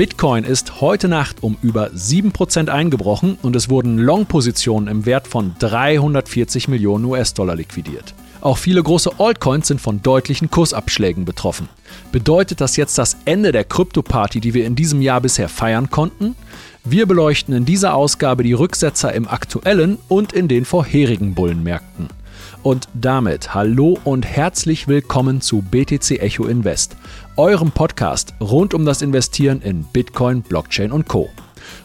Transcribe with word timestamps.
Bitcoin 0.00 0.44
ist 0.44 0.80
heute 0.80 1.08
Nacht 1.08 1.42
um 1.42 1.58
über 1.60 1.88
7% 1.88 2.68
eingebrochen 2.68 3.36
und 3.42 3.54
es 3.54 3.68
wurden 3.68 3.98
Long-Positionen 3.98 4.88
im 4.88 5.04
Wert 5.04 5.28
von 5.28 5.54
340 5.58 6.68
Millionen 6.68 7.04
US-Dollar 7.04 7.54
liquidiert. 7.54 8.14
Auch 8.40 8.56
viele 8.56 8.82
große 8.82 9.10
Altcoins 9.18 9.68
sind 9.68 9.78
von 9.78 10.00
deutlichen 10.00 10.50
Kursabschlägen 10.50 11.26
betroffen. 11.26 11.68
Bedeutet 12.12 12.62
das 12.62 12.76
jetzt 12.76 12.96
das 12.96 13.18
Ende 13.26 13.52
der 13.52 13.64
Krypto-Party, 13.64 14.40
die 14.40 14.54
wir 14.54 14.64
in 14.64 14.74
diesem 14.74 15.02
Jahr 15.02 15.20
bisher 15.20 15.50
feiern 15.50 15.90
konnten? 15.90 16.34
Wir 16.82 17.04
beleuchten 17.04 17.54
in 17.54 17.66
dieser 17.66 17.92
Ausgabe 17.92 18.42
die 18.42 18.54
Rücksetzer 18.54 19.12
im 19.12 19.28
aktuellen 19.28 19.98
und 20.08 20.32
in 20.32 20.48
den 20.48 20.64
vorherigen 20.64 21.34
Bullenmärkten. 21.34 22.08
Und 22.62 22.88
damit 22.92 23.54
hallo 23.54 23.98
und 24.04 24.26
herzlich 24.26 24.86
willkommen 24.86 25.40
zu 25.40 25.62
BTC 25.62 26.20
Echo 26.20 26.44
Invest, 26.44 26.94
eurem 27.36 27.70
Podcast 27.70 28.34
rund 28.38 28.74
um 28.74 28.84
das 28.84 29.00
Investieren 29.00 29.62
in 29.62 29.84
Bitcoin, 29.84 30.42
Blockchain 30.42 30.92
und 30.92 31.08
Co. 31.08 31.30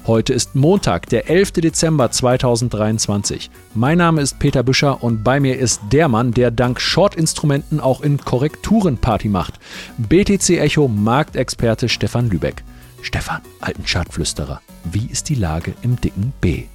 Heute 0.06 0.34
ist 0.34 0.54
Montag, 0.54 1.08
der 1.08 1.30
11. 1.30 1.54
Dezember 1.54 2.12
2023. 2.12 3.50
Mein 3.74 4.00
Name 4.00 4.22
ist 4.22 4.38
Peter 4.38 4.64
Büscher 4.64 5.02
und 5.02 5.24
bei 5.24 5.40
mir 5.40 5.58
ist 5.58 5.80
der 5.94 6.10
Mann, 6.10 6.34
der 6.34 6.52
dank 6.52 6.82
Short-Instrumenten 6.82 7.80
auch 7.80 8.02
in 8.02 8.18
Korrekturen 8.18 8.98
Party 8.98 9.30
macht. 9.30 9.54
BTC 9.98 10.60
Echo 10.60 10.90
Marktexperte 10.90 11.88
Stefan 11.88 12.30
Lübeck. 12.30 12.66
Stefan, 13.02 13.42
alten 13.62 13.86
Chartflüsterer, 13.86 14.60
wie 14.84 15.06
ist 15.06 15.30
die 15.30 15.36
Lage 15.36 15.74
im 15.84 16.02
dicken 16.02 16.34
B? 16.42 16.66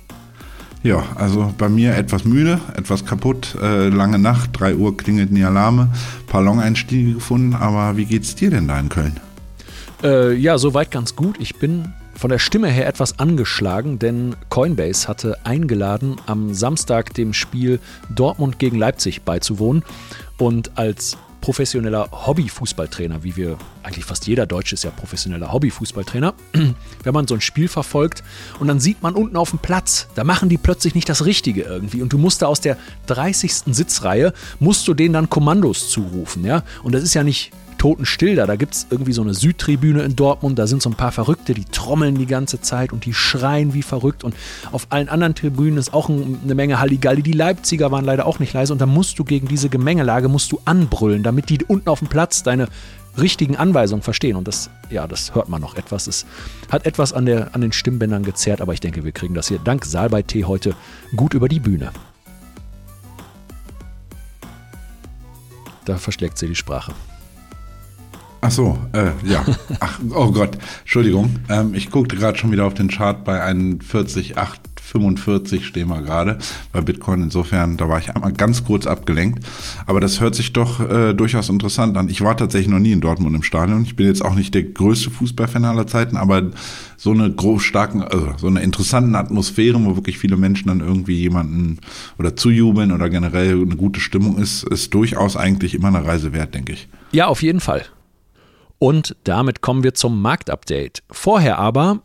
Ja, 0.83 1.05
also 1.15 1.53
bei 1.59 1.69
mir 1.69 1.95
etwas 1.95 2.25
müde, 2.25 2.59
etwas 2.75 3.05
kaputt, 3.05 3.55
äh, 3.61 3.89
lange 3.89 4.19
Nacht, 4.19 4.59
3 4.59 4.77
Uhr 4.77 4.97
klingelten 4.97 5.37
die 5.37 5.45
Alarme, 5.45 5.89
paar 6.27 6.43
Long-Einstiege 6.43 7.15
gefunden, 7.15 7.55
aber 7.55 7.99
wie 7.99 8.07
geht's 8.07 8.35
dir 8.35 8.51
denn 8.51 8.67
da 8.67 8.81
in 8.81 8.89
Köln? 8.89 9.21
Äh, 10.03 10.33
ja, 10.35 10.57
soweit 10.57 10.91
ganz 10.91 11.15
gut. 11.17 11.37
Ich 11.39 11.57
bin 11.57 11.93
von 12.15 12.31
der 12.31 12.39
Stimme 12.39 12.69
her 12.69 12.87
etwas 12.87 13.19
angeschlagen, 13.19 13.99
denn 13.99 14.37
Coinbase 14.49 15.07
hatte 15.07 15.39
eingeladen, 15.45 16.17
am 16.27 16.55
Samstag 16.55 17.13
dem 17.13 17.35
Spiel 17.35 17.79
Dortmund 18.15 18.59
gegen 18.59 18.79
Leipzig 18.79 19.23
beizuwohnen. 19.23 19.83
Und 20.39 20.79
als 20.79 21.19
professioneller 21.41 22.09
Hobby-Fußballtrainer, 22.27 23.23
wie 23.23 23.37
wir, 23.37 23.59
eigentlich 23.83 24.05
fast 24.05 24.27
jeder 24.27 24.47
Deutsche 24.47 24.75
ist 24.75 24.85
ja 24.85 24.91
professioneller 24.91 25.53
Hobby-Fußballtrainer, 25.53 26.35
wenn 27.03 27.15
man 27.15 27.27
so 27.27 27.35
ein 27.35 27.41
Spiel 27.41 27.69
verfolgt 27.69 28.23
und 28.59 28.69
dann 28.69 28.81
sieht 28.81 29.03
man 29.03 29.15
unten 29.15 29.37
auf 29.37 29.51
dem 29.51 29.59
Platz, 29.59 30.09
da 30.15 30.25
machen 30.25 30.49
die 30.49 30.59
plötzlich 30.59 30.95
nicht 30.95 31.09
das 31.09 31.25
Richtige 31.25 31.63
irgendwie 31.63 32.03
und 32.03 32.13
du 32.13 32.19
musst 32.19 32.43
da 32.43 32.47
aus 32.47 32.61
der 32.61 32.77
30. 33.07 33.53
Sitzreihe, 33.67 34.33
musst 34.59 34.87
du 34.89 34.95
denen 34.95 35.15
dann 35.15 35.31
Kommandos 35.31 35.91
zurufen, 35.91 36.45
ja, 36.45 36.63
und 36.83 36.95
das 36.95 37.03
ist 37.03 37.15
ja 37.15 37.23
nicht 37.23 37.53
totenstill 37.81 38.37
da. 38.37 38.47
Da 38.47 38.57
gibt 38.57 38.75
es 38.75 38.87
irgendwie 38.91 39.15
so 39.15 39.23
eine 39.23 39.33
Südtribüne 39.33 40.03
in 40.03 40.15
Dortmund. 40.15 40.59
Da 40.59 40.67
sind 40.67 40.83
so 40.83 40.91
ein 40.91 40.95
paar 40.95 41.13
Verrückte, 41.13 41.55
die 41.55 41.65
trommeln 41.65 42.17
die 42.17 42.27
ganze 42.27 42.61
Zeit 42.61 42.93
und 42.93 43.07
die 43.07 43.15
schreien 43.15 43.73
wie 43.73 43.83
verrückt. 43.83 44.23
Und 44.23 44.37
auf 44.71 44.87
allen 44.91 45.09
anderen 45.09 45.35
Tribünen 45.35 45.79
ist 45.79 45.95
auch 45.95 46.11
eine 46.11 46.55
Menge 46.55 46.79
Halligalli. 46.79 47.23
Die 47.23 47.33
Leipziger 47.33 47.91
waren 47.91 48.05
leider 48.05 48.27
auch 48.27 48.39
nicht 48.39 48.53
leise. 48.53 48.75
Und 48.75 48.81
da 48.81 48.87
musst 48.87 49.19
du 49.19 49.25
gegen 49.25 49.49
diese 49.49 49.71
Gemengelage 49.71 50.29
musst 50.29 50.53
du 50.53 50.61
anbrüllen, 50.67 51.23
damit 51.23 51.49
die 51.49 51.65
unten 51.65 51.89
auf 51.89 52.01
dem 52.01 52.09
Platz 52.09 52.43
deine 52.43 52.69
richtigen 53.19 53.57
Anweisungen 53.57 54.03
verstehen. 54.03 54.37
Und 54.37 54.47
das, 54.47 54.69
ja, 54.91 55.07
das 55.07 55.35
hört 55.35 55.49
man 55.49 55.63
noch 55.63 55.75
etwas. 55.75 56.07
Es 56.07 56.27
hat 56.71 56.85
etwas 56.85 57.15
an, 57.15 57.25
der, 57.25 57.55
an 57.55 57.63
den 57.63 57.73
Stimmbändern 57.73 58.25
gezerrt, 58.25 58.61
aber 58.61 58.75
ich 58.75 58.81
denke, 58.81 59.05
wir 59.05 59.13
kriegen 59.13 59.33
das 59.33 59.49
hier 59.49 59.59
dank 59.59 59.87
Saalbei-Tee 59.87 60.45
heute 60.45 60.75
gut 61.17 61.33
über 61.33 61.49
die 61.49 61.61
Bühne. 61.61 61.93
Da 65.87 65.97
verschlägt 65.97 66.37
sie 66.37 66.47
die 66.47 66.55
Sprache. 66.55 66.93
Ach 68.43 68.51
so, 68.51 68.79
äh, 68.93 69.11
ja. 69.29 69.45
Ach, 69.81 70.01
oh 70.15 70.33
Gott, 70.33 70.57
Entschuldigung. 70.81 71.37
Ähm, 71.51 71.75
ich 71.75 71.91
guckte 71.91 72.17
gerade 72.17 72.39
schon 72.39 72.51
wieder 72.53 72.65
auf 72.65 72.73
den 72.73 72.89
Chart 72.89 73.23
bei 73.23 73.43
41,845 73.43 75.67
stehen 75.67 75.89
wir 75.89 76.01
gerade 76.01 76.39
bei 76.73 76.81
Bitcoin. 76.81 77.23
Insofern, 77.23 77.77
da 77.77 77.87
war 77.89 77.99
ich 77.99 78.15
einmal 78.15 78.33
ganz 78.33 78.65
kurz 78.65 78.87
abgelenkt. 78.87 79.45
Aber 79.87 80.01
das 80.01 80.21
hört 80.21 80.35
sich 80.35 80.55
doch 80.55 80.81
äh, 80.81 81.13
durchaus 81.13 81.51
interessant 81.51 81.99
an. 81.99 82.09
Ich 82.09 82.23
war 82.23 82.35
tatsächlich 82.35 82.71
noch 82.71 82.79
nie 82.79 82.93
in 82.93 83.03
Dortmund 83.03 83.37
im 83.37 83.43
Stadion. 83.43 83.83
Ich 83.83 83.95
bin 83.95 84.07
jetzt 84.07 84.25
auch 84.25 84.35
nicht 84.35 84.55
der 84.55 84.63
größte 84.63 85.11
Fußballfan 85.11 85.67
aller 85.67 85.87
Zeiten, 85.87 86.17
aber 86.17 86.45
so 86.97 87.11
eine 87.11 87.31
groß 87.31 87.63
starken, 87.63 88.03
also 88.03 88.33
so 88.39 88.47
eine 88.47 88.63
interessanten 88.63 89.17
Atmosphäre, 89.17 89.79
wo 89.85 89.97
wirklich 89.97 90.17
viele 90.19 90.39
Menschen 90.39 90.69
dann 90.69 90.81
irgendwie 90.81 91.19
jemanden 91.19 91.77
oder 92.19 92.37
zujubeln 92.37 92.91
oder 92.93 93.11
generell 93.11 93.61
eine 93.61 93.77
gute 93.77 94.01
Stimmung 94.01 94.39
ist, 94.39 94.65
ist 94.65 94.95
durchaus 94.95 95.37
eigentlich 95.37 95.75
immer 95.75 95.89
eine 95.89 96.07
Reise 96.07 96.33
wert, 96.33 96.55
denke 96.55 96.73
ich. 96.73 96.89
Ja, 97.13 97.27
auf 97.27 97.43
jeden 97.43 97.61
Fall. 97.61 97.85
Und 98.81 99.15
damit 99.25 99.61
kommen 99.61 99.85
wir 99.85 99.93
zum 99.93 100.23
Marktupdate. 100.23 101.03
Vorher 101.11 101.59
aber, 101.59 102.01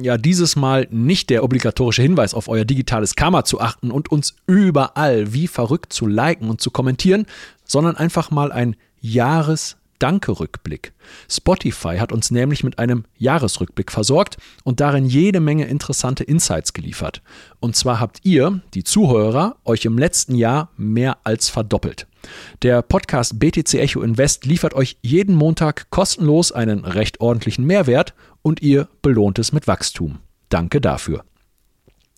ja, 0.00 0.16
dieses 0.16 0.56
Mal 0.56 0.88
nicht 0.90 1.28
der 1.28 1.44
obligatorische 1.44 2.00
Hinweis 2.00 2.32
auf 2.32 2.48
euer 2.48 2.64
digitales 2.64 3.16
Karma 3.16 3.44
zu 3.44 3.60
achten 3.60 3.90
und 3.90 4.10
uns 4.10 4.34
überall 4.46 5.34
wie 5.34 5.46
verrückt 5.46 5.92
zu 5.92 6.06
liken 6.06 6.48
und 6.48 6.62
zu 6.62 6.70
kommentieren, 6.70 7.26
sondern 7.66 7.96
einfach 7.96 8.30
mal 8.30 8.50
ein 8.50 8.76
Jahres 9.02 9.76
Danke-Rückblick. 9.98 10.92
Spotify 11.30 11.98
hat 11.98 12.12
uns 12.12 12.30
nämlich 12.30 12.64
mit 12.64 12.78
einem 12.78 13.04
Jahresrückblick 13.16 13.92
versorgt 13.92 14.36
und 14.64 14.80
darin 14.80 15.06
jede 15.06 15.40
Menge 15.40 15.66
interessante 15.66 16.24
Insights 16.24 16.72
geliefert. 16.72 17.22
Und 17.60 17.76
zwar 17.76 18.00
habt 18.00 18.20
ihr, 18.24 18.60
die 18.74 18.84
Zuhörer, 18.84 19.56
euch 19.64 19.84
im 19.84 19.98
letzten 19.98 20.34
Jahr 20.34 20.70
mehr 20.76 21.18
als 21.24 21.48
verdoppelt. 21.48 22.06
Der 22.62 22.82
Podcast 22.82 23.38
BTC 23.38 23.74
Echo 23.74 24.02
Invest 24.02 24.46
liefert 24.46 24.74
euch 24.74 24.98
jeden 25.02 25.34
Montag 25.34 25.90
kostenlos 25.90 26.52
einen 26.52 26.84
recht 26.84 27.20
ordentlichen 27.20 27.64
Mehrwert 27.64 28.14
und 28.42 28.62
ihr 28.62 28.88
belohnt 29.02 29.38
es 29.38 29.52
mit 29.52 29.66
Wachstum. 29.66 30.18
Danke 30.48 30.80
dafür. 30.80 31.24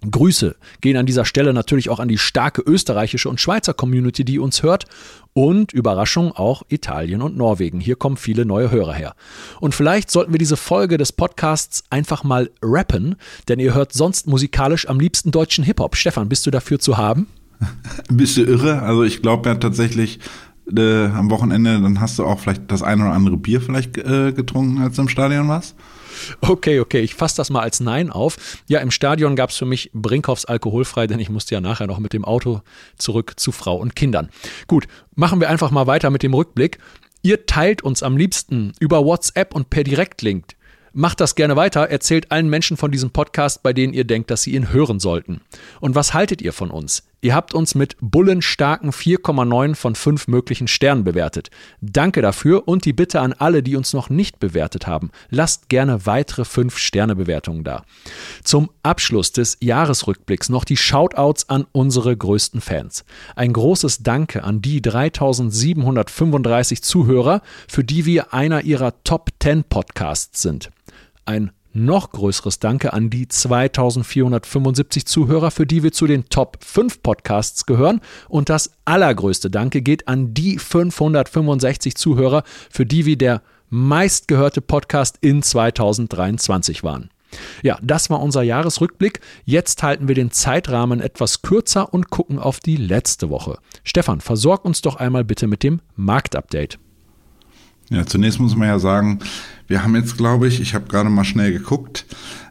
Grüße 0.09 0.54
gehen 0.81 0.97
an 0.97 1.06
dieser 1.06 1.25
Stelle 1.25 1.53
natürlich 1.53 1.91
auch 1.91 1.98
an 1.98 2.09
die 2.09 2.19
starke 2.19 2.62
österreichische 2.62 3.28
und 3.28 3.41
Schweizer 3.41 3.75
Community, 3.75 4.25
die 4.25 4.38
uns 4.38 4.62
hört. 4.62 4.86
Und 5.32 5.72
Überraschung 5.72 6.32
auch 6.32 6.62
Italien 6.69 7.22
und 7.22 7.36
Norwegen. 7.36 7.78
Hier 7.78 7.94
kommen 7.94 8.16
viele 8.16 8.44
neue 8.44 8.70
Hörer 8.72 8.94
her. 8.94 9.14
Und 9.60 9.75
vielleicht 9.75 10.10
sollten 10.10 10.32
wir 10.32 10.38
diese 10.38 10.56
Folge 10.56 10.98
des 10.98 11.12
Podcasts 11.12 11.84
einfach 11.91 12.25
mal 12.25 12.50
rappen, 12.60 13.14
denn 13.48 13.60
ihr 13.60 13.72
hört 13.72 13.92
sonst 13.92 14.26
musikalisch 14.26 14.88
am 14.88 14.98
liebsten 14.98 15.31
deutschen 15.31 15.62
Hip-Hop. 15.62 15.94
Stefan, 15.94 16.28
bist 16.28 16.47
du 16.47 16.50
dafür 16.50 16.80
zu 16.80 16.97
haben? 16.97 17.28
Bist 18.09 18.36
du 18.36 18.42
irre? 18.42 18.82
Also 18.82 19.03
ich 19.03 19.20
glaube 19.20 19.48
ja 19.48 19.56
tatsächlich, 19.56 20.20
äh, 20.76 21.06
am 21.06 21.30
Wochenende, 21.30 21.80
dann 21.80 22.00
hast 22.00 22.19
du 22.19 22.25
auch 22.25 22.41
vielleicht 22.41 22.70
das 22.70 22.82
eine 22.82 23.04
oder 23.04 23.12
andere 23.12 23.36
Bier 23.36 23.60
vielleicht 23.60 23.97
äh, 23.98 24.32
getrunken, 24.32 24.82
als 24.82 24.97
du 24.97 25.03
im 25.03 25.09
Stadion 25.09 25.48
warst? 25.48 25.75
Okay, 26.40 26.80
okay, 26.80 27.00
ich 27.00 27.14
fasse 27.14 27.36
das 27.36 27.50
mal 27.50 27.60
als 27.60 27.80
Nein 27.80 28.10
auf. 28.10 28.36
Ja, 28.66 28.80
im 28.80 28.90
Stadion 28.90 29.36
gab 29.36 29.50
es 29.50 29.56
für 29.56 29.66
mich 29.66 29.90
Brinkhoffs 29.92 30.44
alkoholfrei, 30.44 31.06
denn 31.06 31.20
ich 31.20 31.30
musste 31.30 31.54
ja 31.54 31.60
nachher 31.60 31.86
noch 31.86 31.98
mit 31.98 32.12
dem 32.12 32.24
Auto 32.24 32.62
zurück 32.96 33.34
zu 33.36 33.52
Frau 33.52 33.76
und 33.76 33.96
Kindern. 33.96 34.28
Gut, 34.66 34.86
machen 35.14 35.40
wir 35.40 35.48
einfach 35.48 35.70
mal 35.70 35.86
weiter 35.86 36.10
mit 36.10 36.22
dem 36.22 36.34
Rückblick. 36.34 36.78
Ihr 37.22 37.46
teilt 37.46 37.82
uns 37.82 38.02
am 38.02 38.16
liebsten 38.16 38.72
über 38.78 39.04
WhatsApp 39.04 39.54
und 39.54 39.70
per 39.70 39.84
Direktlink 39.84 40.44
Macht 40.92 41.20
das 41.20 41.34
gerne 41.34 41.54
weiter, 41.56 41.88
erzählt 41.90 42.32
allen 42.32 42.48
Menschen 42.48 42.76
von 42.76 42.90
diesem 42.90 43.10
Podcast, 43.10 43.62
bei 43.62 43.72
denen 43.72 43.92
ihr 43.92 44.04
denkt, 44.04 44.30
dass 44.30 44.42
sie 44.42 44.54
ihn 44.54 44.72
hören 44.72 45.00
sollten. 45.00 45.42
Und 45.80 45.94
was 45.94 46.14
haltet 46.14 46.42
ihr 46.42 46.52
von 46.52 46.70
uns? 46.70 47.07
Ihr 47.20 47.34
habt 47.34 47.52
uns 47.52 47.74
mit 47.74 47.96
bullenstarken 48.00 48.92
4,9 48.92 49.74
von 49.74 49.96
5 49.96 50.28
möglichen 50.28 50.68
Sternen 50.68 51.02
bewertet. 51.02 51.50
Danke 51.80 52.22
dafür 52.22 52.68
und 52.68 52.84
die 52.84 52.92
Bitte 52.92 53.20
an 53.20 53.32
alle, 53.32 53.64
die 53.64 53.74
uns 53.74 53.92
noch 53.92 54.08
nicht 54.08 54.38
bewertet 54.38 54.86
haben. 54.86 55.10
Lasst 55.28 55.68
gerne 55.68 56.06
weitere 56.06 56.42
5-Sterne-Bewertungen 56.42 57.64
da. 57.64 57.82
Zum 58.44 58.70
Abschluss 58.84 59.32
des 59.32 59.56
Jahresrückblicks 59.60 60.48
noch 60.48 60.64
die 60.64 60.76
Shoutouts 60.76 61.48
an 61.48 61.66
unsere 61.72 62.16
größten 62.16 62.60
Fans. 62.60 63.04
Ein 63.34 63.53
großes 63.53 64.04
Danke 64.04 64.44
an 64.44 64.62
die 64.62 64.80
3735 64.80 66.82
Zuhörer, 66.82 67.42
für 67.68 67.82
die 67.82 68.06
wir 68.06 68.32
einer 68.32 68.62
ihrer 68.62 69.03
Top 69.03 69.30
10 69.42 69.64
Podcasts 69.64 70.41
sind. 70.41 70.71
Ein 71.24 71.50
noch 71.72 72.10
größeres 72.10 72.59
Danke 72.59 72.92
an 72.92 73.10
die 73.10 73.28
2475 73.28 75.06
Zuhörer, 75.06 75.50
für 75.50 75.66
die 75.66 75.82
wir 75.82 75.92
zu 75.92 76.06
den 76.06 76.28
Top 76.28 76.59
5 76.65 77.03
Podcasts 77.03 77.66
gehören. 77.66 78.00
Und 78.28 78.48
das 78.48 78.72
allergrößte 78.84 79.50
Danke 79.50 79.82
geht 79.82 80.09
an 80.09 80.34
die 80.34 80.59
565 80.59 81.94
Zuhörer, 81.97 82.42
für 82.70 82.86
die 82.86 83.06
wir 83.06 83.16
der 83.16 83.42
meistgehörte 83.70 84.60
Podcast 84.60 85.18
in 85.20 85.42
2023 85.42 86.82
waren. 86.82 87.10
Ja, 87.62 87.78
das 87.82 88.09
war 88.09 88.22
unser 88.22 88.42
Jahresrückblick. 88.42 89.21
Jetzt 89.44 89.82
halten 89.82 90.09
wir 90.09 90.14
den 90.14 90.30
Zeitrahmen 90.30 91.00
etwas 91.00 91.42
kürzer 91.42 91.92
und 91.92 92.10
gucken 92.10 92.38
auf 92.38 92.60
die 92.60 92.76
letzte 92.76 93.28
Woche. 93.28 93.59
Stefan, 93.84 94.21
versorg 94.21 94.64
uns 94.64 94.80
doch 94.80 94.97
einmal 94.97 95.24
bitte 95.24 95.47
mit 95.47 95.62
dem 95.62 95.80
Marktupdate. 95.94 96.78
Ja, 97.90 98.04
zunächst 98.04 98.38
muss 98.38 98.54
man 98.54 98.68
ja 98.68 98.78
sagen, 98.78 99.20
wir 99.66 99.82
haben 99.82 99.96
jetzt, 99.96 100.16
glaube 100.18 100.46
ich, 100.46 100.60
ich 100.60 100.74
habe 100.74 100.86
gerade 100.88 101.08
mal 101.08 101.24
schnell 101.24 101.52
geguckt, 101.52 102.04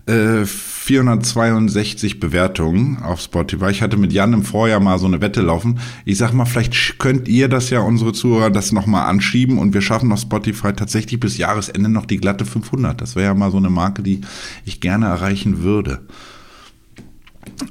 äh, 0.08 0.46
462 0.46 2.20
Bewertungen 2.20 3.04
auf 3.04 3.20
Spotify. 3.20 3.70
Ich 3.70 3.82
hatte 3.82 3.98
mit 3.98 4.14
Jan 4.14 4.34
im 4.34 4.44
Vorjahr 4.44 4.80
mal 4.80 4.98
so 4.98 5.06
eine 5.06 5.20
Wette 5.20 5.42
laufen. 5.42 5.80
Ich 6.06 6.18
sag 6.18 6.32
mal, 6.34 6.46
vielleicht 6.46 6.98
könnt 6.98 7.28
ihr 7.28 7.50
das 7.50 7.70
ja, 7.70 7.82
unsere 7.82 8.14
Zuhörer, 8.14 8.50
das 8.50 8.72
nochmal 8.72 9.08
anschieben 9.08 9.58
und 9.58 9.74
wir 9.74 9.82
schaffen 9.82 10.12
auf 10.12 10.22
Spotify 10.22 10.74
tatsächlich 10.74 11.20
bis 11.20 11.38
Jahresende 11.38 11.90
noch 11.90 12.06
die 12.06 12.18
glatte 12.18 12.46
500. 12.46 13.00
Das 13.02 13.16
wäre 13.16 13.26
ja 13.26 13.34
mal 13.34 13.52
so 13.52 13.58
eine 13.58 13.70
Marke, 13.70 14.02
die 14.02 14.22
ich 14.64 14.80
gerne 14.80 15.08
erreichen 15.08 15.62
würde. 15.62 16.00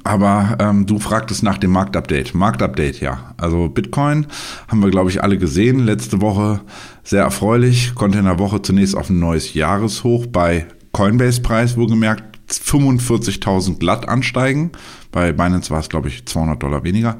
Aber 0.03 0.57
ähm, 0.59 0.85
du 0.85 0.99
fragtest 0.99 1.43
nach 1.43 1.57
dem 1.57 1.71
Marktupdate. 1.71 2.35
Marktupdate, 2.35 2.99
ja. 2.99 3.33
Also 3.37 3.69
Bitcoin 3.69 4.27
haben 4.67 4.81
wir, 4.81 4.89
glaube 4.89 5.09
ich, 5.09 5.23
alle 5.23 5.37
gesehen. 5.37 5.85
Letzte 5.85 6.21
Woche 6.21 6.61
sehr 7.07 7.23
erfreulich. 7.23 7.95
Konnte 7.95 8.19
in 8.19 8.25
der 8.25 8.37
Woche 8.37 8.61
zunächst 8.61 8.95
auf 8.95 9.09
ein 9.09 9.19
neues 9.19 9.53
Jahreshoch 9.53 10.25
bei 10.27 10.67
Coinbase-Preis 10.91 11.77
wohlgemerkt 11.77 12.37
45.000 12.49 13.79
glatt 13.79 14.09
ansteigen. 14.09 14.71
Bei 15.11 15.31
Binance 15.31 15.69
war 15.69 15.79
es, 15.79 15.89
glaube 15.89 16.09
ich, 16.09 16.25
200 16.25 16.61
Dollar 16.61 16.83
weniger. 16.83 17.17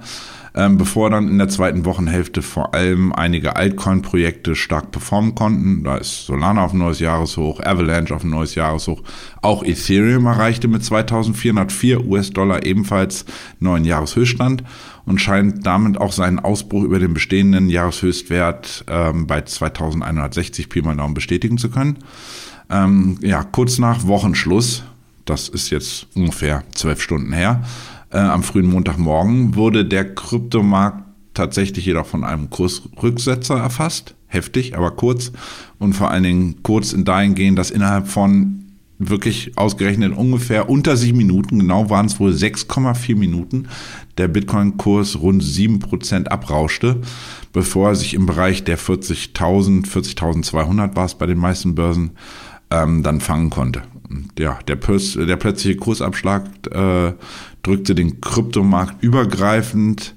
Ähm, 0.56 0.78
bevor 0.78 1.10
dann 1.10 1.28
in 1.30 1.38
der 1.38 1.50
zweiten 1.50 1.86
Wochenhälfte 1.86 2.42
vor 2.42 2.74
allem 2.74 3.14
einige 3.14 3.56
Altcoin-Projekte 3.56 4.56
stark 4.56 4.92
performen 4.92 5.36
konnten. 5.36 5.84
Da 5.84 5.98
ist 5.98 6.26
Solana 6.26 6.66
auf 6.66 6.74
ein 6.74 6.80
neues 6.80 7.00
Jahreshoch, 7.00 7.60
Avalanche 7.60 8.16
auf 8.16 8.24
ein 8.24 8.32
neues 8.32 8.56
Jahreshoch. 8.56 9.04
Auch 9.42 9.64
Ethereum 9.64 10.26
erreichte 10.26 10.68
mit 10.68 10.84
2404 10.84 12.06
US-Dollar 12.06 12.66
ebenfalls 12.66 13.26
neuen 13.60 13.86
Jahreshöchststand 13.86 14.64
und 15.08 15.20
scheint 15.20 15.66
damit 15.66 15.98
auch 15.98 16.12
seinen 16.12 16.38
Ausbruch 16.38 16.84
über 16.84 17.00
den 17.00 17.16
bestehenden 17.16 17.70
Jahreshöchstwert 17.70 18.86
ähm, 18.88 19.26
bei 19.26 19.42
2160 19.42 20.70
Pi 20.70 20.84
mal 20.84 20.96
Daumen 20.96 21.16
bestätigen 21.16 21.58
zu 21.58 21.72
können. 21.72 21.98
Ähm, 22.70 23.18
ja, 23.22 23.44
kurz 23.44 23.80
nach 23.80 24.06
Wochenschluss 24.06 24.84
das 25.30 25.50
ist 25.50 25.70
jetzt 25.70 26.08
ungefähr 26.16 26.64
zwölf 26.74 27.02
Stunden 27.02 27.34
her, 27.34 27.64
äh, 28.12 28.18
am 28.18 28.44
frühen 28.44 28.68
Montagmorgen 28.68 29.56
wurde 29.56 29.86
der 29.86 30.16
Kryptomarkt 30.16 31.04
tatsächlich 31.34 31.86
jedoch 31.86 32.08
von 32.08 32.24
einem 32.24 32.50
Kursrücksetzer 32.50 33.58
erfasst. 33.58 34.16
Heftig, 34.28 34.76
aber 34.76 34.92
kurz. 34.92 35.32
Und 35.78 35.94
vor 35.94 36.10
allen 36.10 36.24
Dingen 36.24 36.64
kurz 36.64 36.94
in 36.94 37.06
dahingehend, 37.06 37.58
dass 37.58 37.72
innerhalb 37.72 38.08
von 38.08 38.67
wirklich 39.00 39.58
ausgerechnet 39.58 40.16
ungefähr 40.16 40.70
unter 40.70 40.98
sieben 40.98 41.20
Minuten, 41.20 41.60
genau 41.60 41.90
waren 41.90 42.08
es 42.08 42.20
wohl 42.20 42.32
6,4 42.32 43.16
Minuten, 43.16 43.68
der 44.18 44.28
Bitcoin-Kurs 44.28 45.20
rund 45.20 45.44
sieben 45.44 45.80
Prozent 45.80 46.32
abrauschte, 46.32 47.02
bevor 47.54 47.90
er 47.90 47.96
sich 47.96 48.14
im 48.14 48.26
Bereich 48.26 48.64
der 48.64 48.80
40.000, 48.80 49.86
40.200 49.88 50.96
war 50.96 51.06
es 51.06 51.16
bei 51.16 51.28
den 51.28 51.38
meisten 51.38 51.76
Börsen, 51.76 52.12
ähm, 52.72 53.04
dann 53.04 53.22
fangen 53.22 53.50
konnte. 53.50 53.84
Ja, 54.40 54.60
der, 54.68 54.78
der 54.78 55.36
plötzliche 55.36 55.78
Kursabschlag 55.78 56.46
äh, 56.72 57.14
drückte 57.62 57.94
den 57.94 58.22
Kryptomarkt 58.22 59.04
übergreifend 59.04 60.16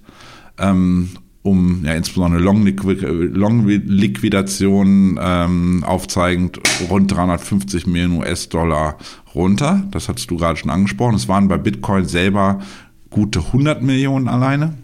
ähm, 0.58 1.10
um 1.42 1.84
ja 1.84 1.94
insbesondere 1.94 2.42
Long-Liquidation 2.42 5.18
ähm, 5.22 5.84
aufzeigend 5.84 6.60
rund 6.90 7.10
350 7.10 7.86
Millionen 7.86 8.18
US-Dollar 8.18 8.98
runter. 9.34 9.82
Das 9.90 10.08
hattest 10.08 10.30
du 10.30 10.36
gerade 10.36 10.58
schon 10.58 10.70
angesprochen. 10.70 11.14
Es 11.14 11.28
waren 11.28 11.48
bei 11.48 11.56
Bitcoin 11.56 12.04
selber 12.04 12.60
gute 13.08 13.38
100 13.40 13.80
Millionen 13.82 14.28
alleine. 14.28 14.74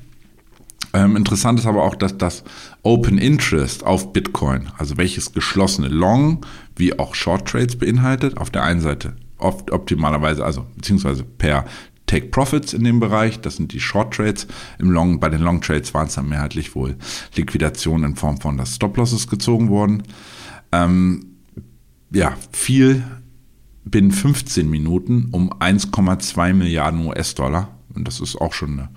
Ähm, 0.94 1.14
interessant 1.14 1.60
ist 1.60 1.66
aber 1.66 1.82
auch, 1.82 1.94
dass 1.94 2.16
das 2.16 2.42
Open 2.82 3.18
Interest 3.18 3.84
auf 3.84 4.14
Bitcoin, 4.14 4.68
also 4.78 4.96
welches 4.96 5.32
geschlossene 5.32 5.88
Long 5.88 6.46
wie 6.74 6.98
auch 6.98 7.14
Short 7.14 7.46
Trades 7.46 7.76
beinhaltet, 7.76 8.38
auf 8.38 8.48
der 8.48 8.62
einen 8.62 8.80
Seite 8.80 9.14
oft 9.38 9.70
optimalerweise, 9.70 10.42
also 10.42 10.64
beziehungsweise 10.76 11.24
per 11.24 11.66
Take 12.06 12.28
Profits 12.28 12.72
in 12.72 12.84
dem 12.84 13.00
Bereich, 13.00 13.40
das 13.40 13.56
sind 13.56 13.72
die 13.72 13.80
Short 13.80 14.14
Trades. 14.14 14.46
Im 14.78 14.90
Long, 14.90 15.20
bei 15.20 15.28
den 15.28 15.40
Long 15.40 15.60
Trades 15.60 15.92
waren 15.94 16.06
es 16.06 16.14
dann 16.14 16.28
mehrheitlich 16.28 16.74
wohl 16.74 16.96
Liquidationen 17.34 18.12
in 18.12 18.16
Form 18.16 18.40
von 18.40 18.56
das 18.56 18.76
Stop 18.76 18.96
Losses 18.96 19.28
gezogen 19.28 19.68
worden. 19.68 20.02
Ähm, 20.72 21.26
ja, 22.12 22.36
viel 22.52 23.04
binnen 23.84 24.12
15 24.12 24.68
Minuten 24.68 25.28
um 25.32 25.52
1,2 25.52 26.54
Milliarden 26.54 27.06
US-Dollar. 27.06 27.76
Und 27.94 28.06
das 28.06 28.20
ist 28.20 28.36
auch 28.36 28.52
schon 28.52 28.72
eine 28.72 28.88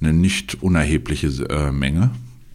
eine 0.00 0.12
nicht 0.12 0.62
unerhebliche 0.62 1.28
äh, 1.48 1.72
Menge. 1.72 2.10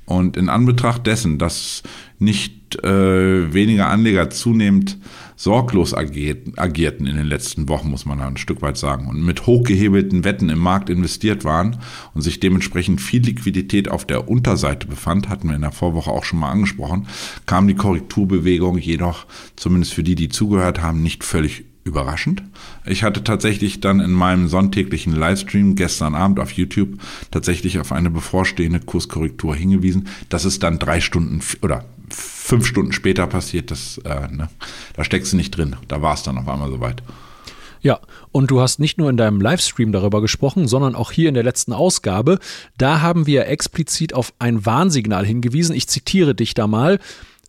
Und 0.06 0.38
in 0.38 0.50
Anbetracht 0.50 1.06
dessen, 1.06 1.38
dass 1.38 1.84
nicht 2.18 2.84
äh, 2.84 3.54
weniger 3.54 3.90
Anleger 3.90 4.30
zunehmend 4.30 4.98
sorglos 5.40 5.94
agiert, 5.94 6.60
agierten 6.60 7.08
in 7.08 7.16
den 7.16 7.26
letzten 7.26 7.70
Wochen, 7.70 7.90
muss 7.90 8.06
man 8.06 8.20
da 8.20 8.28
ein 8.28 8.36
Stück 8.36 8.62
weit 8.62 8.78
sagen, 8.78 9.08
und 9.08 9.24
mit 9.24 9.46
hochgehebelten 9.48 10.26
Wetten 10.26 10.50
im 10.50 10.60
Markt 10.60 10.90
investiert 10.90 11.46
waren 11.46 11.78
und 12.14 12.24
sich 12.24 12.42
dementsprechend 12.42 13.00
viel 13.00 13.22
Liquidität 13.22 13.90
auf 13.90 14.04
der 14.04 14.28
Unterseite 14.28 14.86
befand, 14.86 15.30
hatten 15.30 15.48
wir 15.48 15.56
in 15.56 15.62
der 15.62 15.72
Vorwoche 15.72 16.12
auch 16.12 16.26
schon 16.26 16.40
mal 16.40 16.52
angesprochen, 16.52 17.08
kam 17.46 17.70
die 17.70 17.76
Korrekturbewegung 17.76 18.78
jedoch, 18.80 19.28
zumindest 19.56 19.94
für 19.94 20.04
die, 20.04 20.16
die 20.16 20.28
zugehört 20.28 20.82
haben, 20.82 21.02
nicht 21.04 21.24
völlig 21.24 21.64
überraschend. 21.86 22.44
Ich 22.86 23.04
hatte 23.04 23.24
tatsächlich 23.24 23.80
dann 23.80 24.02
in 24.02 24.12
meinem 24.12 24.50
sonntäglichen 24.50 25.16
Livestream 25.16 25.76
gestern 25.76 26.16
Abend 26.16 26.42
auf 26.42 26.52
YouTube 26.52 27.00
tatsächlich 27.32 27.80
auf 27.80 27.94
eine 27.94 28.10
bevorstehende 28.10 28.82
Kurskorrektur 28.82 29.56
hingewiesen. 29.56 30.10
Das 30.28 30.44
ist 30.44 30.64
dann 30.64 30.80
drei 30.80 31.00
Stunden 31.00 31.40
oder 31.62 31.86
fünf 32.14 32.66
Stunden 32.66 32.92
später 32.92 33.28
passiert. 33.28 33.72
Das, 33.72 33.98
äh, 34.00 34.28
ne, 34.28 34.50
da 34.96 35.04
steckst 35.04 35.34
du 35.34 35.38
nicht 35.38 35.52
drin. 35.52 35.76
Da 35.88 36.02
war 36.02 36.14
es 36.14 36.24
dann 36.24 36.38
auf 36.38 36.48
einmal 36.48 36.70
soweit. 36.70 37.04
Ja, 37.82 38.00
und 38.32 38.52
du 38.52 38.60
hast 38.60 38.80
nicht 38.80 38.98
nur 38.98 39.10
in 39.10 39.18
deinem 39.18 39.40
Livestream 39.40 39.92
darüber 39.92 40.22
gesprochen, 40.22 40.68
sondern 40.68 40.96
auch 40.96 41.12
hier 41.12 41.30
in 41.30 41.36
der 41.36 41.44
letzten 41.44 41.72
Ausgabe. 41.72 42.40
Da 42.78 43.02
haben 43.02 43.26
wir 43.26 43.48
explizit 43.48 44.14
auf 44.14 44.34
ein 44.40 44.66
Warnsignal 44.66 45.26
hingewiesen. 45.26 45.76
Ich 45.76 45.88
zitiere 45.88 46.36
dich 46.36 46.54
da 46.54 46.68
mal. 46.68 47.00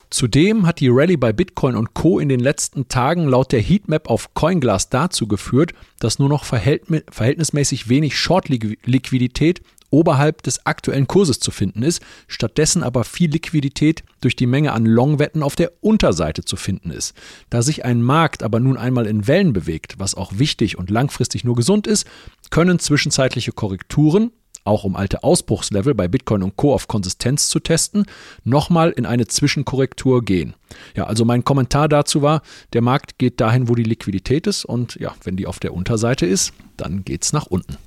Zudem 0.09 0.67
hat 0.67 0.81
die 0.81 0.89
Rallye 0.89 1.17
bei 1.17 1.33
Bitcoin 1.33 1.77
und 1.77 1.95
Co. 1.95 2.19
in 2.19 2.29
den 2.29 2.41
letzten 2.41 2.89
Tagen 2.89 3.29
laut 3.29 3.53
der 3.53 3.61
Heatmap 3.61 4.11
auf 4.11 4.35
CoinGlass 4.35 4.89
dazu 4.89 5.29
geführt, 5.29 5.73
dass 6.01 6.19
nur 6.19 6.29
noch 6.29 6.45
verhältnismäßig 6.45 7.89
wenig 7.89 8.19
Short-Liquidität 8.19 9.63
oberhalb 9.91 10.43
des 10.43 10.67
aktuellen 10.67 11.07
Kurses 11.07 11.41
zu 11.41 11.51
finden 11.51 11.83
ist, 11.83 12.03
stattdessen 12.29 12.83
aber 12.83 13.05
viel 13.05 13.31
Liquidität 13.31 14.03
durch 14.21 14.37
die 14.37 14.47
Menge 14.47 14.73
an 14.73 14.87
Long-Wetten 14.87 15.43
auf 15.43 15.57
der 15.57 15.73
Unterseite 15.81 16.45
zu 16.45 16.57
finden 16.57 16.91
ist. 16.91 17.15
Da 17.51 17.63
sich 17.63 17.85
ein 17.85 18.03
Markt 18.03 18.43
aber 18.43 18.61
nun 18.61 18.77
einmal 18.77 19.07
in 19.07 19.27
Wellen 19.27 19.53
bewegt, 19.53 19.95
was 19.99 20.15
auch 20.15 20.33
wichtig 20.37 20.79
und 20.79 20.91
langfristig 20.91 21.45
nur 21.45 21.57
gesund 21.57 21.87
ist, 21.87 22.07
können 22.51 22.79
zwischenzeitliche 22.79 23.53
Korrekturen, 23.53 24.33
auch 24.65 24.85
um 24.85 24.97
alte 24.97 25.25
Ausbruchslevel 25.25 25.95
bei 25.95 26.09
Bitcoin 26.09 26.43
und 26.43 26.57
Co. 26.57 26.75
auf 26.75 26.87
Konsistenz 26.89 27.49
zu 27.49 27.61
testen, 27.61 28.05
nochmal 28.45 28.91
in 28.91 29.07
eine 29.07 29.27
Zwischenkorrektur 29.27 30.25
gehen. 30.25 30.55
Ja, 30.95 31.05
also 31.05 31.25
mein 31.25 31.45
Kommentar 31.45 31.89
dazu 31.89 32.23
war, 32.23 32.43
der 32.73 32.83
Markt 32.83 33.19
geht 33.19 33.41
dahin, 33.41 33.69
wo 33.69 33.75
die 33.75 33.85
Liquidität 33.85 34.47
ist 34.47 34.65
und 34.65 34.97
ja, 34.97 35.15
wenn 35.25 35.37
die 35.37 35.47
auf 35.47 35.61
der 35.61 35.75
Unterseite 35.75 36.27
ist, 36.27 36.53
dann 36.77 37.05
geht 37.05 37.25
es 37.25 37.33
nach 37.33 37.47
unten. 37.47 37.79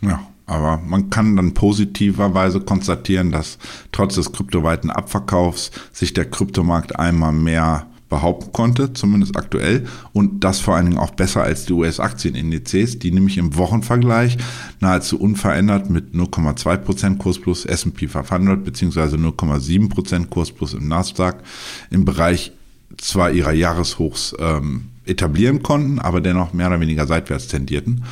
Ja, 0.00 0.20
aber 0.46 0.78
man 0.78 1.10
kann 1.10 1.36
dann 1.36 1.54
positiverweise 1.54 2.60
konstatieren, 2.60 3.32
dass 3.32 3.58
trotz 3.92 4.14
des 4.14 4.32
kryptoweiten 4.32 4.90
Abverkaufs 4.90 5.72
sich 5.92 6.12
der 6.12 6.30
Kryptomarkt 6.30 6.98
einmal 6.98 7.32
mehr 7.32 7.86
behaupten 8.08 8.52
konnte, 8.52 8.92
zumindest 8.92 9.36
aktuell, 9.36 9.86
und 10.12 10.44
das 10.44 10.60
vor 10.60 10.76
allen 10.76 10.86
Dingen 10.86 10.98
auch 10.98 11.10
besser 11.10 11.42
als 11.42 11.66
die 11.66 11.72
US-Aktienindizes, 11.72 13.00
die 13.00 13.10
nämlich 13.10 13.36
im 13.36 13.56
Wochenvergleich 13.56 14.38
nahezu 14.78 15.18
unverändert 15.18 15.90
mit 15.90 16.14
0,2% 16.14 17.18
Kurs 17.18 17.40
plus 17.40 17.64
S&P 17.64 18.06
500 18.06 18.64
beziehungsweise 18.64 19.16
0,7% 19.16 20.26
Kurs 20.26 20.52
plus 20.52 20.74
im 20.74 20.86
Nasdaq 20.86 21.42
im 21.90 22.04
Bereich 22.04 22.52
zwar 22.98 23.32
ihrer 23.32 23.52
Jahreshochs 23.52 24.36
ähm, 24.38 24.86
etablieren 25.04 25.64
konnten, 25.64 25.98
aber 25.98 26.20
dennoch 26.20 26.52
mehr 26.52 26.68
oder 26.68 26.80
weniger 26.80 27.08
seitwärts 27.08 27.48
tendierten. 27.48 28.04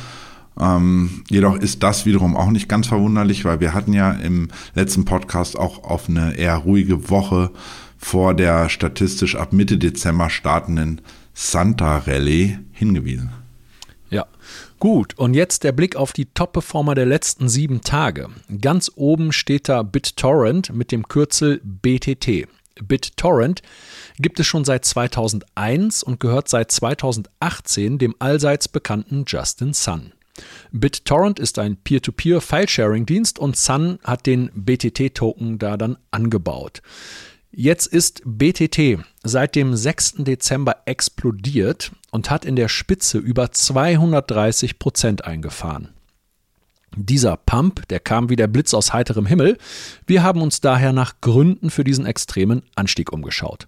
Ähm, 0.59 1.23
jedoch 1.29 1.57
ist 1.57 1.83
das 1.83 2.05
wiederum 2.05 2.35
auch 2.35 2.49
nicht 2.49 2.69
ganz 2.69 2.87
verwunderlich, 2.87 3.45
weil 3.45 3.59
wir 3.59 3.73
hatten 3.73 3.93
ja 3.93 4.11
im 4.11 4.49
letzten 4.73 5.05
Podcast 5.05 5.57
auch 5.57 5.83
auf 5.83 6.07
eine 6.07 6.37
eher 6.37 6.55
ruhige 6.55 7.09
Woche 7.09 7.51
vor 7.97 8.33
der 8.33 8.69
statistisch 8.69 9.35
ab 9.35 9.51
Mitte 9.53 9.77
Dezember 9.77 10.29
startenden 10.29 11.01
Santa 11.33 11.97
Rallye 11.97 12.59
hingewiesen. 12.71 13.31
Ja, 14.09 14.25
gut. 14.79 15.17
Und 15.17 15.33
jetzt 15.33 15.63
der 15.63 15.71
Blick 15.71 15.95
auf 15.95 16.13
die 16.13 16.27
Top-Performer 16.27 16.95
der 16.95 17.05
letzten 17.05 17.49
sieben 17.49 17.81
Tage. 17.81 18.29
Ganz 18.61 18.91
oben 18.95 19.31
steht 19.31 19.67
da 19.67 19.83
BitTorrent 19.83 20.73
mit 20.73 20.91
dem 20.91 21.07
Kürzel 21.07 21.59
BTT. 21.63 22.47
BitTorrent 22.81 23.61
gibt 24.19 24.39
es 24.39 24.47
schon 24.47 24.65
seit 24.65 24.85
2001 24.85 26.03
und 26.03 26.19
gehört 26.19 26.47
seit 26.49 26.71
2018 26.71 27.97
dem 27.97 28.15
allseits 28.19 28.67
bekannten 28.67 29.23
Justin 29.27 29.73
Sun. 29.73 30.11
BitTorrent 30.71 31.39
ist 31.39 31.59
ein 31.59 31.77
Peer-to-Peer-File-Sharing-Dienst 31.77 33.39
und 33.39 33.55
Sun 33.55 33.99
hat 34.03 34.25
den 34.25 34.51
BTT-Token 34.53 35.59
da 35.59 35.77
dann 35.77 35.97
angebaut. 36.11 36.81
Jetzt 37.51 37.87
ist 37.87 38.21
BTT 38.25 38.99
seit 39.23 39.55
dem 39.55 39.75
6. 39.75 40.15
Dezember 40.19 40.77
explodiert 40.85 41.91
und 42.11 42.29
hat 42.29 42.43
in 42.43 42.57
der 42.57 42.67
Spitze 42.67 43.17
über 43.17 43.51
230 43.51 44.77
Prozent 44.77 45.23
eingefahren. 45.23 45.89
Dieser 46.97 47.37
Pump, 47.37 47.87
der 47.87 47.99
kam 47.99 48.29
wie 48.29 48.35
der 48.35 48.47
Blitz 48.47 48.73
aus 48.73 48.93
heiterem 48.93 49.25
Himmel. 49.25 49.57
Wir 50.05 50.23
haben 50.23 50.41
uns 50.41 50.61
daher 50.61 50.93
nach 50.93 51.21
Gründen 51.21 51.69
für 51.69 51.83
diesen 51.83 52.05
extremen 52.05 52.63
Anstieg 52.75 53.11
umgeschaut. 53.11 53.67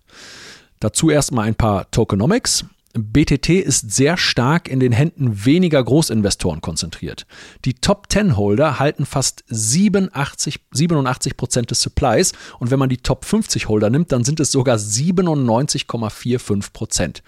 Dazu 0.79 1.09
erstmal 1.09 1.47
ein 1.47 1.55
paar 1.55 1.89
Tokenomics. 1.91 2.65
BTT 2.93 3.49
ist 3.49 3.91
sehr 3.91 4.17
stark 4.17 4.67
in 4.67 4.79
den 4.79 4.91
Händen 4.91 5.45
weniger 5.45 5.83
Großinvestoren 5.83 6.61
konzentriert. 6.61 7.27
Die 7.65 7.75
Top 7.75 8.07
10 8.09 8.37
Holder 8.37 8.79
halten 8.79 9.05
fast 9.05 9.43
87, 9.49 10.59
87 10.71 11.37
Prozent 11.37 11.69
des 11.71 11.81
Supplies 11.81 12.33
und 12.59 12.71
wenn 12.71 12.79
man 12.79 12.89
die 12.89 12.97
Top 12.97 13.25
50 13.25 13.67
Holder 13.67 13.89
nimmt, 13.89 14.11
dann 14.11 14.23
sind 14.23 14.39
es 14.39 14.51
sogar 14.51 14.77
97,45 14.77 16.73
Prozent. 16.73 17.23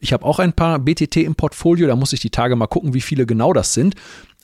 Ich 0.00 0.12
habe 0.12 0.24
auch 0.24 0.38
ein 0.38 0.52
paar 0.52 0.78
BTT 0.78 1.16
im 1.16 1.34
Portfolio, 1.34 1.86
da 1.86 1.96
muss 1.96 2.12
ich 2.12 2.20
die 2.20 2.30
Tage 2.30 2.56
mal 2.56 2.66
gucken, 2.66 2.92
wie 2.94 3.00
viele 3.00 3.26
genau 3.26 3.52
das 3.52 3.72
sind. 3.74 3.94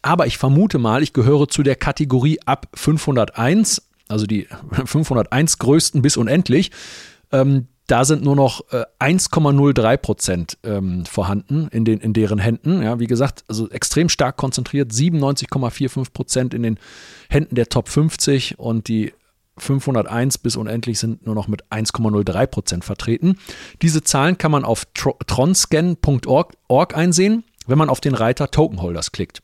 Aber 0.03 0.27
ich 0.27 0.39
vermute 0.39 0.79
mal, 0.79 1.03
ich 1.03 1.12
gehöre 1.12 1.49
zu 1.49 1.62
der 1.62 1.77
Kategorie 1.77 2.41
ab 2.47 2.69
501, 2.75 3.83
also 4.09 4.27
die 4.27 4.49
501 4.85 5.59
größten 5.59 6.00
bis 6.00 6.17
unendlich. 6.17 6.71
Ähm, 7.33 7.69
da 7.91 8.05
sind 8.05 8.23
nur 8.23 8.37
noch 8.37 8.61
äh, 8.71 8.85
1,03 9.01 9.97
Prozent 9.97 10.59
ähm, 10.63 11.05
vorhanden 11.07 11.67
in, 11.73 11.85
den, 11.85 11.99
in 11.99 12.13
deren 12.13 12.39
Händen. 12.39 12.83
Ja, 12.83 13.01
wie 13.01 13.09
gesagt, 13.09 13.43
also 13.49 13.69
extrem 13.71 14.09
stark 14.09 14.37
konzentriert, 14.37 14.93
97,45 14.93 16.13
Prozent 16.13 16.55
in 16.55 16.63
den 16.63 16.79
Händen 17.29 17.57
der 17.57 17.69
Top 17.69 17.89
50 17.89 18.59
und 18.59 18.87
die 18.87 19.13
501 19.59 20.39
bis 20.39 20.57
unendlich 20.57 21.01
sind 21.01 21.27
nur 21.27 21.35
noch 21.35 21.49
mit 21.49 21.65
1,03 21.71 22.47
Prozent 22.47 22.85
vertreten. 22.85 23.37
Diese 23.83 24.03
Zahlen 24.03 24.39
kann 24.39 24.53
man 24.53 24.65
auf 24.65 24.87
tronscan.org 24.95 26.97
einsehen, 26.97 27.45
wenn 27.67 27.79
man 27.79 27.91
auf 27.91 28.01
den 28.01 28.15
Reiter 28.15 28.51
Token 28.51 28.81
Holders 28.83 29.13
klickt. 29.13 29.43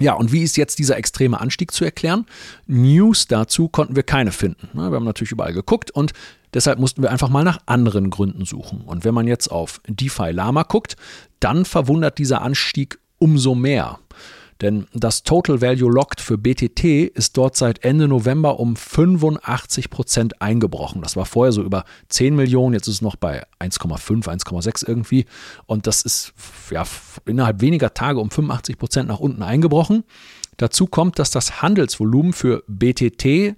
Ja, 0.00 0.14
und 0.14 0.32
wie 0.32 0.42
ist 0.42 0.56
jetzt 0.56 0.78
dieser 0.78 0.96
extreme 0.96 1.40
Anstieg 1.40 1.72
zu 1.72 1.84
erklären? 1.84 2.26
News 2.66 3.26
dazu 3.26 3.68
konnten 3.68 3.96
wir 3.96 4.04
keine 4.04 4.30
finden. 4.30 4.68
Wir 4.72 4.84
haben 4.84 5.04
natürlich 5.04 5.32
überall 5.32 5.52
geguckt 5.52 5.90
und 5.90 6.12
deshalb 6.54 6.78
mussten 6.78 7.02
wir 7.02 7.10
einfach 7.10 7.28
mal 7.28 7.44
nach 7.44 7.58
anderen 7.66 8.10
Gründen 8.10 8.44
suchen. 8.44 8.82
Und 8.82 9.04
wenn 9.04 9.14
man 9.14 9.26
jetzt 9.26 9.48
auf 9.48 9.80
DeFi 9.88 10.30
Lama 10.30 10.62
guckt, 10.62 10.96
dann 11.40 11.64
verwundert 11.64 12.18
dieser 12.18 12.42
Anstieg 12.42 12.98
umso 13.18 13.56
mehr. 13.56 13.98
Denn 14.60 14.86
das 14.92 15.22
Total 15.22 15.60
Value 15.60 15.90
Locked 15.90 16.20
für 16.20 16.36
BTT 16.36 16.84
ist 17.14 17.36
dort 17.36 17.56
seit 17.56 17.84
Ende 17.84 18.08
November 18.08 18.58
um 18.58 18.74
85 18.74 19.88
Prozent 19.88 20.42
eingebrochen. 20.42 21.00
Das 21.00 21.16
war 21.16 21.26
vorher 21.26 21.52
so 21.52 21.62
über 21.62 21.84
10 22.08 22.34
Millionen, 22.34 22.74
jetzt 22.74 22.88
ist 22.88 22.96
es 22.96 23.02
noch 23.02 23.14
bei 23.14 23.44
1,5, 23.60 24.24
1,6 24.24 24.88
irgendwie. 24.88 25.26
Und 25.66 25.86
das 25.86 26.02
ist 26.02 26.32
ja 26.70 26.84
innerhalb 27.24 27.60
weniger 27.60 27.94
Tage 27.94 28.18
um 28.18 28.30
85 28.30 28.78
Prozent 28.78 29.08
nach 29.08 29.20
unten 29.20 29.42
eingebrochen. 29.42 30.02
Dazu 30.56 30.86
kommt, 30.86 31.20
dass 31.20 31.30
das 31.30 31.62
Handelsvolumen 31.62 32.32
für 32.32 32.64
BTT 32.66 33.54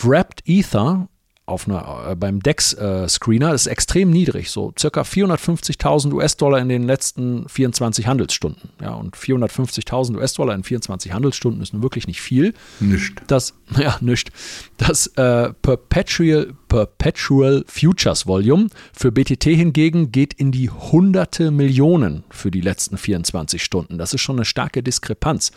Wrapped 0.00 0.42
Ether 0.46 1.08
auf 1.50 1.68
einer, 1.68 2.10
äh, 2.10 2.16
beim 2.16 2.40
DEX-Screener, 2.40 3.48
äh, 3.48 3.52
das 3.52 3.62
ist 3.62 3.66
extrem 3.66 4.10
niedrig, 4.10 4.50
so 4.50 4.72
circa 4.78 5.02
450.000 5.02 6.12
US-Dollar 6.12 6.58
in 6.58 6.68
den 6.68 6.84
letzten 6.84 7.48
24 7.48 8.06
Handelsstunden. 8.06 8.70
Ja, 8.80 8.94
und 8.94 9.16
450.000 9.16 10.16
US-Dollar 10.16 10.54
in 10.54 10.64
24 10.64 11.12
Handelsstunden 11.12 11.60
ist 11.62 11.72
nun 11.72 11.82
wirklich 11.82 12.06
nicht 12.06 12.20
viel. 12.20 12.54
Nicht. 12.78 13.14
Das, 13.26 13.54
ja, 13.76 13.98
nicht. 14.00 14.30
Das 14.78 15.08
äh, 15.08 15.52
Perpetual, 15.62 16.54
Perpetual 16.68 17.64
Futures 17.66 18.26
Volume 18.26 18.68
für 18.92 19.12
BTT 19.12 19.44
hingegen 19.44 20.12
geht 20.12 20.32
in 20.34 20.52
die 20.52 20.70
hunderte 20.70 21.50
Millionen 21.50 22.24
für 22.30 22.50
die 22.50 22.60
letzten 22.60 22.96
24 22.96 23.62
Stunden. 23.62 23.98
Das 23.98 24.14
ist 24.14 24.20
schon 24.20 24.36
eine 24.36 24.44
starke 24.44 24.82
Diskrepanz. 24.82 25.52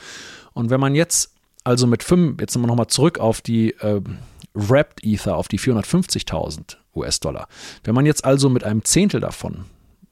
Und 0.54 0.70
wenn 0.70 0.80
man 0.80 0.96
jetzt 0.96 1.34
also 1.64 1.88
mit 1.88 2.04
fünf, 2.04 2.42
jetzt 2.42 2.58
nochmal 2.58 2.88
zurück 2.88 3.20
auf 3.20 3.42
die 3.42 3.72
äh, 3.72 4.02
Wrapped 4.54 5.04
Ether 5.04 5.36
auf 5.36 5.48
die 5.48 5.60
450.000 5.60 6.78
US-Dollar. 6.96 7.48
Wenn 7.84 7.96
man 7.96 8.06
jetzt 8.06 8.24
also 8.24 8.50
mit 8.50 8.64
einem 8.64 8.84
Zehntel 8.84 9.20
davon, 9.20 9.66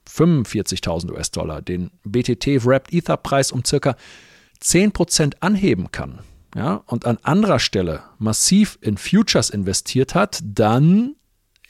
45.000 0.08 1.12
US-Dollar, 1.12 1.62
den 1.62 1.90
BTT 2.04 2.64
Wrapped 2.64 2.92
Ether 2.92 3.16
Preis 3.16 3.52
um 3.52 3.64
circa 3.64 3.96
10% 4.62 5.34
anheben 5.40 5.90
kann, 5.92 6.20
ja, 6.54 6.82
und 6.86 7.06
an 7.06 7.18
anderer 7.22 7.58
Stelle 7.58 8.02
massiv 8.18 8.78
in 8.80 8.98
Futures 8.98 9.50
investiert 9.50 10.14
hat, 10.14 10.40
dann 10.44 11.16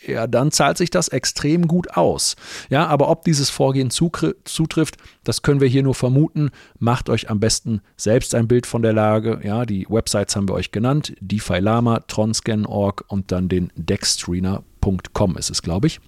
ja, 0.07 0.27
dann 0.27 0.51
zahlt 0.51 0.79
sich 0.79 0.91
das 0.91 1.09
extrem 1.09 1.69
gut 1.69 1.97
aus. 1.97 2.37
Ja, 2.71 2.87
aber 2.87 3.09
ob 3.09 3.25
dieses 3.25 3.51
Vorgehen 3.51 3.91
zutrifft, 3.91 4.97
das 5.25 5.43
können 5.43 5.61
wir 5.61 5.69
hier 5.69 5.83
nur 5.83 5.95
vermuten. 5.95 6.51
Macht 6.79 7.09
euch 7.09 7.31
am 7.31 7.41
besten 7.41 7.81
selbst 7.97 8.35
ein 8.35 8.49
Bild 8.49 8.67
von 8.67 8.83
der 8.83 8.93
Lage. 8.93 9.41
Ja, 9.43 9.65
die 9.65 9.87
Websites 9.89 10.37
haben 10.37 10.49
wir 10.49 10.55
euch 10.55 10.73
genannt: 10.73 11.15
DeFi 11.21 11.59
Lama, 11.59 12.01
Tronscan.org 12.01 13.05
und 13.09 13.33
dann 13.33 13.49
den 13.49 13.73
Dextrina.com 13.77 15.37
ist 15.37 15.51
es, 15.51 15.63
glaube 15.63 15.87
ich. 15.87 16.01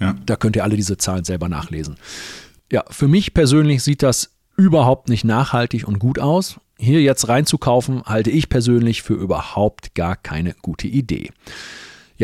Ja. 0.00 0.14
Da 0.26 0.36
könnt 0.36 0.56
ihr 0.56 0.64
alle 0.64 0.76
diese 0.76 0.96
Zahlen 0.96 1.24
selber 1.24 1.48
nachlesen. 1.48 1.96
Ja, 2.72 2.84
für 2.90 3.08
mich 3.08 3.34
persönlich 3.34 3.82
sieht 3.82 4.02
das 4.02 4.30
überhaupt 4.56 5.08
nicht 5.08 5.24
nachhaltig 5.24 5.86
und 5.86 5.98
gut 5.98 6.18
aus. 6.18 6.58
Hier 6.78 7.00
jetzt 7.02 7.28
reinzukaufen, 7.28 8.02
halte 8.04 8.30
ich 8.30 8.48
persönlich 8.48 9.02
für 9.02 9.14
überhaupt 9.14 9.94
gar 9.94 10.16
keine 10.16 10.54
gute 10.60 10.88
Idee. 10.88 11.30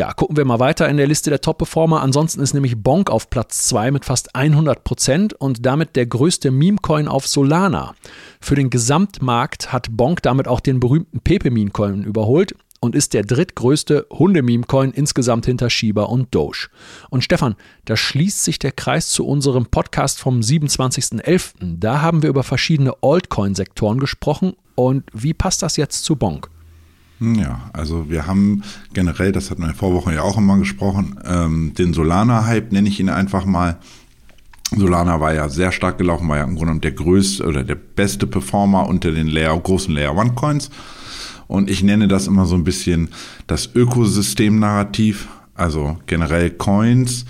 Ja, 0.01 0.13
gucken 0.13 0.35
wir 0.35 0.45
mal 0.45 0.57
weiter 0.57 0.89
in 0.89 0.97
der 0.97 1.05
Liste 1.05 1.29
der 1.29 1.41
Top-Performer. 1.41 2.01
Ansonsten 2.01 2.41
ist 2.41 2.55
nämlich 2.55 2.75
Bonk 2.75 3.11
auf 3.11 3.29
Platz 3.29 3.67
2 3.67 3.91
mit 3.91 4.03
fast 4.03 4.35
100 4.35 4.83
Prozent 4.83 5.33
und 5.35 5.63
damit 5.63 5.95
der 5.95 6.07
größte 6.07 6.49
Meme-Coin 6.49 7.07
auf 7.07 7.27
Solana. 7.27 7.93
Für 8.39 8.55
den 8.55 8.71
Gesamtmarkt 8.71 9.71
hat 9.71 9.95
Bonk 9.95 10.23
damit 10.23 10.47
auch 10.47 10.59
den 10.59 10.79
berühmten 10.79 11.19
Pepe-Meme-Coin 11.19 12.03
überholt 12.03 12.55
und 12.79 12.95
ist 12.95 13.13
der 13.13 13.21
drittgrößte 13.21 14.07
Hunde-Meme-Coin 14.09 14.89
insgesamt 14.89 15.45
hinter 15.45 15.69
Shiba 15.69 16.05
und 16.05 16.33
Doge. 16.33 16.69
Und 17.11 17.23
Stefan, 17.23 17.55
da 17.85 17.95
schließt 17.95 18.43
sich 18.43 18.57
der 18.57 18.71
Kreis 18.71 19.09
zu 19.09 19.27
unserem 19.27 19.67
Podcast 19.67 20.19
vom 20.19 20.39
27.11. 20.39 21.77
Da 21.77 22.01
haben 22.01 22.23
wir 22.23 22.31
über 22.31 22.41
verschiedene 22.41 22.95
Altcoin-Sektoren 23.03 23.99
gesprochen 23.99 24.53
und 24.73 25.03
wie 25.13 25.35
passt 25.35 25.61
das 25.61 25.77
jetzt 25.77 26.05
zu 26.05 26.15
Bonk? 26.15 26.49
Ja, 27.21 27.69
also 27.71 28.09
wir 28.09 28.25
haben 28.25 28.63
generell, 28.93 29.31
das 29.31 29.51
hatten 29.51 29.61
wir 29.61 29.75
Vorwoche 29.75 30.11
ja 30.11 30.23
auch 30.23 30.39
immer 30.39 30.57
gesprochen, 30.57 31.19
ähm, 31.23 31.73
den 31.77 31.93
Solana-Hype 31.93 32.71
nenne 32.71 32.89
ich 32.89 32.99
ihn 32.99 33.09
einfach 33.09 33.45
mal. 33.45 33.77
Solana 34.75 35.19
war 35.19 35.31
ja 35.31 35.47
sehr 35.47 35.71
stark 35.71 35.99
gelaufen, 35.99 36.27
war 36.29 36.37
ja 36.37 36.45
im 36.45 36.55
Grunde 36.55 36.79
der 36.79 36.93
größte 36.93 37.45
oder 37.45 37.63
der 37.63 37.75
beste 37.75 38.25
Performer 38.25 38.87
unter 38.87 39.11
den 39.11 39.27
Layer, 39.27 39.59
großen 39.59 39.93
Layer 39.93 40.17
One 40.17 40.33
Coins. 40.33 40.71
Und 41.47 41.69
ich 41.69 41.83
nenne 41.83 42.07
das 42.07 42.25
immer 42.25 42.47
so 42.47 42.55
ein 42.55 42.63
bisschen 42.63 43.09
das 43.45 43.69
Ökosystem-Narrativ, 43.75 45.27
also 45.53 45.99
generell 46.07 46.49
Coins, 46.49 47.25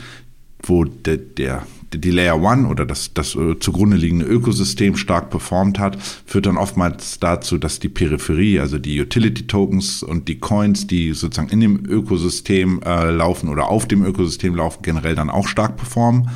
wo 0.63 0.85
der, 0.85 1.17
der 1.17 1.63
die 1.93 2.11
Layer 2.11 2.41
One 2.41 2.67
oder 2.67 2.85
das, 2.85 3.13
das 3.13 3.35
äh, 3.35 3.59
zugrunde 3.59 3.97
liegende 3.97 4.25
Ökosystem 4.25 4.95
stark 4.95 5.29
performt 5.29 5.79
hat, 5.79 5.97
führt 6.25 6.45
dann 6.45 6.57
oftmals 6.57 7.19
dazu, 7.19 7.57
dass 7.57 7.79
die 7.79 7.89
Peripherie, 7.89 8.59
also 8.59 8.79
die 8.79 8.99
Utility 9.01 9.47
Tokens 9.47 10.03
und 10.03 10.27
die 10.27 10.39
Coins, 10.39 10.87
die 10.87 11.13
sozusagen 11.13 11.49
in 11.49 11.59
dem 11.59 11.85
Ökosystem 11.85 12.81
äh, 12.83 13.11
laufen 13.11 13.49
oder 13.49 13.69
auf 13.69 13.87
dem 13.87 14.05
Ökosystem 14.05 14.55
laufen, 14.55 14.81
generell 14.81 15.15
dann 15.15 15.29
auch 15.29 15.47
stark 15.47 15.77
performen. 15.77 16.29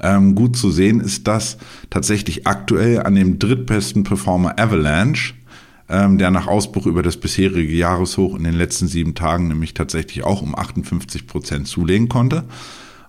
Ähm, 0.00 0.34
gut 0.34 0.56
zu 0.56 0.70
sehen 0.70 1.00
ist 1.00 1.26
das 1.26 1.58
tatsächlich 1.90 2.46
aktuell 2.46 3.02
an 3.02 3.14
dem 3.14 3.38
drittbesten 3.38 4.04
Performer 4.04 4.58
Avalanche, 4.58 5.34
ähm, 5.88 6.18
der 6.18 6.30
nach 6.30 6.46
Ausbruch 6.46 6.86
über 6.86 7.02
das 7.02 7.16
bisherige 7.16 7.74
Jahreshoch 7.74 8.36
in 8.36 8.44
den 8.44 8.54
letzten 8.54 8.86
sieben 8.86 9.14
Tagen 9.14 9.48
nämlich 9.48 9.74
tatsächlich 9.74 10.22
auch 10.22 10.42
um 10.42 10.56
58 10.56 11.26
Prozent 11.26 11.66
zulegen 11.66 12.08
konnte. 12.08 12.44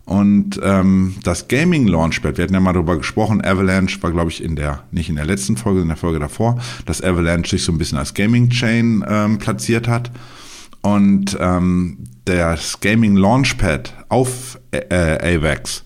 Und 0.09 0.59
ähm, 0.63 1.17
das 1.21 1.49
Gaming 1.49 1.85
Launchpad, 1.85 2.37
wir 2.37 2.43
hatten 2.43 2.55
ja 2.55 2.59
mal 2.59 2.73
darüber 2.73 2.97
gesprochen, 2.97 3.45
Avalanche 3.45 4.01
war, 4.01 4.09
glaube 4.09 4.31
ich, 4.31 4.43
in 4.43 4.55
der, 4.55 4.81
nicht 4.89 5.07
in 5.07 5.17
der 5.17 5.25
letzten 5.27 5.55
Folge, 5.55 5.81
in 5.81 5.87
der 5.87 5.97
Folge 5.97 6.17
davor, 6.17 6.59
dass 6.87 7.03
Avalanche 7.03 7.51
sich 7.51 7.63
so 7.63 7.71
ein 7.71 7.77
bisschen 7.77 7.99
als 7.99 8.15
Gaming 8.15 8.49
Chain 8.49 9.05
ähm, 9.07 9.37
platziert 9.37 9.87
hat. 9.87 10.09
Und 10.81 11.37
ähm, 11.39 11.99
das 12.25 12.79
Gaming 12.79 13.17
Launchpad 13.17 13.93
auf 14.09 14.59
äh, 14.71 15.35
AVAX 15.37 15.83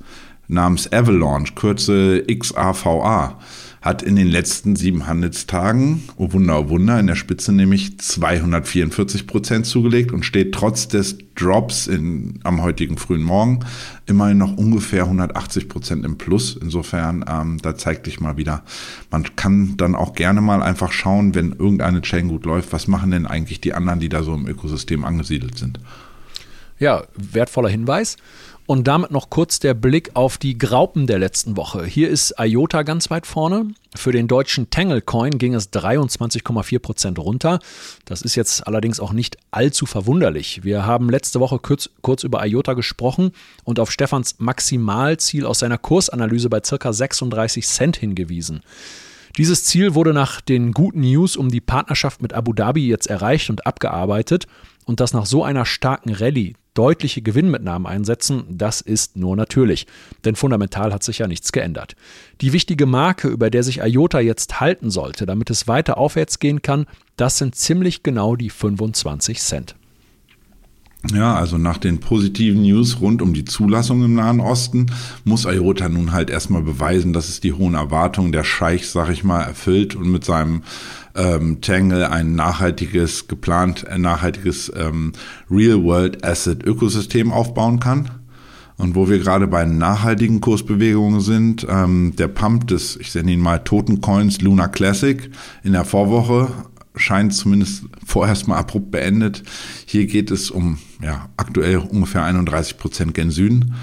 namens 0.47 0.89
Avalanche, 0.93 1.53
Kürze 1.53 2.23
XAVA, 2.25 3.37
hat 3.83 4.01
in 4.01 4.15
den 4.15 4.29
letzten 4.29 4.77
sieben 4.77 5.07
Handelstagen, 5.07 6.03
oh 6.15 6.31
Wunder, 6.31 6.57
oh 6.57 6.69
Wunder, 6.69 6.97
in 7.01 7.07
der 7.07 7.15
Spitze 7.15 7.51
nämlich 7.51 7.99
244 7.99 9.27
Prozent 9.27 9.65
zugelegt 9.65 10.13
und 10.13 10.23
steht 10.23 10.55
trotz 10.55 10.87
des 10.87 11.17
Drops 11.35 11.87
in, 11.87 12.39
am 12.43 12.61
heutigen 12.61 12.97
frühen 12.97 13.23
Morgen 13.23 13.59
immerhin 14.05 14.37
noch 14.37 14.55
ungefähr 14.55 15.03
180 15.03 15.67
Prozent 15.67 16.05
im 16.05 16.17
Plus. 16.17 16.55
Insofern, 16.55 17.25
ähm, 17.27 17.57
da 17.61 17.75
zeigt 17.75 18.05
sich 18.05 18.21
mal 18.21 18.37
wieder, 18.37 18.63
man 19.11 19.35
kann 19.35 19.75
dann 19.75 19.95
auch 19.95 20.13
gerne 20.13 20.39
mal 20.39 20.63
einfach 20.63 20.93
schauen, 20.93 21.35
wenn 21.35 21.51
irgendeine 21.51 22.01
Chain 22.01 22.29
gut 22.29 22.45
läuft, 22.45 22.71
was 22.71 22.87
machen 22.87 23.11
denn 23.11 23.27
eigentlich 23.27 23.59
die 23.59 23.73
anderen, 23.73 23.99
die 23.99 24.09
da 24.09 24.23
so 24.23 24.33
im 24.33 24.47
Ökosystem 24.47 25.03
angesiedelt 25.03 25.57
sind. 25.57 25.81
Ja, 26.79 27.03
wertvoller 27.15 27.69
Hinweis. 27.69 28.15
Und 28.65 28.87
damit 28.87 29.11
noch 29.11 29.29
kurz 29.29 29.59
der 29.59 29.73
Blick 29.73 30.11
auf 30.13 30.37
die 30.37 30.57
Graupen 30.57 31.05
der 31.05 31.19
letzten 31.19 31.57
Woche. 31.57 31.83
Hier 31.83 32.09
ist 32.09 32.35
IOTA 32.39 32.83
ganz 32.83 33.09
weit 33.09 33.27
vorne. 33.27 33.67
Für 33.93 34.13
den 34.13 34.29
deutschen 34.29 34.69
Tangle 34.69 35.01
Coin 35.01 35.37
ging 35.37 35.53
es 35.53 35.73
23,4 35.73 36.79
Prozent 36.79 37.19
runter. 37.19 37.59
Das 38.05 38.21
ist 38.21 38.35
jetzt 38.35 38.65
allerdings 38.65 39.01
auch 39.01 39.11
nicht 39.11 39.37
allzu 39.51 39.85
verwunderlich. 39.85 40.63
Wir 40.63 40.85
haben 40.85 41.09
letzte 41.09 41.41
Woche 41.41 41.59
kurz, 41.59 41.89
kurz 42.01 42.23
über 42.23 42.45
IOTA 42.45 42.73
gesprochen 42.73 43.33
und 43.65 43.81
auf 43.81 43.91
Stefans 43.91 44.35
Maximalziel 44.39 45.45
aus 45.45 45.59
seiner 45.59 45.77
Kursanalyse 45.77 46.49
bei 46.49 46.61
circa 46.63 46.93
36 46.93 47.67
Cent 47.67 47.97
hingewiesen. 47.97 48.61
Dieses 49.37 49.65
Ziel 49.65 49.93
wurde 49.93 50.13
nach 50.13 50.39
den 50.39 50.71
guten 50.71 51.01
News 51.01 51.35
um 51.35 51.49
die 51.49 51.61
Partnerschaft 51.61 52.21
mit 52.21 52.33
Abu 52.33 52.53
Dhabi 52.53 52.87
jetzt 52.87 53.07
erreicht 53.07 53.49
und 53.49 53.65
abgearbeitet. 53.65 54.47
Und 54.85 54.99
dass 54.99 55.13
nach 55.13 55.25
so 55.25 55.43
einer 55.43 55.65
starken 55.65 56.13
Rallye 56.13 56.55
deutliche 56.73 57.21
Gewinnmitnahmen 57.21 57.85
einsetzen, 57.85 58.43
das 58.49 58.81
ist 58.81 59.15
nur 59.15 59.35
natürlich. 59.35 59.87
Denn 60.25 60.35
fundamental 60.35 60.93
hat 60.93 61.03
sich 61.03 61.19
ja 61.19 61.27
nichts 61.27 61.51
geändert. 61.51 61.95
Die 62.41 62.53
wichtige 62.53 62.85
Marke, 62.85 63.27
über 63.27 63.49
der 63.49 63.63
sich 63.63 63.79
IOTA 63.79 64.19
jetzt 64.19 64.59
halten 64.59 64.89
sollte, 64.89 65.25
damit 65.25 65.49
es 65.49 65.67
weiter 65.67 65.97
aufwärts 65.97 66.39
gehen 66.39 66.61
kann, 66.61 66.85
das 67.15 67.37
sind 67.37 67.55
ziemlich 67.55 68.03
genau 68.03 68.35
die 68.35 68.49
25 68.49 69.39
Cent. 69.39 69.75
Ja, 71.11 71.35
also 71.35 71.57
nach 71.57 71.77
den 71.77 71.99
positiven 71.99 72.61
News 72.61 73.01
rund 73.01 73.21
um 73.21 73.33
die 73.33 73.43
Zulassung 73.43 74.05
im 74.05 74.15
Nahen 74.15 74.39
Osten 74.39 74.85
muss 75.25 75.43
IOTA 75.43 75.89
nun 75.89 76.13
halt 76.13 76.29
erstmal 76.29 76.61
beweisen, 76.61 77.11
dass 77.11 77.27
es 77.27 77.41
die 77.41 77.51
hohen 77.51 77.73
Erwartungen 77.73 78.31
der 78.31 78.45
Scheichs, 78.45 78.93
sag 78.93 79.09
ich 79.09 79.25
mal, 79.25 79.41
erfüllt 79.41 79.95
und 79.95 80.09
mit 80.09 80.23
seinem 80.23 80.63
ähm, 81.15 81.61
Tangle 81.61 82.09
ein 82.09 82.35
nachhaltiges, 82.35 83.27
geplant 83.27 83.87
ein 83.87 84.01
nachhaltiges 84.01 84.71
ähm, 84.75 85.13
Real-World-Asset-Ökosystem 85.49 87.31
aufbauen 87.31 87.79
kann. 87.79 88.09
Und 88.77 88.95
wo 88.95 89.07
wir 89.07 89.19
gerade 89.19 89.47
bei 89.47 89.65
nachhaltigen 89.65 90.41
Kursbewegungen 90.41 91.21
sind, 91.21 91.65
ähm, 91.69 92.15
der 92.17 92.27
Pump 92.27 92.67
des, 92.67 92.97
ich 92.97 93.13
nenne 93.13 93.31
ihn 93.31 93.39
mal 93.39 93.59
Totencoins 93.59 94.41
Luna 94.41 94.67
Classic 94.67 95.29
in 95.63 95.73
der 95.73 95.85
Vorwoche 95.85 96.49
scheint 96.95 97.33
zumindest 97.33 97.85
vorerst 98.05 98.47
mal 98.47 98.57
abrupt 98.57 98.91
beendet. 98.91 99.43
Hier 99.85 100.05
geht 100.05 100.31
es 100.31 100.51
um 100.51 100.77
ja, 101.01 101.29
aktuell 101.37 101.77
ungefähr 101.77 102.23
31 102.23 102.77
Prozent 102.77 103.13
gen 103.13 103.31
Süden. 103.31 103.73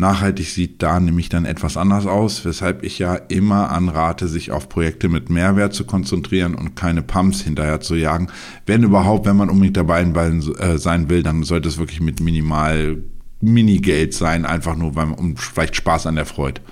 Nachhaltig 0.00 0.48
sieht 0.48 0.82
da 0.82 0.98
nämlich 0.98 1.28
dann 1.28 1.44
etwas 1.44 1.76
anders 1.76 2.06
aus, 2.06 2.44
weshalb 2.44 2.82
ich 2.82 2.98
ja 2.98 3.14
immer 3.14 3.70
anrate, 3.70 4.28
sich 4.28 4.50
auf 4.50 4.68
Projekte 4.68 5.08
mit 5.08 5.28
Mehrwert 5.28 5.74
zu 5.74 5.84
konzentrieren 5.84 6.54
und 6.54 6.74
keine 6.74 7.02
Pumps 7.02 7.42
hinterher 7.42 7.80
zu 7.80 7.94
jagen. 7.94 8.28
Wenn 8.64 8.82
überhaupt, 8.82 9.26
wenn 9.26 9.36
man 9.36 9.50
unbedingt 9.50 9.76
dabei 9.76 10.02
äh, 10.02 10.78
sein 10.78 11.10
will, 11.10 11.22
dann 11.22 11.42
sollte 11.42 11.68
es 11.68 11.78
wirklich 11.78 12.00
mit 12.00 12.20
minimal 12.20 12.96
Minigeld 13.42 14.14
sein, 14.14 14.46
einfach 14.46 14.74
nur 14.74 14.96
weil, 14.96 15.12
um 15.12 15.36
vielleicht 15.36 15.76
Spaß 15.76 16.06
an 16.06 16.16
der 16.16 16.26
Freude. 16.26 16.62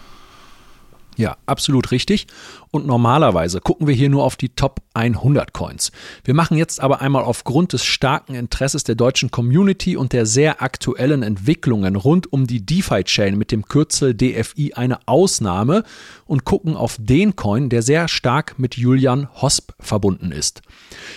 Ja, 1.19 1.37
absolut 1.47 1.91
richtig. 1.91 2.29
Und 2.71 2.87
normalerweise 2.87 3.61
gucken 3.61 3.89
wir 3.89 3.95
hier 3.95 4.09
nur 4.09 4.23
auf 4.23 4.37
die 4.37 4.51
Top 4.51 4.83
100 4.95 5.53
Coins. 5.53 5.91
Wir 6.23 6.33
machen 6.33 6.57
jetzt 6.57 6.81
aber 6.81 7.01
einmal 7.01 7.25
aufgrund 7.25 7.73
des 7.73 7.85
starken 7.85 8.37
Interesses 8.37 8.85
der 8.85 8.95
deutschen 8.95 9.33
Community 9.33 9.97
und 9.97 10.13
der 10.13 10.27
sehr 10.27 10.63
aktuellen 10.63 11.25
Entwicklungen 11.25 11.97
rund 11.97 12.33
um 12.33 12.47
die 12.47 12.65
DeFi-Chain 12.65 13.37
mit 13.37 13.51
dem 13.51 13.65
Kürzel 13.65 14.15
DFI 14.15 14.75
eine 14.75 15.01
Ausnahme 15.09 15.83
und 16.27 16.45
gucken 16.45 16.77
auf 16.77 16.97
den 17.01 17.35
Coin, 17.35 17.69
der 17.69 17.83
sehr 17.83 18.07
stark 18.07 18.57
mit 18.61 18.77
Julian 18.77 19.27
Hosp 19.43 19.73
verbunden 19.81 20.31
ist. 20.31 20.63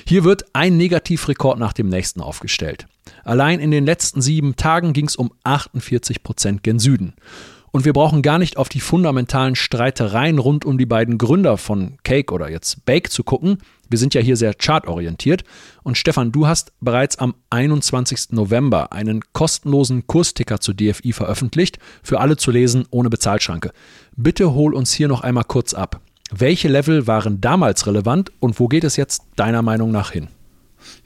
Hier 0.07 0.23
wird 0.23 0.45
ein 0.53 0.77
Negativrekord 0.77 1.59
nach 1.59 1.73
dem 1.73 1.89
nächsten 1.89 2.21
aufgestellt. 2.21 2.87
Allein 3.23 3.59
in 3.59 3.69
den 3.69 3.85
letzten 3.85 4.23
sieben 4.23 4.55
Tagen 4.55 4.93
ging 4.93 5.05
es 5.05 5.15
um 5.15 5.31
48 5.43 6.23
Prozent 6.23 6.63
gen 6.63 6.79
Süden. 6.79 7.13
Und 7.71 7.85
wir 7.85 7.93
brauchen 7.93 8.21
gar 8.21 8.37
nicht 8.37 8.57
auf 8.57 8.67
die 8.67 8.81
fundamentalen 8.81 9.55
Streitereien 9.55 10.39
rund 10.39 10.65
um 10.65 10.77
die 10.77 10.85
beiden 10.85 11.17
Gründer 11.17 11.57
von 11.57 11.97
Cake 12.03 12.33
oder 12.33 12.49
jetzt 12.49 12.85
Bake 12.85 13.09
zu 13.09 13.23
gucken. 13.23 13.59
Wir 13.89 13.97
sind 13.97 14.13
ja 14.13 14.21
hier 14.21 14.35
sehr 14.35 14.53
chartorientiert. 14.53 15.43
Und 15.83 15.97
Stefan, 15.97 16.33
du 16.33 16.47
hast 16.47 16.73
bereits 16.81 17.17
am 17.17 17.33
21. 17.49 18.31
November 18.31 18.91
einen 18.91 19.21
kostenlosen 19.31 20.05
Kursticker 20.05 20.59
zu 20.59 20.73
DFI 20.73 21.13
veröffentlicht, 21.13 21.79
für 22.03 22.19
alle 22.19 22.35
zu 22.35 22.51
lesen 22.51 22.85
ohne 22.91 23.09
Bezahlschranke. 23.09 23.71
Bitte 24.17 24.53
hol 24.53 24.73
uns 24.73 24.91
hier 24.91 25.07
noch 25.07 25.21
einmal 25.21 25.45
kurz 25.45 25.73
ab. 25.73 26.01
Welche 26.29 26.67
Level 26.67 27.07
waren 27.07 27.41
damals 27.41 27.87
relevant 27.87 28.31
und 28.39 28.59
wo 28.59 28.67
geht 28.67 28.83
es 28.83 28.95
jetzt 28.95 29.23
deiner 29.35 29.61
Meinung 29.61 29.91
nach 29.91 30.11
hin? 30.11 30.27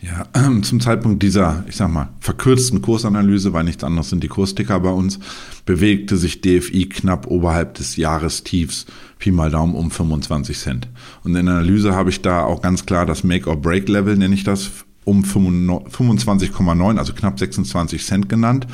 Ja, 0.02 0.28
zum 0.62 0.80
Zeitpunkt 0.80 1.24
dieser, 1.24 1.64
ich 1.68 1.76
sag 1.76 1.90
mal, 1.90 2.10
verkürzten 2.20 2.82
Kursanalyse, 2.82 3.54
weil 3.54 3.64
nichts 3.64 3.84
anderes 3.84 4.10
sind 4.10 4.24
die 4.24 4.28
Kursticker 4.28 4.80
bei 4.80 4.90
uns, 4.90 5.20
bewegte 5.66 6.18
sich 6.18 6.42
DFI 6.42 6.90
knapp 6.90 7.28
oberhalb 7.28 7.76
des 7.76 7.96
Jahrestiefs, 7.96 8.86
Pi 9.20 9.32
mal 9.32 9.50
Daumen 9.50 9.76
um 9.76 9.92
25 9.92 10.58
Cent. 10.58 10.88
Und 11.24 11.36
in 11.36 11.46
der 11.46 11.56
Analyse 11.56 11.96
habe 11.96 12.10
ich 12.10 12.22
da 12.22 12.44
auch 12.44 12.62
ganz 12.62 12.86
klar 12.86 13.06
das 13.06 13.24
Make-or-Break-Level, 13.24 14.18
nenne 14.18 14.36
ich 14.36 14.44
das, 14.44 14.70
um 15.06 15.24
25,9, 15.24 16.98
also 16.98 17.14
knapp 17.14 17.40
26 17.40 18.06
Cent 18.06 18.30
genannt, 18.30 18.68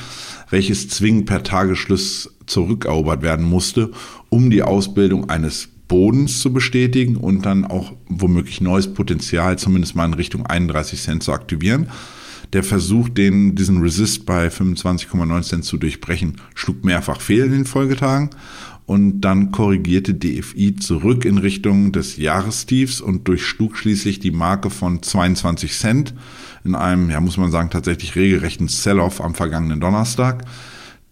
welches 0.50 0.90
zwingend 0.90 1.26
per 1.26 1.44
Tagesschluss 1.44 2.34
zurückerobert 2.46 3.22
werden 3.22 3.46
musste, 3.46 3.92
um 4.30 4.50
die 4.50 4.64
Ausbildung 4.64 5.30
eines 5.30 5.70
Bodens 5.92 6.40
zu 6.40 6.54
bestätigen 6.54 7.18
und 7.18 7.46
dann 7.46 7.66
auch 7.66 7.92
womöglich 8.08 8.62
neues 8.62 8.94
Potenzial 8.94 9.60
zumindest 9.60 9.94
mal 9.94 10.06
in 10.06 10.14
Richtung 10.14 10.46
31 10.46 11.02
Cent 11.02 11.22
zu 11.22 11.34
aktivieren. 11.34 11.90
Der 12.54 12.64
Versuch, 12.64 13.10
den, 13.10 13.56
diesen 13.56 13.82
Resist 13.82 14.26
bei 14.26 14.48
25,9 14.48 15.42
Cent 15.44 15.66
zu 15.66 15.76
durchbrechen, 15.76 16.38
schlug 16.56 16.86
mehrfach 16.86 17.20
fehl 17.20 17.44
in 17.44 17.52
den 17.52 17.66
Folgetagen 17.66 18.30
und 18.86 19.20
dann 19.20 19.52
korrigierte 19.52 20.14
DFI 20.14 20.78
zurück 20.78 21.26
in 21.26 21.38
Richtung 21.38 21.92
des 21.92 22.16
Jahrestiefs 22.16 23.02
und 23.02 23.28
durchschlug 23.28 23.76
schließlich 23.76 24.22
die 24.22 24.32
Marke 24.32 24.70
von 24.70 25.04
22 25.04 25.74
Cent 25.74 26.14
in 26.64 26.74
einem, 26.74 27.10
ja 27.10 27.20
muss 27.20 27.36
man 27.36 27.52
sagen, 27.52 27.70
tatsächlich 27.70 28.16
regelrechten 28.16 28.70
Sell-off 28.70 29.20
am 29.20 29.36
vergangenen 29.36 29.82
Donnerstag. 29.82 30.46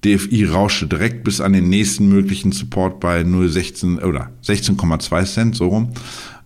DFI 0.05 0.45
rauschte 0.45 0.87
direkt 0.87 1.23
bis 1.23 1.41
an 1.41 1.53
den 1.53 1.69
nächsten 1.69 2.07
möglichen 2.07 2.51
Support 2.51 2.99
bei 2.99 3.21
0,16 3.21 4.01
oder 4.01 4.31
16,2 4.43 5.25
Cent, 5.25 5.55
so 5.55 5.67
rum. 5.67 5.89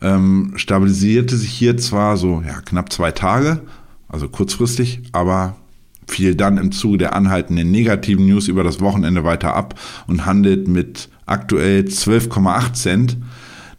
Ähm, 0.02 0.54
stabilisierte 0.56 1.38
sich 1.38 1.52
hier 1.52 1.78
zwar 1.78 2.18
so 2.18 2.44
ja, 2.46 2.62
knapp 2.62 2.92
zwei 2.92 3.12
Tage, 3.12 3.62
also 4.10 4.28
kurzfristig, 4.28 5.02
aber 5.12 5.56
fiel 6.08 6.36
dann 6.36 6.58
im 6.58 6.72
Zuge 6.72 6.98
der 6.98 7.16
anhaltenden 7.16 7.72
negativen 7.72 8.26
News 8.26 8.48
über 8.48 8.64
das 8.64 8.82
Wochenende 8.82 9.24
weiter 9.24 9.56
ab 9.56 9.80
und 10.08 10.26
handelt 10.26 10.68
mit 10.68 11.10
aktuell 11.26 11.82
12,8 11.82 12.74
Cent 12.74 13.18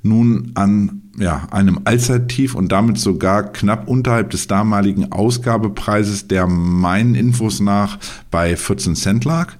nun 0.03 0.53
an 0.55 1.03
ja, 1.19 1.47
einem 1.51 1.81
Allzeittief 1.85 2.55
und 2.55 2.73
damit 2.73 2.99
sogar 2.99 3.53
knapp 3.53 3.89
unterhalb 3.89 4.31
des 4.31 4.47
damaligen 4.47 5.13
Ausgabepreises, 5.13 6.29
der 6.29 6.47
meinen 6.47 7.15
Infos 7.15 7.61
nach 7.61 7.99
bei 8.31 8.57
14 8.57 8.95
Cent 8.97 9.25
lag 9.25 9.55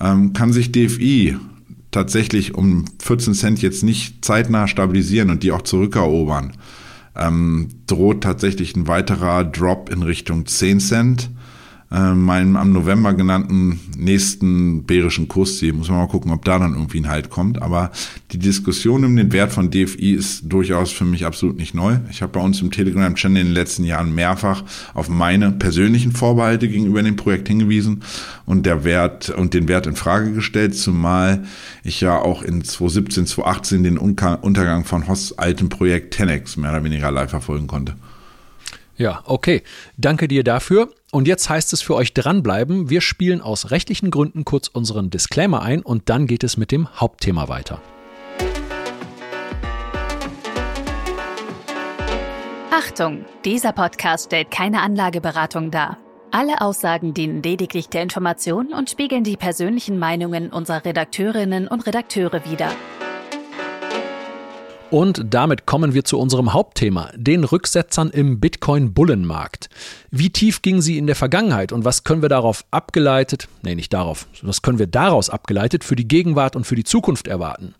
ähm, 0.00 0.32
kann 0.32 0.52
sich 0.52 0.72
DFI 0.72 1.36
tatsächlich 1.90 2.54
um 2.54 2.84
14 3.00 3.34
Cent 3.34 3.62
jetzt 3.62 3.82
nicht 3.82 4.24
zeitnah 4.24 4.68
stabilisieren 4.68 5.30
und 5.30 5.42
die 5.42 5.52
auch 5.52 5.62
zurückerobern, 5.62 6.52
ähm, 7.16 7.68
droht 7.86 8.22
tatsächlich 8.22 8.76
ein 8.76 8.86
weiterer 8.86 9.44
Drop 9.44 9.90
in 9.90 10.02
Richtung 10.02 10.46
10 10.46 10.80
Cent 10.80 11.30
äh, 11.90 12.12
meinem 12.12 12.56
am 12.56 12.72
November 12.72 13.14
genannten 13.14 13.80
nächsten 13.96 14.84
bärischen 14.84 15.26
Kursziel. 15.26 15.72
Muss 15.72 15.88
man 15.88 15.98
mal 15.98 16.08
gucken, 16.08 16.32
ob 16.32 16.44
da 16.44 16.58
dann 16.58 16.74
irgendwie 16.74 17.00
ein 17.00 17.08
Halt 17.08 17.30
kommt. 17.30 17.62
Aber 17.62 17.90
die 18.32 18.38
Diskussion 18.38 19.04
um 19.04 19.16
den 19.16 19.32
Wert 19.32 19.52
von 19.52 19.70
DFI 19.70 20.12
ist 20.12 20.42
durchaus 20.44 20.92
für 20.92 21.06
mich 21.06 21.24
absolut 21.24 21.56
nicht 21.56 21.74
neu. 21.74 21.96
Ich 22.10 22.20
habe 22.20 22.32
bei 22.32 22.40
uns 22.40 22.60
im 22.60 22.70
Telegram-Channel 22.70 23.40
in 23.40 23.46
den 23.48 23.54
letzten 23.54 23.84
Jahren 23.84 24.14
mehrfach 24.14 24.64
auf 24.92 25.08
meine 25.08 25.50
persönlichen 25.50 26.12
Vorbehalte 26.12 26.68
gegenüber 26.68 27.02
dem 27.02 27.16
Projekt 27.16 27.48
hingewiesen 27.48 28.02
und 28.44 28.66
der 28.66 28.84
Wert 28.84 29.30
und 29.30 29.54
den 29.54 29.66
Wert 29.66 29.86
in 29.86 29.96
Frage 29.96 30.32
gestellt, 30.32 30.76
zumal 30.76 31.44
ich 31.84 32.02
ja 32.02 32.18
auch 32.18 32.42
in 32.42 32.64
2017, 32.64 33.26
2018 33.26 33.82
den 33.82 33.96
Untergang 33.96 34.84
von 34.84 35.08
Hoss 35.08 35.38
altem 35.38 35.70
Projekt 35.70 36.14
Tenex 36.14 36.58
mehr 36.58 36.70
oder 36.70 36.84
weniger 36.84 37.10
live 37.10 37.30
verfolgen 37.30 37.66
konnte. 37.66 37.94
Ja, 38.98 39.22
okay. 39.24 39.62
Danke 39.96 40.28
dir 40.28 40.44
dafür. 40.44 40.90
Und 41.10 41.26
jetzt 41.26 41.48
heißt 41.48 41.72
es 41.72 41.80
für 41.80 41.94
euch 41.94 42.12
dranbleiben. 42.12 42.90
Wir 42.90 43.00
spielen 43.00 43.40
aus 43.40 43.70
rechtlichen 43.70 44.10
Gründen 44.10 44.44
kurz 44.44 44.68
unseren 44.68 45.08
Disclaimer 45.08 45.62
ein 45.62 45.80
und 45.82 46.10
dann 46.10 46.26
geht 46.26 46.44
es 46.44 46.58
mit 46.58 46.70
dem 46.70 46.88
Hauptthema 47.00 47.48
weiter. 47.48 47.80
Achtung, 52.70 53.24
dieser 53.44 53.72
Podcast 53.72 54.26
stellt 54.26 54.50
keine 54.50 54.82
Anlageberatung 54.82 55.70
dar. 55.70 55.96
Alle 56.30 56.60
Aussagen 56.60 57.14
dienen 57.14 57.42
lediglich 57.42 57.88
der 57.88 58.02
Information 58.02 58.74
und 58.74 58.90
spiegeln 58.90 59.24
die 59.24 59.38
persönlichen 59.38 59.98
Meinungen 59.98 60.50
unserer 60.50 60.84
Redakteurinnen 60.84 61.68
und 61.68 61.86
Redakteure 61.86 62.44
wider. 62.44 62.70
Und 64.90 65.22
damit 65.34 65.66
kommen 65.66 65.92
wir 65.92 66.04
zu 66.04 66.18
unserem 66.18 66.54
Hauptthema, 66.54 67.10
den 67.14 67.44
Rücksetzern 67.44 68.08
im 68.08 68.40
Bitcoin-Bullenmarkt. 68.40 69.68
Wie 70.10 70.30
tief 70.30 70.62
gingen 70.62 70.80
sie 70.80 70.96
in 70.96 71.06
der 71.06 71.16
Vergangenheit 71.16 71.72
und 71.72 71.84
was 71.84 72.04
können 72.04 72.22
wir 72.22 72.30
darauf 72.30 72.64
abgeleitet, 72.70 73.48
nee, 73.62 73.74
nicht 73.74 73.92
darauf, 73.92 74.26
was 74.40 74.62
können 74.62 74.78
wir 74.78 74.86
daraus 74.86 75.28
abgeleitet 75.28 75.84
für 75.84 75.94
die 75.94 76.08
Gegenwart 76.08 76.56
und 76.56 76.66
für 76.66 76.74
die 76.74 76.84
Zukunft 76.84 77.28
erwarten? 77.28 77.74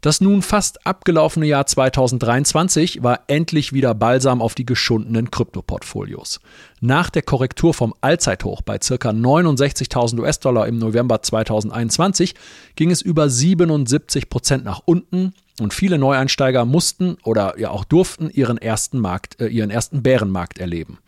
Das 0.00 0.22
nun 0.22 0.40
fast 0.40 0.86
abgelaufene 0.86 1.46
Jahr 1.46 1.66
2023 1.66 3.02
war 3.02 3.20
endlich 3.26 3.74
wieder 3.74 3.94
Balsam 3.94 4.40
auf 4.40 4.54
die 4.54 4.64
geschundenen 4.64 5.30
Kryptoportfolios. 5.30 6.40
Nach 6.80 7.10
der 7.10 7.22
Korrektur 7.22 7.74
vom 7.74 7.94
Allzeithoch 8.00 8.62
bei 8.62 8.78
ca. 8.78 8.94
69.000 9.10 10.20
US-Dollar 10.20 10.66
im 10.68 10.78
November 10.78 11.20
2021 11.20 12.34
ging 12.76 12.90
es 12.90 13.02
über 13.02 13.28
77 13.28 14.30
Prozent 14.30 14.64
nach 14.64 14.80
unten 14.86 15.34
und 15.60 15.74
viele 15.74 15.98
Neueinsteiger 15.98 16.64
mussten 16.64 17.18
oder 17.22 17.58
ja 17.58 17.70
auch 17.70 17.84
durften 17.84 18.30
ihren 18.30 18.56
ersten 18.56 18.98
Markt, 19.00 19.38
äh, 19.38 19.48
ihren 19.48 19.70
ersten 19.70 20.02
Bärenmarkt 20.02 20.58
erleben. 20.58 20.98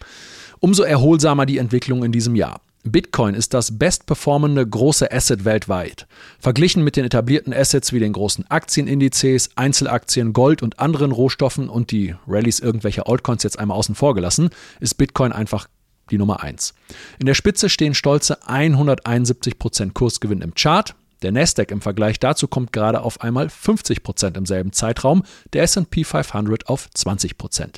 Umso 0.61 0.83
erholsamer 0.83 1.47
die 1.47 1.59
Entwicklung 1.59 2.05
in 2.05 2.13
diesem 2.13 2.37
Jahr. 2.37 2.61
Bitcoin 2.85 3.35
ist 3.35 3.55
das 3.55 3.79
bestperformende 3.79 4.67
große 4.67 5.13
Asset 5.13 5.45
weltweit. 5.45 6.09
Verglichen 6.41 6.83
mit 6.83 6.97
den 6.97 7.05
etablierten 7.05 7.55
Assets 7.55 7.93
wie 7.93 8.01
den 8.01 8.13
großen 8.13 8.51
Aktienindizes, 8.51 9.51
Einzelaktien, 9.55 10.33
Gold 10.33 10.63
und 10.63 10.81
anderen 10.81 11.13
Rohstoffen 11.13 11.69
und 11.69 11.93
die 11.93 12.17
Rallyes 12.27 12.59
irgendwelcher 12.59 13.09
Altcoins 13.09 13.45
jetzt 13.45 13.59
einmal 13.59 13.79
außen 13.79 13.95
vor 13.95 14.15
gelassen, 14.15 14.51
ist 14.81 14.95
Bitcoin 14.95 15.31
einfach 15.31 15.69
die 16.11 16.19
Nummer 16.19 16.43
1. 16.43 16.75
In 17.21 17.27
der 17.27 17.35
Spitze 17.35 17.69
stehen 17.69 17.95
stolze 17.95 18.43
171% 18.43 19.93
Kursgewinn 19.93 20.41
im 20.41 20.55
Chart. 20.55 20.97
Der 21.23 21.31
Nasdaq 21.31 21.71
im 21.71 21.83
Vergleich 21.83 22.19
dazu 22.19 22.49
kommt 22.49 22.73
gerade 22.73 23.03
auf 23.03 23.21
einmal 23.21 23.47
50% 23.47 24.37
im 24.37 24.45
selben 24.45 24.73
Zeitraum, 24.73 25.23
der 25.53 25.63
SP 25.71 26.03
500 26.03 26.67
auf 26.67 26.89
20%. 26.97 27.77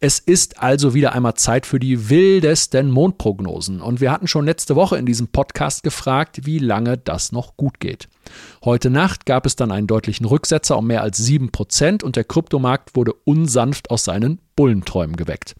Es 0.00 0.18
ist 0.18 0.62
also 0.62 0.94
wieder 0.94 1.14
einmal 1.14 1.34
Zeit 1.34 1.66
für 1.66 1.78
die 1.78 2.08
wildesten 2.08 2.90
Mondprognosen. 2.90 3.80
Und 3.80 4.00
wir 4.00 4.12
hatten 4.12 4.28
schon 4.28 4.44
letzte 4.44 4.76
Woche 4.76 4.96
in 4.96 5.06
diesem 5.06 5.28
Podcast 5.28 5.82
gefragt, 5.82 6.44
wie 6.44 6.58
lange 6.58 6.98
das 6.98 7.32
noch 7.32 7.56
gut 7.56 7.80
geht. 7.80 8.08
Heute 8.64 8.90
Nacht 8.90 9.26
gab 9.26 9.46
es 9.46 9.56
dann 9.56 9.70
einen 9.70 9.86
deutlichen 9.86 10.26
Rücksetzer 10.26 10.76
um 10.76 10.86
mehr 10.86 11.02
als 11.02 11.24
7% 11.24 12.02
und 12.02 12.16
der 12.16 12.24
Kryptomarkt 12.24 12.94
wurde 12.96 13.12
unsanft 13.24 13.90
aus 13.90 14.04
seinen 14.04 14.40
Bullenträumen 14.56 15.16
geweckt. 15.16 15.54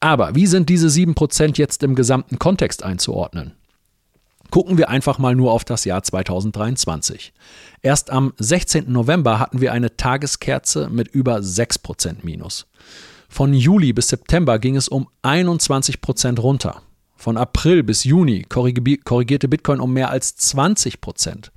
Aber 0.00 0.34
wie 0.34 0.46
sind 0.46 0.68
diese 0.68 0.88
7% 0.88 1.58
jetzt 1.58 1.82
im 1.82 1.94
gesamten 1.94 2.38
Kontext 2.38 2.82
einzuordnen? 2.82 3.52
Gucken 4.50 4.78
wir 4.78 4.88
einfach 4.88 5.18
mal 5.18 5.34
nur 5.34 5.52
auf 5.52 5.64
das 5.64 5.84
Jahr 5.84 6.02
2023. 6.02 7.32
Erst 7.82 8.10
am 8.10 8.32
16. 8.38 8.90
November 8.90 9.40
hatten 9.40 9.60
wir 9.60 9.72
eine 9.72 9.96
Tageskerze 9.96 10.88
mit 10.88 11.08
über 11.08 11.38
6% 11.38 12.18
Minus. 12.22 12.66
Von 13.36 13.52
Juli 13.52 13.92
bis 13.92 14.08
September 14.08 14.58
ging 14.58 14.76
es 14.76 14.88
um 14.88 15.08
21 15.20 16.00
Prozent 16.00 16.38
runter. 16.38 16.80
Von 17.16 17.36
April 17.36 17.82
bis 17.82 18.04
Juni 18.04 18.46
korrigierte 18.48 19.46
Bitcoin 19.46 19.78
um 19.78 19.92
mehr 19.92 20.08
als 20.08 20.36
20 20.36 21.02
Prozent. 21.02 21.52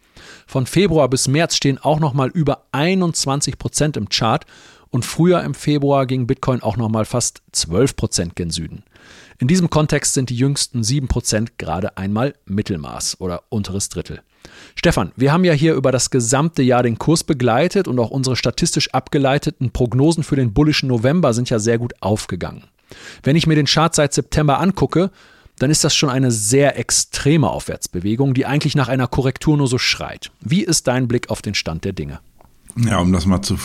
Von 0.45 0.65
Februar 0.65 1.09
bis 1.09 1.29
März 1.29 1.55
stehen 1.55 1.77
auch 1.77 2.01
noch 2.01 2.13
mal 2.13 2.27
über 2.31 2.65
21 2.73 3.57
Prozent 3.57 3.95
im 3.95 4.09
Chart 4.09 4.45
und 4.89 5.05
früher 5.05 5.41
im 5.41 5.53
Februar 5.53 6.05
ging 6.05 6.27
Bitcoin 6.27 6.61
auch 6.61 6.75
noch 6.75 6.89
mal 6.89 7.05
fast 7.05 7.43
12 7.53 7.95
Prozent 7.95 8.35
gen 8.35 8.49
Süden. 8.49 8.83
In 9.37 9.47
diesem 9.47 9.69
Kontext 9.69 10.15
sind 10.15 10.29
die 10.29 10.35
jüngsten 10.35 10.83
7 10.83 11.07
Prozent 11.07 11.57
gerade 11.57 11.95
einmal 11.95 12.35
Mittelmaß 12.43 13.21
oder 13.21 13.43
unteres 13.47 13.87
Drittel. 13.87 14.21
Stefan, 14.75 15.11
wir 15.15 15.33
haben 15.33 15.43
ja 15.43 15.53
hier 15.53 15.73
über 15.73 15.91
das 15.91 16.09
gesamte 16.09 16.61
Jahr 16.61 16.83
den 16.83 16.97
Kurs 16.97 17.23
begleitet 17.23 17.87
und 17.87 17.99
auch 17.99 18.11
unsere 18.11 18.35
statistisch 18.35 18.93
abgeleiteten 18.93 19.71
Prognosen 19.71 20.23
für 20.23 20.35
den 20.35 20.53
bullischen 20.53 20.87
November 20.87 21.33
sind 21.33 21.49
ja 21.49 21.59
sehr 21.59 21.77
gut 21.77 21.93
aufgegangen. 21.99 22.63
Wenn 23.23 23.35
ich 23.35 23.45
mir 23.45 23.55
den 23.55 23.65
Chart 23.65 23.93
seit 23.93 24.13
September 24.13 24.59
angucke, 24.59 25.11
dann 25.59 25.69
ist 25.69 25.83
das 25.83 25.95
schon 25.95 26.09
eine 26.09 26.31
sehr 26.31 26.79
extreme 26.79 27.49
Aufwärtsbewegung, 27.49 28.33
die 28.33 28.45
eigentlich 28.45 28.75
nach 28.75 28.87
einer 28.87 29.07
Korrektur 29.07 29.57
nur 29.57 29.67
so 29.67 29.77
schreit. 29.77 30.31
Wie 30.39 30.63
ist 30.63 30.87
dein 30.87 31.07
Blick 31.07 31.29
auf 31.29 31.41
den 31.41 31.53
Stand 31.53 31.83
der 31.83 31.93
Dinge? 31.93 32.19
Ja, 32.77 32.99
um 32.99 33.11
das 33.11 33.25
mal 33.25 33.41
zu 33.41 33.57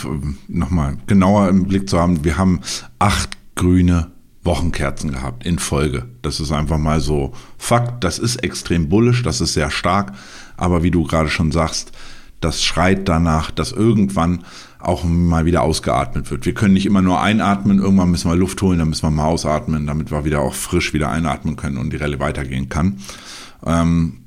nochmal 0.48 0.96
genauer 1.06 1.48
im 1.48 1.66
Blick 1.66 1.88
zu 1.88 2.00
haben, 2.00 2.24
wir 2.24 2.36
haben 2.36 2.60
acht 2.98 3.36
grüne 3.54 4.10
Wochenkerzen 4.44 5.12
gehabt 5.12 5.44
in 5.46 5.58
Folge. 5.58 6.04
Das 6.22 6.40
ist 6.40 6.52
einfach 6.52 6.78
mal 6.78 7.00
so 7.00 7.32
Fakt. 7.58 8.04
Das 8.04 8.18
ist 8.18 8.36
extrem 8.36 8.88
bullisch, 8.88 9.22
das 9.22 9.40
ist 9.40 9.54
sehr 9.54 9.70
stark. 9.70 10.12
Aber 10.56 10.82
wie 10.82 10.90
du 10.90 11.04
gerade 11.04 11.28
schon 11.28 11.50
sagst, 11.50 11.92
das 12.40 12.62
schreit 12.62 13.08
danach, 13.08 13.50
dass 13.50 13.72
irgendwann 13.72 14.44
auch 14.78 15.02
mal 15.04 15.46
wieder 15.46 15.62
ausgeatmet 15.62 16.30
wird. 16.30 16.44
Wir 16.44 16.52
können 16.52 16.74
nicht 16.74 16.84
immer 16.84 17.00
nur 17.00 17.20
einatmen, 17.20 17.78
irgendwann 17.78 18.10
müssen 18.10 18.30
wir 18.30 18.36
Luft 18.36 18.60
holen, 18.60 18.78
dann 18.78 18.90
müssen 18.90 19.04
wir 19.04 19.10
mal 19.10 19.24
ausatmen, 19.24 19.86
damit 19.86 20.10
wir 20.10 20.26
wieder 20.26 20.40
auch 20.40 20.54
frisch 20.54 20.92
wieder 20.92 21.08
einatmen 21.08 21.56
können 21.56 21.78
und 21.78 21.90
die 21.90 21.96
Relle 21.96 22.20
weitergehen 22.20 22.68
kann. 22.68 22.98
Ähm, 23.64 24.18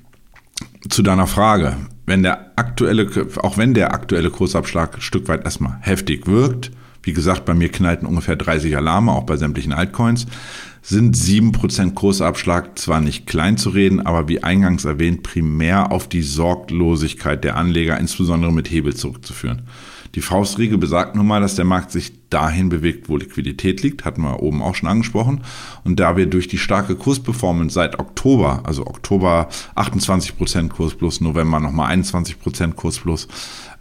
zu 0.90 1.04
deiner 1.04 1.28
Frage, 1.28 1.78
wenn 2.08 2.24
der 2.24 2.54
aktuelle, 2.56 3.08
auch 3.38 3.58
wenn 3.58 3.76
der 3.76 3.94
aktuelle 3.94 4.32
Kursabschlag 4.32 4.96
ein 4.96 5.02
Stück 5.02 5.28
weit 5.28 5.46
erstmal 5.46 5.78
heftig 5.82 6.26
wirkt, 6.26 6.72
wie 7.04 7.14
gesagt, 7.14 7.46
bei 7.46 7.54
mir 7.54 7.70
knallten 7.70 8.08
ungefähr 8.08 8.36
30 8.36 8.76
Alarme, 8.76 9.12
auch 9.12 9.24
bei 9.24 9.38
sämtlichen 9.38 9.74
Altcoins, 9.74 10.28
sind 10.82 11.16
7% 11.18 11.94
Kursabschlag 11.96 12.80
zwar 12.80 13.02
nicht 13.02 13.28
klein 13.28 13.58
zu 13.58 13.72
reden, 13.72 14.06
aber 14.06 14.30
wie 14.30 14.44
eingangs 14.44 14.86
erwähnt, 14.86 15.24
primär 15.24 15.92
auf 15.92 16.08
die 16.08 16.22
Sorglosigkeit 16.22 17.44
der 17.44 17.58
Anleger, 17.58 17.98
insbesondere 17.98 18.54
mit 18.54 18.72
Hebel 18.72 18.96
zurückzuführen. 18.96 19.64
Die 20.16 20.22
Faustregel 20.22 20.78
besagt 20.78 21.16
nun 21.16 21.28
mal, 21.28 21.42
dass 21.42 21.56
der 21.56 21.66
Markt 21.66 21.92
sich 21.92 22.14
dahin 22.30 22.70
bewegt, 22.70 23.10
wo 23.10 23.18
Liquidität 23.18 23.84
liegt, 23.84 24.06
hatten 24.06 24.22
wir 24.22 24.42
oben 24.42 24.62
auch 24.62 24.76
schon 24.76 24.90
angesprochen. 24.90 25.42
Und 25.84 26.00
da 26.00 26.18
wir 26.18 26.26
durch 26.26 26.48
die 26.48 26.58
starke 26.58 26.96
Kursperformance 26.96 27.74
seit 27.74 28.00
Oktober, 28.00 28.62
also 28.64 28.88
Oktober 28.88 29.50
28% 29.76 30.70
Kurs 30.70 30.96
plus, 30.96 31.22
November 31.22 31.60
nochmal 31.60 31.94
21% 31.94 32.74
Kurs 32.74 33.00
plus, 33.00 33.28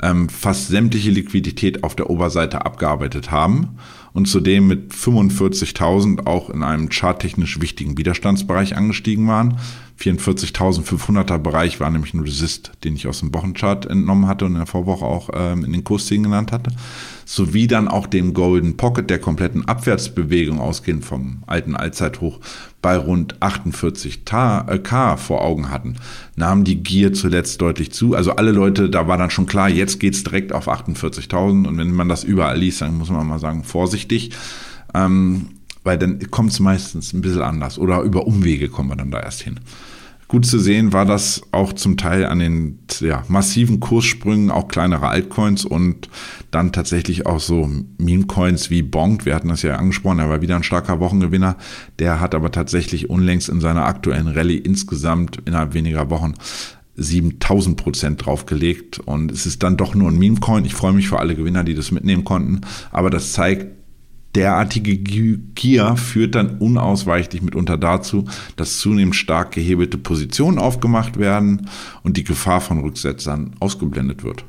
ähm, 0.03 0.29
fast 0.29 0.69
sämtliche 0.69 1.11
Liquidität 1.11 1.85
auf 1.85 1.97
der 1.97 2.11
Oberseite 2.11 2.65
abgearbeitet 2.65 3.31
haben 3.31 3.79
und 4.13 4.27
zudem 4.27 4.67
mit 4.67 4.93
45.000 4.93 6.27
auch 6.27 6.51
in 6.51 6.63
einem 6.63 6.91
charttechnisch 6.91 7.61
wichtigen 7.61 7.99
Widerstandsbereich 7.99 8.77
angestiegen 8.77 9.29
waren, 9.29 9.59
44.500er 10.01 11.39
Bereich 11.39 11.81
war 11.81 11.91
nämlich 11.91 12.13
ein 12.13 12.21
Resist, 12.21 12.73
den 12.85 12.97
ich 12.97 13.07
aus 13.07 13.21
dem 13.21 13.35
Wochenchart 13.35 13.87
entnommen 13.87 14.27
hatte 14.27 14.45
und 14.45 14.53
in 14.53 14.59
der 14.59 14.67
Vorwoche 14.67 15.05
auch 15.05 15.31
ähm, 15.33 15.65
in 15.65 15.73
den 15.73 15.85
Kurszielen 15.85 16.25
genannt 16.25 16.53
hatte. 16.53 16.71
Sowie 17.29 17.67
dann 17.67 17.89
auch 17.89 18.07
dem 18.07 18.33
Golden 18.35 18.77
Pocket 18.77 19.11
der 19.11 19.19
kompletten 19.19 19.67
Abwärtsbewegung 19.67 20.61
ausgehend 20.61 21.05
vom 21.05 21.43
alten 21.47 21.75
Allzeithoch 21.75 22.41
bei 22.81 22.97
rund 22.97 23.41
48k 23.41 24.71
äh, 24.71 25.17
vor 25.17 25.43
Augen 25.43 25.71
hatten, 25.71 25.97
nahm 26.37 26.63
die 26.63 26.83
Gier 26.85 27.13
zuletzt 27.13 27.61
deutlich 27.61 27.93
zu. 27.93 28.15
Also 28.15 28.37
alle 28.37 28.53
Leute, 28.53 28.89
da 28.89 29.09
war 29.09 29.19
dann 29.19 29.31
schon 29.31 29.47
klar, 29.47 29.69
jetzt 29.69 29.99
geht's 29.99 30.23
direkt 30.23 30.53
auf 30.53 30.69
48.000 30.69 31.67
und 31.67 31.77
wenn 31.79 31.91
man 31.91 32.09
das 32.09 32.23
überall 32.23 32.57
liest, 32.57 32.81
dann 32.81 32.97
muss 32.97 33.11
man 33.11 33.27
mal 33.27 33.41
sagen, 33.41 33.65
vorsichtig. 33.65 34.31
Ähm, 34.95 35.49
weil 35.83 35.99
dann 35.99 36.31
kommt 36.31 36.53
es 36.53 36.61
meistens 36.61 37.13
ein 37.13 37.23
bisschen 37.23 37.43
anders 37.43 37.79
oder 37.79 38.03
über 38.03 38.27
Umwege 38.27 38.69
kommen 38.69 38.91
wir 38.91 38.97
dann 38.97 39.11
da 39.11 39.21
erst 39.21 39.43
hin. 39.43 39.61
Gut 40.29 40.45
zu 40.45 40.59
sehen 40.59 40.93
war 40.93 41.05
das 41.05 41.43
auch 41.53 41.73
zum 41.73 41.97
Teil 41.97 42.27
an 42.27 42.41
den 42.41 42.81
ja, 42.99 43.23
massiven 43.29 43.79
Kurssprüngen, 43.79 44.51
auch 44.51 44.67
kleinere 44.67 45.07
Altcoins 45.07 45.65
und 45.65 46.09
dann 46.51 46.73
tatsächlich 46.73 47.27
auch 47.27 47.39
so 47.39 47.71
Meme-Coins 47.99 48.69
wie 48.69 48.83
Bonk. 48.83 49.25
Wir 49.25 49.37
hatten 49.37 49.49
das 49.49 49.63
ja 49.63 49.77
angesprochen, 49.77 50.19
er 50.19 50.29
war 50.29 50.43
wieder 50.43 50.57
ein 50.57 50.65
starker 50.65 50.99
Wochengewinner. 50.99 51.57
Der 52.01 52.21
hat 52.21 52.35
aber 52.35 52.51
tatsächlich 52.51 53.09
unlängst 53.09 53.49
in 53.49 53.61
seiner 53.61 53.87
aktuellen 53.87 54.27
Rallye 54.27 54.59
insgesamt 54.59 55.41
innerhalb 55.45 55.75
weniger 55.75 56.11
Wochen 56.11 56.35
7000 56.97 57.77
Prozent 57.77 58.27
draufgelegt 58.27 58.99
und 58.99 59.31
es 59.31 59.47
ist 59.47 59.63
dann 59.63 59.77
doch 59.77 59.95
nur 59.95 60.11
ein 60.11 60.19
Meme-Coin. 60.19 60.65
Ich 60.65 60.75
freue 60.75 60.93
mich 60.93 61.09
für 61.09 61.21
alle 61.21 61.37
Gewinner, 61.37 61.63
die 61.63 61.75
das 61.75 61.93
mitnehmen 61.93 62.25
konnten, 62.25 62.63
aber 62.91 63.11
das 63.11 63.33
zeigt, 63.33 63.76
derartige 64.37 64.99
Gier 64.99 65.97
führt 65.97 66.35
dann 66.35 66.59
unausweichlich 66.59 67.43
mitunter 67.43 67.79
dazu, 67.79 68.27
dass 68.57 68.79
zunehmend 68.79 69.17
stark 69.17 69.53
gehebelte 69.53 69.99
Positionen 69.99 70.59
aufgemacht 70.59 71.19
werden 71.19 71.69
und 72.03 72.17
die 72.17 72.25
Gefahr 72.25 72.61
von 72.61 72.81
Rücksetzern 72.81 73.57
ausgeblendet 73.59 74.23
wird. 74.23 74.45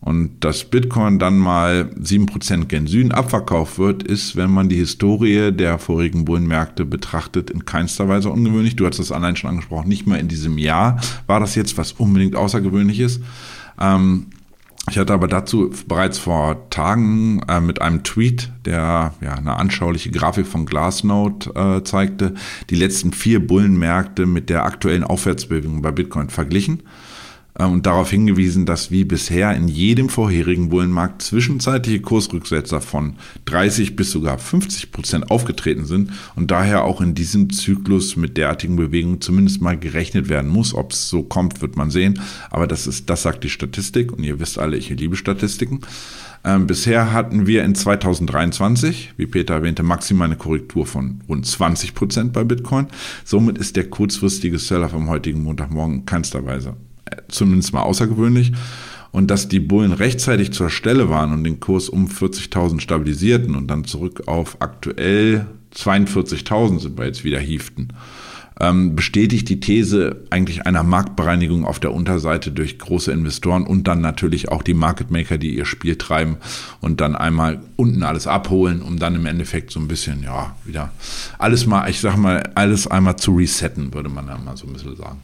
Und 0.00 0.44
dass 0.44 0.62
Bitcoin 0.62 1.18
dann 1.18 1.38
mal 1.38 1.90
7% 2.00 2.66
gen 2.66 2.86
Süden 2.86 3.10
abverkauft 3.10 3.80
wird, 3.80 4.04
ist, 4.04 4.36
wenn 4.36 4.50
man 4.50 4.68
die 4.68 4.76
Historie 4.76 5.50
der 5.50 5.80
vorigen 5.80 6.24
Bullenmärkte 6.24 6.84
betrachtet, 6.84 7.50
in 7.50 7.64
keinster 7.64 8.08
Weise 8.08 8.30
ungewöhnlich. 8.30 8.76
Du 8.76 8.86
hast 8.86 9.00
das 9.00 9.10
allein 9.10 9.34
schon 9.34 9.50
angesprochen, 9.50 9.88
nicht 9.88 10.06
mal 10.06 10.20
in 10.20 10.28
diesem 10.28 10.56
Jahr 10.56 11.00
war 11.26 11.40
das 11.40 11.56
jetzt 11.56 11.76
was 11.76 11.92
unbedingt 11.92 12.36
Außergewöhnliches. 12.36 13.20
Ähm, 13.80 14.26
ich 14.90 14.98
hatte 14.98 15.12
aber 15.12 15.28
dazu 15.28 15.70
bereits 15.86 16.18
vor 16.18 16.68
Tagen 16.70 17.40
äh, 17.48 17.60
mit 17.60 17.80
einem 17.80 18.02
Tweet, 18.04 18.50
der 18.64 19.14
ja 19.20 19.34
eine 19.34 19.56
anschauliche 19.56 20.10
Grafik 20.10 20.46
von 20.46 20.66
Glassnode 20.66 21.50
äh, 21.54 21.84
zeigte, 21.84 22.34
die 22.70 22.76
letzten 22.76 23.12
vier 23.12 23.46
Bullenmärkte 23.46 24.26
mit 24.26 24.50
der 24.50 24.64
aktuellen 24.64 25.04
Aufwärtsbewegung 25.04 25.82
bei 25.82 25.90
Bitcoin 25.90 26.30
verglichen. 26.30 26.82
Äh, 27.58 27.64
und 27.64 27.86
darauf 27.86 28.10
hingewiesen, 28.10 28.64
dass 28.64 28.90
wie 28.90 29.04
bisher 29.04 29.54
in 29.54 29.68
jedem 29.68 30.08
vorherigen 30.08 30.70
Bullenmarkt 30.70 31.22
zwischenzeitliche 31.22 32.00
Kursrücksetzer 32.00 32.80
von 32.80 33.16
30 33.44 33.96
bis 33.96 34.10
sogar 34.10 34.38
50 34.38 34.92
Prozent 34.92 35.30
aufgetreten 35.30 35.84
sind 35.84 36.12
und 36.36 36.50
daher 36.50 36.84
auch 36.84 37.00
in 37.00 37.14
diesem 37.14 37.50
Zyklus 37.50 38.16
mit 38.16 38.36
derartigen 38.36 38.76
Bewegungen 38.76 39.20
zumindest 39.20 39.60
mal 39.60 39.78
gerechnet 39.78 40.28
werden 40.28 40.50
muss. 40.50 40.74
Ob 40.74 40.92
es 40.92 41.08
so 41.08 41.22
kommt, 41.22 41.60
wird 41.60 41.76
man 41.76 41.90
sehen. 41.90 42.20
Aber 42.50 42.66
das 42.66 42.86
ist, 42.86 43.10
das 43.10 43.22
sagt 43.22 43.44
die 43.44 43.50
Statistik 43.50 44.12
und 44.12 44.24
ihr 44.24 44.40
wisst 44.40 44.58
alle, 44.58 44.76
ich 44.76 44.88
liebe 44.90 45.16
Statistiken. 45.16 45.80
Ähm, 46.44 46.68
bisher 46.68 47.12
hatten 47.12 47.48
wir 47.48 47.64
in 47.64 47.74
2023, 47.74 49.14
wie 49.16 49.26
Peter 49.26 49.54
erwähnte, 49.54 49.82
maximal 49.82 50.26
eine 50.26 50.36
Korrektur 50.36 50.86
von 50.86 51.20
rund 51.28 51.44
20 51.44 51.94
Prozent 51.94 52.32
bei 52.32 52.44
Bitcoin. 52.44 52.86
Somit 53.24 53.58
ist 53.58 53.74
der 53.74 53.90
kurzfristige 53.90 54.58
Seller 54.58 54.88
vom 54.88 55.08
heutigen 55.08 55.42
Montagmorgen 55.42 55.96
in 55.96 56.06
keinster 56.06 56.46
Weise 56.46 56.76
zumindest 57.28 57.72
mal 57.72 57.82
außergewöhnlich. 57.82 58.52
Und 59.10 59.30
dass 59.30 59.48
die 59.48 59.60
Bullen 59.60 59.92
rechtzeitig 59.92 60.52
zur 60.52 60.68
Stelle 60.68 61.08
waren 61.08 61.32
und 61.32 61.42
den 61.42 61.60
Kurs 61.60 61.88
um 61.88 62.08
40.000 62.08 62.80
stabilisierten 62.80 63.54
und 63.56 63.68
dann 63.68 63.84
zurück 63.84 64.24
auf 64.26 64.58
aktuell 64.60 65.46
42.000 65.74 66.80
sind 66.80 66.98
wir 66.98 67.06
jetzt 67.06 67.24
wieder 67.24 67.38
hieften, 67.38 67.88
ähm, 68.60 68.96
bestätigt 68.96 69.48
die 69.48 69.60
These 69.60 70.24
eigentlich 70.30 70.66
einer 70.66 70.82
Marktbereinigung 70.82 71.64
auf 71.64 71.78
der 71.78 71.92
Unterseite 71.92 72.50
durch 72.50 72.78
große 72.78 73.12
Investoren 73.12 73.64
und 73.64 73.86
dann 73.86 74.00
natürlich 74.00 74.48
auch 74.50 74.62
die 74.62 74.74
Market 74.74 75.10
Maker, 75.10 75.38
die 75.38 75.56
ihr 75.56 75.64
Spiel 75.64 75.96
treiben 75.96 76.38
und 76.80 77.00
dann 77.00 77.14
einmal 77.14 77.60
unten 77.76 78.02
alles 78.02 78.26
abholen, 78.26 78.82
um 78.82 78.98
dann 78.98 79.14
im 79.14 79.26
Endeffekt 79.26 79.70
so 79.70 79.78
ein 79.78 79.88
bisschen, 79.88 80.22
ja, 80.22 80.56
wieder 80.64 80.90
alles 81.38 81.66
mal, 81.66 81.88
ich 81.88 82.00
sag 82.00 82.16
mal, 82.16 82.50
alles 82.54 82.86
einmal 82.88 83.16
zu 83.16 83.36
resetten, 83.36 83.94
würde 83.94 84.08
man 84.08 84.26
dann 84.26 84.44
mal 84.44 84.56
so 84.56 84.66
ein 84.66 84.72
bisschen 84.72 84.96
sagen. 84.96 85.22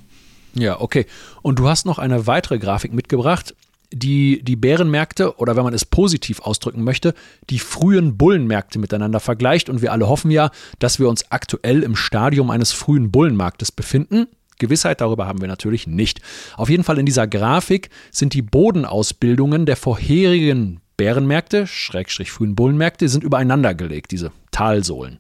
Ja, 0.55 0.81
okay. 0.81 1.07
Und 1.43 1.59
du 1.59 1.69
hast 1.69 1.87
noch 1.87 1.99
eine 1.99 2.27
weitere 2.27 2.59
Grafik 2.59 2.93
mitgebracht, 2.93 3.55
die 3.93 4.43
die 4.43 4.57
Bärenmärkte 4.57 5.37
oder 5.37 5.57
wenn 5.57 5.65
man 5.65 5.75
es 5.75 5.85
positiv 5.85 6.41
ausdrücken 6.41 6.83
möchte, 6.83 7.15
die 7.51 7.59
frühen 7.59 8.17
Bullenmärkte 8.17 8.79
miteinander 8.79 9.21
vergleicht. 9.21 9.69
Und 9.69 9.83
wir 9.83 9.93
alle 9.93 10.09
hoffen 10.09 10.31
ja, 10.31 10.51
dass 10.79 10.99
wir 10.99 11.09
uns 11.09 11.31
aktuell 11.31 11.83
im 11.83 11.97
Stadium 11.97 12.51
eines 12.51 12.73
frühen 12.73 13.11
Bullenmarktes 13.11 13.73
befinden. 13.73 14.27
Gewissheit 14.59 15.01
darüber 15.01 15.27
haben 15.27 15.41
wir 15.41 15.49
natürlich 15.49 15.87
nicht. 15.87 16.21
Auf 16.57 16.71
jeden 16.71 16.85
Fall 16.85 16.99
in 16.99 17.07
dieser 17.07 17.27
Grafik 17.27 17.91
sind 18.11 18.35
die 18.35 18.43
Bodenausbildungen 18.43 19.67
der 19.67 19.77
vorherigen 19.77 20.81
Bärenmärkte, 20.97 21.67
Schrägstrich 21.67 22.31
frühen 22.31 22.55
Bullenmärkte, 22.55 23.09
sind 23.09 23.25
übereinander 23.25 23.75
gelegt, 23.75 24.13
diese 24.13 24.31
Talsohlen. 24.53 25.19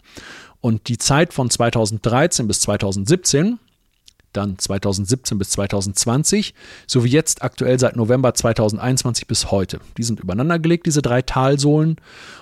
Und 0.61 0.88
die 0.88 0.99
Zeit 0.99 1.35
von 1.35 1.51
2013 1.51 2.47
bis 2.47 2.61
2017, 2.61 3.59
dann 4.37 4.59
2017 4.59 5.38
bis 5.38 5.51
2020, 5.51 6.55
sowie 6.87 7.09
jetzt 7.09 7.42
aktuell 7.42 7.79
seit 7.79 7.97
November 7.97 8.35
2021 8.35 9.27
bis 9.27 9.51
heute. 9.51 9.81
Die 9.97 10.03
sind 10.03 10.20
übereinander 10.20 10.59
gelegt, 10.59 10.87
diese 10.87 11.03
drei 11.03 11.23
Talsohlen. 11.23 11.97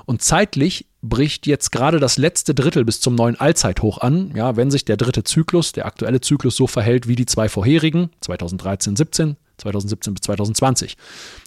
Und 0.07 0.23
zeitlich 0.23 0.87
bricht 1.03 1.47
jetzt 1.47 1.73
gerade 1.73 1.99
das 1.99 2.17
letzte 2.17 2.55
Drittel 2.55 2.85
bis 2.85 3.01
zum 3.01 3.15
neuen 3.15 3.39
Allzeithoch 3.39 3.99
an, 3.99 4.33
ja, 4.35 4.57
wenn 4.57 4.71
sich 4.71 4.85
der 4.85 4.97
dritte 4.97 5.25
Zyklus, 5.25 5.73
der 5.73 5.87
aktuelle 5.87 6.21
Zyklus 6.21 6.57
so 6.57 6.67
verhält 6.67 7.09
wie 7.09 7.17
die 7.17 7.27
zwei 7.27 7.49
vorherigen, 7.49 8.11
2013, 8.21 8.97
17, 8.97 9.37
2017 9.59 10.15
bis 10.15 10.23
2020. 10.23 10.97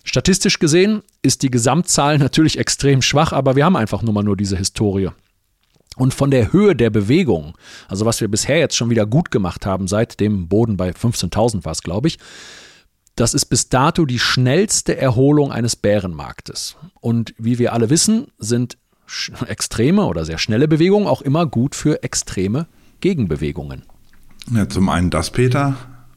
Statistisch 0.04 0.60
gesehen 0.60 1.02
ist 1.22 1.42
die 1.42 1.52
Gesamtzahl 1.52 2.18
natürlich 2.18 2.58
extrem 2.58 3.02
schwach, 3.02 3.32
aber 3.32 3.56
wir 3.56 3.66
haben 3.66 3.78
einfach 3.78 4.02
nur 4.02 4.14
mal 4.14 4.24
nur 4.24 4.38
diese 4.38 4.58
Historie. 4.58 5.10
Und 5.96 6.14
von 6.14 6.32
der 6.32 6.52
Höhe 6.52 6.76
der 6.76 6.90
Bewegung, 6.90 7.56
also 7.88 8.06
was 8.06 8.22
wir 8.22 8.28
bisher 8.28 8.60
jetzt 8.60 8.76
schon 8.76 8.90
wieder 8.90 9.06
gut 9.06 9.32
gemacht 9.32 9.66
haben, 9.66 9.88
seit 9.88 10.20
dem 10.20 10.48
Boden 10.48 10.78
bei 10.78 10.92
15.000 10.92 11.66
war 11.66 11.72
es, 11.72 11.82
glaube 11.82 12.08
ich, 12.08 12.18
das 13.16 13.34
ist 13.34 13.46
bis 13.46 13.70
dato 13.70 14.06
die 14.06 14.20
schnellste 14.20 14.98
Erholung 14.98 15.52
eines 15.52 15.76
Bärenmarktes. 15.78 16.76
Und 17.00 17.34
wie 17.38 17.60
wir 17.60 17.72
alle 17.72 17.90
wissen, 17.90 18.28
sind 18.38 18.78
extreme 19.48 20.06
oder 20.06 20.26
sehr 20.26 20.38
schnelle 20.38 20.68
Bewegungen 20.68 21.08
auch 21.08 21.22
immer 21.22 21.46
gut 21.46 21.76
für 21.76 22.04
extreme 22.04 22.68
Gegenbewegungen. 23.00 23.84
Ja, 24.52 24.68
zum 24.68 24.90
einen 24.90 25.10
das, 25.10 25.32
Peter. 25.32 25.76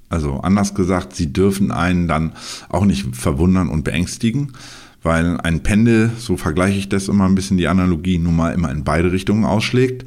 Also 0.08 0.40
anders 0.40 0.74
gesagt, 0.74 1.14
sie 1.14 1.32
dürfen 1.32 1.70
einen 1.70 2.08
dann 2.08 2.32
auch 2.68 2.84
nicht 2.84 3.14
verwundern 3.14 3.68
und 3.68 3.84
beängstigen 3.84 4.52
weil 5.02 5.38
ein 5.40 5.62
Pendel, 5.62 6.10
so 6.18 6.36
vergleiche 6.36 6.78
ich 6.78 6.88
das 6.88 7.08
immer 7.08 7.26
ein 7.26 7.34
bisschen, 7.34 7.56
die 7.56 7.68
Analogie, 7.68 8.18
nun 8.18 8.36
mal 8.36 8.52
immer 8.52 8.70
in 8.70 8.84
beide 8.84 9.12
Richtungen 9.12 9.44
ausschlägt 9.44 10.04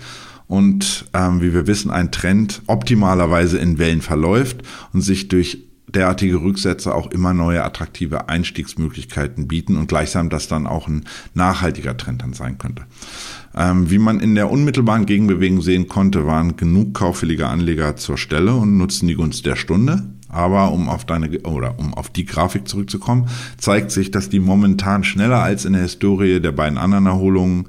und 0.47 1.05
ähm, 1.13 1.41
wie 1.41 1.53
wir 1.53 1.65
wissen, 1.65 1.91
ein 1.91 2.11
Trend 2.11 2.61
optimalerweise 2.67 3.57
in 3.57 3.77
Wellen 3.77 4.01
verläuft 4.01 4.63
und 4.91 5.01
sich 5.01 5.29
durch 5.29 5.59
derartige 5.95 6.41
Rücksätze 6.41 6.93
auch 6.93 7.09
immer 7.11 7.33
neue 7.33 7.63
attraktive 7.63 8.29
Einstiegsmöglichkeiten 8.29 9.47
bieten 9.47 9.77
und 9.77 9.87
gleichsam 9.87 10.29
das 10.29 10.47
dann 10.47 10.67
auch 10.67 10.87
ein 10.87 11.05
nachhaltiger 11.33 11.97
Trend 11.97 12.21
dann 12.21 12.33
sein 12.33 12.57
könnte. 12.57 12.83
Ähm, 13.55 13.89
wie 13.89 13.97
man 13.97 14.19
in 14.19 14.35
der 14.35 14.51
unmittelbaren 14.51 15.05
Gegenbewegung 15.05 15.61
sehen 15.61 15.87
konnte, 15.87 16.25
waren 16.25 16.55
genug 16.55 16.93
kaufwillige 16.93 17.47
Anleger 17.47 17.95
zur 17.95 18.17
Stelle 18.17 18.53
und 18.55 18.77
nutzten 18.77 19.07
die 19.07 19.15
Gunst 19.15 19.45
der 19.45 19.55
Stunde. 19.55 20.03
Aber 20.31 20.71
um 20.71 20.87
auf 20.87 21.05
deine 21.05 21.39
oder 21.41 21.77
um 21.77 21.93
auf 21.93 22.09
die 22.09 22.25
Grafik 22.25 22.67
zurückzukommen, 22.67 23.27
zeigt 23.57 23.91
sich, 23.91 24.11
dass 24.11 24.29
die 24.29 24.39
momentan 24.39 25.03
schneller 25.03 25.43
als 25.43 25.65
in 25.65 25.73
der 25.73 25.81
Historie 25.81 26.39
der 26.39 26.53
beiden 26.53 26.77
anderen 26.77 27.05
Erholungen 27.05 27.67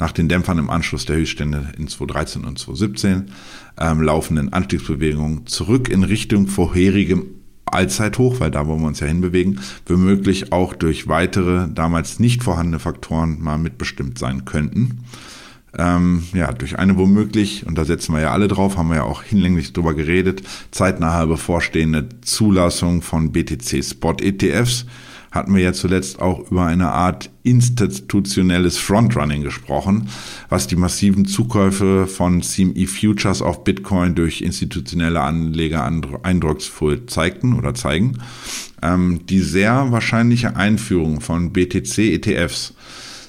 nach 0.00 0.12
den 0.12 0.28
Dämpfern 0.28 0.58
im 0.58 0.70
Anschluss 0.70 1.04
der 1.04 1.16
Höchststände 1.16 1.72
in 1.78 1.86
2013 1.86 2.44
und 2.44 2.58
2017 2.58 3.30
ähm, 3.78 4.02
laufenden 4.02 4.52
Anstiegsbewegungen 4.52 5.46
zurück 5.46 5.88
in 5.88 6.02
Richtung 6.02 6.48
vorherigem 6.48 7.26
Allzeithoch, 7.66 8.40
weil 8.40 8.50
da 8.50 8.66
wollen 8.66 8.80
wir 8.80 8.88
uns 8.88 9.00
ja 9.00 9.06
hinbewegen, 9.06 9.60
womöglich 9.86 10.52
auch 10.52 10.74
durch 10.74 11.06
weitere 11.06 11.68
damals 11.72 12.18
nicht 12.18 12.42
vorhandene 12.42 12.80
Faktoren 12.80 13.40
mal 13.40 13.58
mitbestimmt 13.58 14.18
sein 14.18 14.44
könnten 14.44 15.04
ähm, 15.78 16.24
ja, 16.34 16.52
durch 16.52 16.78
eine 16.78 16.96
womöglich, 16.96 17.66
und 17.66 17.76
da 17.76 17.84
setzen 17.84 18.14
wir 18.14 18.20
ja 18.20 18.32
alle 18.32 18.48
drauf, 18.48 18.76
haben 18.76 18.88
wir 18.88 18.96
ja 18.96 19.04
auch 19.04 19.22
hinlänglich 19.22 19.72
drüber 19.72 19.94
geredet, 19.94 20.42
zeitnahe 20.70 21.26
bevorstehende 21.26 22.08
Zulassung 22.22 23.02
von 23.02 23.32
BTC-Spot-ETFs, 23.32 24.86
hatten 25.30 25.54
wir 25.54 25.62
ja 25.62 25.72
zuletzt 25.72 26.20
auch 26.20 26.50
über 26.50 26.66
eine 26.66 26.90
Art 26.90 27.30
institutionelles 27.44 28.78
Frontrunning 28.78 29.42
gesprochen, 29.42 30.08
was 30.48 30.66
die 30.66 30.76
massiven 30.76 31.24
Zukäufe 31.24 32.08
von 32.08 32.42
CME 32.42 32.86
Futures 32.88 33.40
auf 33.40 33.62
Bitcoin 33.62 34.16
durch 34.16 34.42
institutionelle 34.42 35.20
Anleger 35.20 35.84
eindrucksvoll 36.22 37.06
zeigten 37.06 37.56
oder 37.56 37.74
zeigen. 37.74 38.18
Ähm, 38.82 39.20
die 39.26 39.40
sehr 39.40 39.92
wahrscheinliche 39.92 40.56
Einführung 40.56 41.20
von 41.20 41.52
BTC-ETFs 41.52 42.74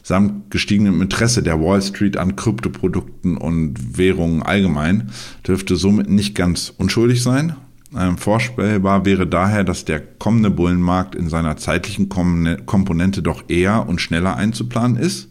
samt 0.04 0.52
gestiegenem 0.52 1.02
Interesse 1.02 1.44
der 1.44 1.62
Wall 1.62 1.82
Street 1.82 2.18
an 2.18 2.36
Kryptoprodukten 2.36 3.38
und 3.38 3.98
Währungen 3.98 4.44
allgemein 4.44 5.12
dürfte 5.46 5.76
somit 5.76 6.10
nicht 6.10 6.36
ganz 6.36 6.74
unschuldig 6.78 7.22
sein. 7.22 7.56
Ähm, 7.98 8.18
vorstellbar 8.18 9.06
wäre 9.06 9.28
daher, 9.28 9.64
dass 9.64 9.84
der 9.84 10.00
kommende 10.00 10.50
Bullenmarkt 10.50 11.14
in 11.14 11.28
seiner 11.28 11.58
zeitlichen 11.58 12.08
Komponente 12.08 13.22
doch 13.22 13.44
eher 13.50 13.88
und 13.88 14.00
schneller 14.00 14.38
einzuplanen 14.38 14.96
ist, 14.96 15.28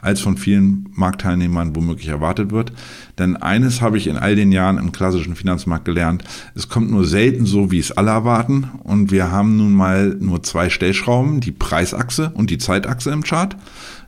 als 0.00 0.20
von 0.20 0.36
vielen 0.36 0.88
Marktteilnehmern 0.94 1.74
womöglich 1.74 2.08
erwartet 2.08 2.52
wird. 2.52 2.72
Denn 3.18 3.36
eines 3.36 3.80
habe 3.82 3.98
ich 3.98 4.06
in 4.06 4.16
all 4.16 4.36
den 4.36 4.52
Jahren 4.52 4.78
im 4.78 4.92
klassischen 4.92 5.34
Finanzmarkt 5.34 5.84
gelernt, 5.84 6.22
es 6.54 6.68
kommt 6.68 6.90
nur 6.90 7.04
selten 7.04 7.46
so, 7.46 7.72
wie 7.72 7.80
es 7.80 7.90
alle 7.90 8.10
erwarten. 8.10 8.70
Und 8.84 9.10
wir 9.10 9.32
haben 9.32 9.56
nun 9.56 9.72
mal 9.72 10.16
nur 10.20 10.44
zwei 10.44 10.70
Stellschrauben, 10.70 11.40
die 11.40 11.52
Preisachse 11.52 12.30
und 12.34 12.50
die 12.50 12.58
Zeitachse 12.58 13.10
im 13.10 13.24
Chart. 13.24 13.56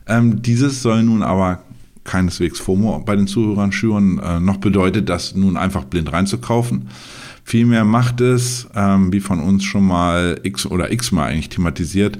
Ähm, 0.07 0.41
dieses 0.41 0.81
soll 0.81 1.03
nun 1.03 1.23
aber 1.23 1.63
keineswegs 2.03 2.59
FOMO 2.59 2.99
bei 3.05 3.15
den 3.15 3.27
Zuhörern 3.27 3.71
schüren, 3.71 4.19
äh, 4.19 4.39
noch 4.39 4.57
bedeutet 4.57 5.09
das 5.09 5.35
nun 5.35 5.57
einfach 5.57 5.85
blind 5.85 6.11
reinzukaufen. 6.11 6.87
Vielmehr 7.43 7.85
macht 7.85 8.21
es, 8.21 8.67
ähm, 8.75 9.11
wie 9.11 9.19
von 9.19 9.39
uns 9.39 9.63
schon 9.63 9.85
mal 9.85 10.39
x 10.43 10.65
oder 10.65 10.91
x-mal 10.91 11.29
eigentlich 11.29 11.49
thematisiert, 11.49 12.17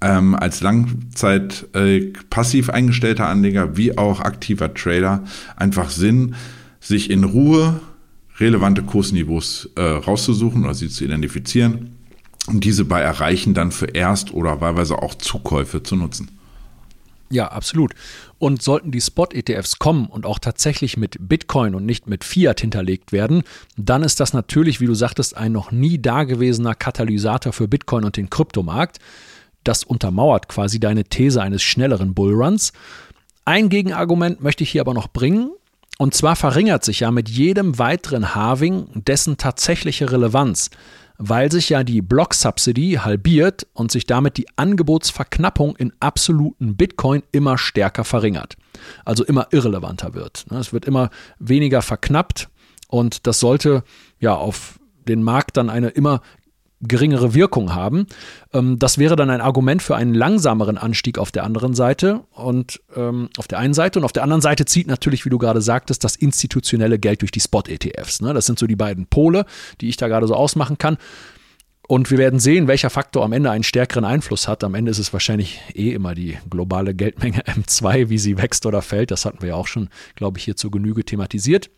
ähm, 0.00 0.34
als 0.34 0.60
Langzeit 0.60 1.66
äh, 1.74 2.12
passiv 2.30 2.70
eingestellter 2.70 3.28
Anleger 3.28 3.76
wie 3.76 3.96
auch 3.96 4.20
aktiver 4.20 4.72
Trader 4.74 5.24
einfach 5.56 5.90
Sinn, 5.90 6.34
sich 6.80 7.10
in 7.10 7.24
Ruhe 7.24 7.80
relevante 8.38 8.82
Kursniveaus 8.82 9.70
äh, 9.76 9.82
rauszusuchen 9.82 10.64
oder 10.64 10.74
sie 10.74 10.88
zu 10.88 11.04
identifizieren 11.04 11.96
und 12.46 12.64
diese 12.64 12.84
bei 12.84 13.00
Erreichen 13.00 13.54
dann 13.54 13.70
für 13.70 13.86
Erst- 13.86 14.34
oder 14.34 14.60
wahlweise 14.60 15.00
auch 15.00 15.14
Zukäufe 15.14 15.82
zu 15.82 15.96
nutzen. 15.96 16.33
Ja, 17.30 17.48
absolut. 17.48 17.94
Und 18.38 18.62
sollten 18.62 18.90
die 18.90 19.00
Spot-ETFs 19.00 19.78
kommen 19.78 20.06
und 20.06 20.26
auch 20.26 20.38
tatsächlich 20.38 20.96
mit 20.96 21.16
Bitcoin 21.20 21.74
und 21.74 21.86
nicht 21.86 22.06
mit 22.06 22.22
Fiat 22.22 22.60
hinterlegt 22.60 23.12
werden, 23.12 23.42
dann 23.76 24.02
ist 24.02 24.20
das 24.20 24.32
natürlich, 24.32 24.80
wie 24.80 24.86
du 24.86 24.94
sagtest, 24.94 25.36
ein 25.36 25.52
noch 25.52 25.72
nie 25.72 26.00
dagewesener 26.00 26.74
Katalysator 26.74 27.52
für 27.52 27.66
Bitcoin 27.66 28.04
und 28.04 28.16
den 28.16 28.30
Kryptomarkt. 28.30 28.98
Das 29.64 29.82
untermauert 29.82 30.48
quasi 30.48 30.78
deine 30.78 31.04
These 31.04 31.42
eines 31.42 31.62
schnelleren 31.62 32.14
Bullruns. 32.14 32.72
Ein 33.46 33.70
Gegenargument 33.70 34.42
möchte 34.42 34.62
ich 34.62 34.70
hier 34.70 34.82
aber 34.82 34.94
noch 34.94 35.08
bringen. 35.08 35.50
Und 35.96 36.12
zwar 36.12 36.34
verringert 36.36 36.84
sich 36.84 37.00
ja 37.00 37.10
mit 37.10 37.28
jedem 37.28 37.78
weiteren 37.78 38.34
Halving 38.34 38.88
dessen 38.94 39.36
tatsächliche 39.36 40.10
Relevanz. 40.10 40.70
Weil 41.18 41.50
sich 41.52 41.68
ja 41.68 41.84
die 41.84 42.02
Block 42.02 42.34
Subsidy 42.34 42.98
halbiert 43.02 43.66
und 43.72 43.92
sich 43.92 44.06
damit 44.06 44.36
die 44.36 44.46
Angebotsverknappung 44.56 45.76
in 45.76 45.92
absoluten 46.00 46.76
Bitcoin 46.76 47.22
immer 47.32 47.56
stärker 47.58 48.04
verringert. 48.04 48.56
Also 49.04 49.24
immer 49.24 49.48
irrelevanter 49.50 50.14
wird. 50.14 50.46
Ne? 50.50 50.58
Es 50.58 50.72
wird 50.72 50.84
immer 50.84 51.10
weniger 51.38 51.82
verknappt 51.82 52.48
und 52.88 53.26
das 53.26 53.40
sollte 53.40 53.84
ja 54.18 54.34
auf 54.34 54.78
den 55.06 55.22
Markt 55.22 55.56
dann 55.56 55.70
eine 55.70 55.88
immer 55.88 56.20
geringere 56.88 57.34
Wirkung 57.34 57.74
haben. 57.74 58.06
Ähm, 58.52 58.78
das 58.78 58.98
wäre 58.98 59.16
dann 59.16 59.30
ein 59.30 59.40
Argument 59.40 59.82
für 59.82 59.96
einen 59.96 60.14
langsameren 60.14 60.78
Anstieg 60.78 61.18
auf 61.18 61.30
der 61.30 61.44
anderen 61.44 61.74
Seite 61.74 62.22
und 62.30 62.80
ähm, 62.96 63.28
auf 63.38 63.48
der 63.48 63.58
einen 63.58 63.74
Seite 63.74 63.98
und 63.98 64.04
auf 64.04 64.12
der 64.12 64.22
anderen 64.22 64.42
Seite 64.42 64.64
zieht 64.64 64.86
natürlich, 64.86 65.24
wie 65.24 65.30
du 65.30 65.38
gerade 65.38 65.60
sagtest, 65.60 66.04
das 66.04 66.16
institutionelle 66.16 66.98
Geld 66.98 67.22
durch 67.22 67.30
die 67.30 67.40
Spot-ETFs. 67.40 68.20
Ne? 68.20 68.34
Das 68.34 68.46
sind 68.46 68.58
so 68.58 68.66
die 68.66 68.76
beiden 68.76 69.06
Pole, 69.06 69.44
die 69.80 69.88
ich 69.88 69.96
da 69.96 70.08
gerade 70.08 70.26
so 70.26 70.34
ausmachen 70.34 70.78
kann. 70.78 70.98
Und 71.86 72.10
wir 72.10 72.16
werden 72.16 72.40
sehen, 72.40 72.66
welcher 72.66 72.88
Faktor 72.88 73.24
am 73.24 73.32
Ende 73.32 73.50
einen 73.50 73.62
stärkeren 73.62 74.06
Einfluss 74.06 74.48
hat. 74.48 74.64
Am 74.64 74.74
Ende 74.74 74.90
ist 74.90 74.98
es 74.98 75.12
wahrscheinlich 75.12 75.60
eh 75.74 75.92
immer 75.92 76.14
die 76.14 76.38
globale 76.48 76.94
Geldmenge 76.94 77.42
M2, 77.46 78.08
wie 78.08 78.18
sie 78.18 78.38
wächst 78.38 78.64
oder 78.64 78.80
fällt. 78.80 79.10
Das 79.10 79.24
hatten 79.26 79.42
wir 79.42 79.50
ja 79.50 79.54
auch 79.54 79.66
schon, 79.66 79.90
glaube 80.14 80.38
ich, 80.38 80.44
hier 80.44 80.56
zur 80.56 80.70
Genüge 80.70 81.04
thematisiert. 81.04 81.70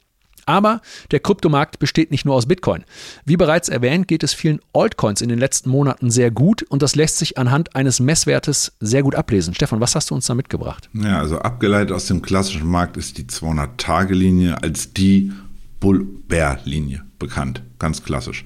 Aber 0.47 0.81
der 1.11 1.21
Kryptomarkt 1.21 1.79
besteht 1.79 2.11
nicht 2.11 2.25
nur 2.25 2.35
aus 2.35 2.47
Bitcoin. 2.47 2.85
Wie 3.25 3.37
bereits 3.37 3.69
erwähnt, 3.69 4.09
geht 4.09 4.23
es 4.23 4.33
vielen 4.33 4.61
Altcoins 4.73 5.21
in 5.21 5.29
den 5.29 5.39
letzten 5.39 5.71
Monaten 5.71 6.11
sehr 6.11 6.31
gut 6.31 6.63
und 6.63 6.83
das 6.83 6.95
lässt 6.95 7.19
sich 7.19 7.37
anhand 7.37 7.75
eines 7.77 8.01
Messwertes 8.01 8.73
sehr 8.81 9.03
gut 9.03 9.17
ablesen. 9.17 9.55
Stefan, 9.55 9.81
was 9.81 9.95
hast 9.95 10.11
du 10.11 10.15
uns 10.15 10.27
da 10.27 10.35
mitgebracht? 10.35 10.89
Ja, 10.95 11.19
also 11.19 11.41
abgeleitet 11.41 11.93
aus 11.93 12.07
dem 12.07 12.23
klassischen 12.23 12.69
Markt 12.69 12.97
ist 12.97 13.19
die 13.19 13.25
200-Tage-Linie 13.25 14.63
als 14.63 14.93
die 14.93 15.33
Bull-Bear-Linie 15.81 17.03
bekannt, 17.19 17.63
ganz 17.79 18.03
klassisch. 18.03 18.45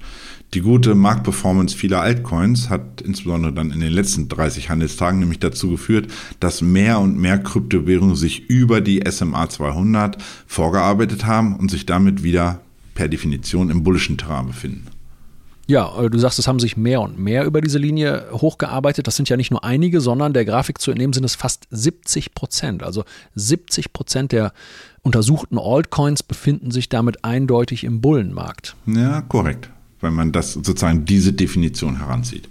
Die 0.53 0.59
gute 0.59 0.95
Marktperformance 0.95 1.77
vieler 1.77 2.01
Altcoins 2.01 2.69
hat 2.69 2.99
insbesondere 2.99 3.53
dann 3.53 3.71
in 3.71 3.79
den 3.79 3.93
letzten 3.93 4.27
30 4.27 4.69
Handelstagen 4.69 5.19
nämlich 5.19 5.39
dazu 5.39 5.69
geführt, 5.69 6.11
dass 6.41 6.61
mehr 6.61 6.99
und 6.99 7.17
mehr 7.17 7.37
Kryptowährungen 7.37 8.17
sich 8.17 8.49
über 8.49 8.81
die 8.81 9.01
SMA 9.09 9.47
200 9.47 10.17
vorgearbeitet 10.47 11.25
haben 11.25 11.55
und 11.55 11.71
sich 11.71 11.85
damit 11.85 12.23
wieder 12.23 12.59
per 12.95 13.07
Definition 13.07 13.69
im 13.69 13.83
bullischen 13.83 14.17
Terrain 14.17 14.47
befinden. 14.47 14.87
Ja, 15.67 15.97
äh, 15.97 16.09
du 16.09 16.17
sagst, 16.17 16.37
es 16.37 16.49
haben 16.49 16.59
sich 16.59 16.75
mehr 16.75 16.99
und 16.99 17.17
mehr 17.17 17.45
über 17.45 17.61
diese 17.61 17.77
Linie 17.77 18.25
hochgearbeitet. 18.33 19.07
Das 19.07 19.15
sind 19.15 19.29
ja 19.29 19.37
nicht 19.37 19.51
nur 19.51 19.63
einige, 19.63 20.01
sondern 20.01 20.33
der 20.33 20.43
Grafik 20.43 20.81
zu 20.81 20.91
entnehmen 20.91 21.13
sind 21.13 21.23
es 21.23 21.35
fast 21.35 21.65
70 21.71 22.33
Prozent. 22.33 22.83
Also 22.83 23.05
70 23.35 23.93
Prozent 23.93 24.33
der 24.33 24.51
untersuchten 25.01 25.57
Altcoins 25.57 26.23
befinden 26.23 26.71
sich 26.71 26.89
damit 26.89 27.23
eindeutig 27.23 27.85
im 27.85 28.01
Bullenmarkt. 28.01 28.75
Ja, 28.85 29.21
korrekt 29.21 29.69
wenn 30.01 30.13
man 30.13 30.31
das 30.31 30.53
sozusagen 30.53 31.05
diese 31.05 31.33
Definition 31.33 31.97
heranzieht. 31.97 32.49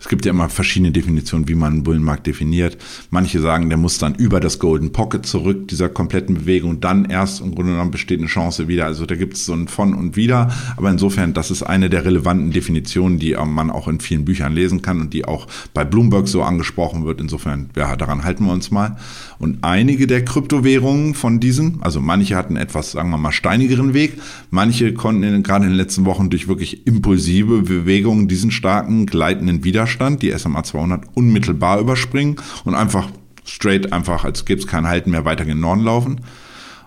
Es 0.00 0.08
gibt 0.08 0.24
ja 0.24 0.30
immer 0.30 0.48
verschiedene 0.48 0.92
Definitionen, 0.92 1.46
wie 1.46 1.54
man 1.54 1.74
einen 1.74 1.82
Bullenmarkt 1.82 2.26
definiert. 2.26 2.78
Manche 3.10 3.38
sagen, 3.38 3.68
der 3.68 3.76
muss 3.76 3.98
dann 3.98 4.14
über 4.14 4.40
das 4.40 4.58
Golden 4.58 4.92
Pocket 4.92 5.26
zurück, 5.26 5.68
dieser 5.68 5.90
kompletten 5.90 6.36
Bewegung, 6.36 6.80
dann 6.80 7.04
erst 7.04 7.42
im 7.42 7.54
Grunde 7.54 7.72
genommen 7.72 7.90
besteht 7.90 8.18
eine 8.18 8.26
Chance 8.26 8.66
wieder. 8.66 8.86
Also 8.86 9.04
da 9.04 9.14
gibt 9.14 9.34
es 9.34 9.44
so 9.44 9.52
ein 9.52 9.68
Von 9.68 9.92
und 9.92 10.16
Wieder. 10.16 10.50
Aber 10.78 10.90
insofern, 10.90 11.34
das 11.34 11.50
ist 11.50 11.62
eine 11.62 11.90
der 11.90 12.06
relevanten 12.06 12.50
Definitionen, 12.50 13.18
die 13.18 13.36
man 13.44 13.70
auch 13.70 13.88
in 13.88 14.00
vielen 14.00 14.24
Büchern 14.24 14.54
lesen 14.54 14.80
kann 14.80 15.02
und 15.02 15.12
die 15.12 15.26
auch 15.26 15.46
bei 15.74 15.84
Bloomberg 15.84 16.28
so 16.28 16.42
angesprochen 16.42 17.04
wird. 17.04 17.20
Insofern, 17.20 17.68
ja, 17.76 17.94
daran 17.94 18.24
halten 18.24 18.46
wir 18.46 18.52
uns 18.52 18.70
mal. 18.70 18.96
Und 19.38 19.58
einige 19.62 20.06
der 20.06 20.24
Kryptowährungen 20.24 21.14
von 21.14 21.40
diesen, 21.40 21.82
also 21.82 22.00
manche 22.00 22.36
hatten 22.36 22.56
etwas, 22.56 22.92
sagen 22.92 23.10
wir 23.10 23.18
mal, 23.18 23.32
steinigeren 23.32 23.92
Weg. 23.92 24.14
Manche 24.48 24.94
konnten 24.94 25.24
in, 25.24 25.42
gerade 25.42 25.66
in 25.66 25.72
den 25.72 25.76
letzten 25.76 26.06
Wochen 26.06 26.30
durch 26.30 26.48
wirklich 26.48 26.86
impulsive 26.86 27.62
Bewegungen 27.62 28.28
diesen 28.28 28.50
starken 28.50 29.04
gleitenden 29.04 29.62
Widerstand 29.62 29.89
Widerstand, 29.90 30.22
die 30.22 30.36
SMA 30.38 30.62
200, 30.62 31.04
unmittelbar 31.14 31.80
überspringen 31.80 32.36
und 32.64 32.74
einfach 32.74 33.08
straight, 33.44 33.92
einfach, 33.92 34.24
als 34.24 34.44
gäbe 34.44 34.60
es 34.60 34.66
kein 34.66 34.86
Halten 34.86 35.10
mehr, 35.10 35.24
weiter 35.24 35.42
in 35.42 35.48
den 35.48 35.60
Norden 35.60 35.82
laufen. 35.82 36.20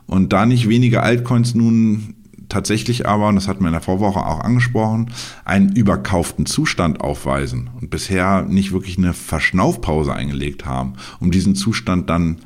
Und 0.08 0.32
da 0.32 0.46
nicht 0.46 0.70
wenige 0.70 1.04
Altcoins 1.04 1.54
nun 1.54 2.16
tatsächlich 2.48 3.08
aber, 3.08 3.28
und 3.28 3.36
das 3.36 3.48
hatten 3.48 3.62
wir 3.62 3.68
in 3.68 3.74
der 3.74 3.82
Vorwoche 3.82 4.26
auch 4.26 4.40
angesprochen, 4.40 5.12
einen 5.44 5.76
überkauften 5.76 6.46
Zustand 6.46 7.02
aufweisen 7.02 7.70
und 7.82 7.90
bisher 7.90 8.44
nicht 8.44 8.72
wirklich 8.72 8.98
eine 8.98 9.14
Verschnaufpause 9.14 10.14
eingelegt 10.14 10.66
haben, 10.66 10.94
um 11.20 11.32
diesen 11.32 11.56
Zustand 11.56 12.10
dann 12.10 12.38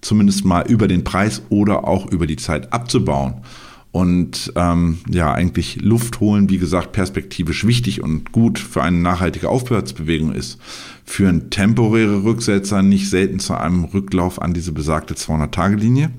zumindest 0.00 0.44
mal 0.44 0.64
über 0.66 0.88
den 0.88 1.04
Preis 1.04 1.42
oder 1.50 1.86
auch 1.86 2.06
über 2.06 2.26
die 2.26 2.36
Zeit 2.36 2.72
abzubauen 2.72 3.42
und 3.96 4.52
ähm, 4.56 4.98
ja, 5.08 5.32
eigentlich 5.32 5.80
Luft 5.80 6.20
holen, 6.20 6.50
wie 6.50 6.58
gesagt, 6.58 6.92
perspektivisch 6.92 7.66
wichtig 7.66 8.02
und 8.02 8.30
gut 8.30 8.58
für 8.58 8.82
eine 8.82 8.98
nachhaltige 8.98 9.48
Aufwärtsbewegung 9.48 10.32
ist, 10.34 10.58
führen 11.06 11.48
temporäre 11.48 12.22
Rücksetzer 12.22 12.82
nicht 12.82 13.08
selten 13.08 13.38
zu 13.38 13.54
einem 13.54 13.84
Rücklauf 13.84 14.42
an 14.42 14.52
diese 14.52 14.72
besagte 14.72 15.14
200-Tage-Linie. 15.14 16.10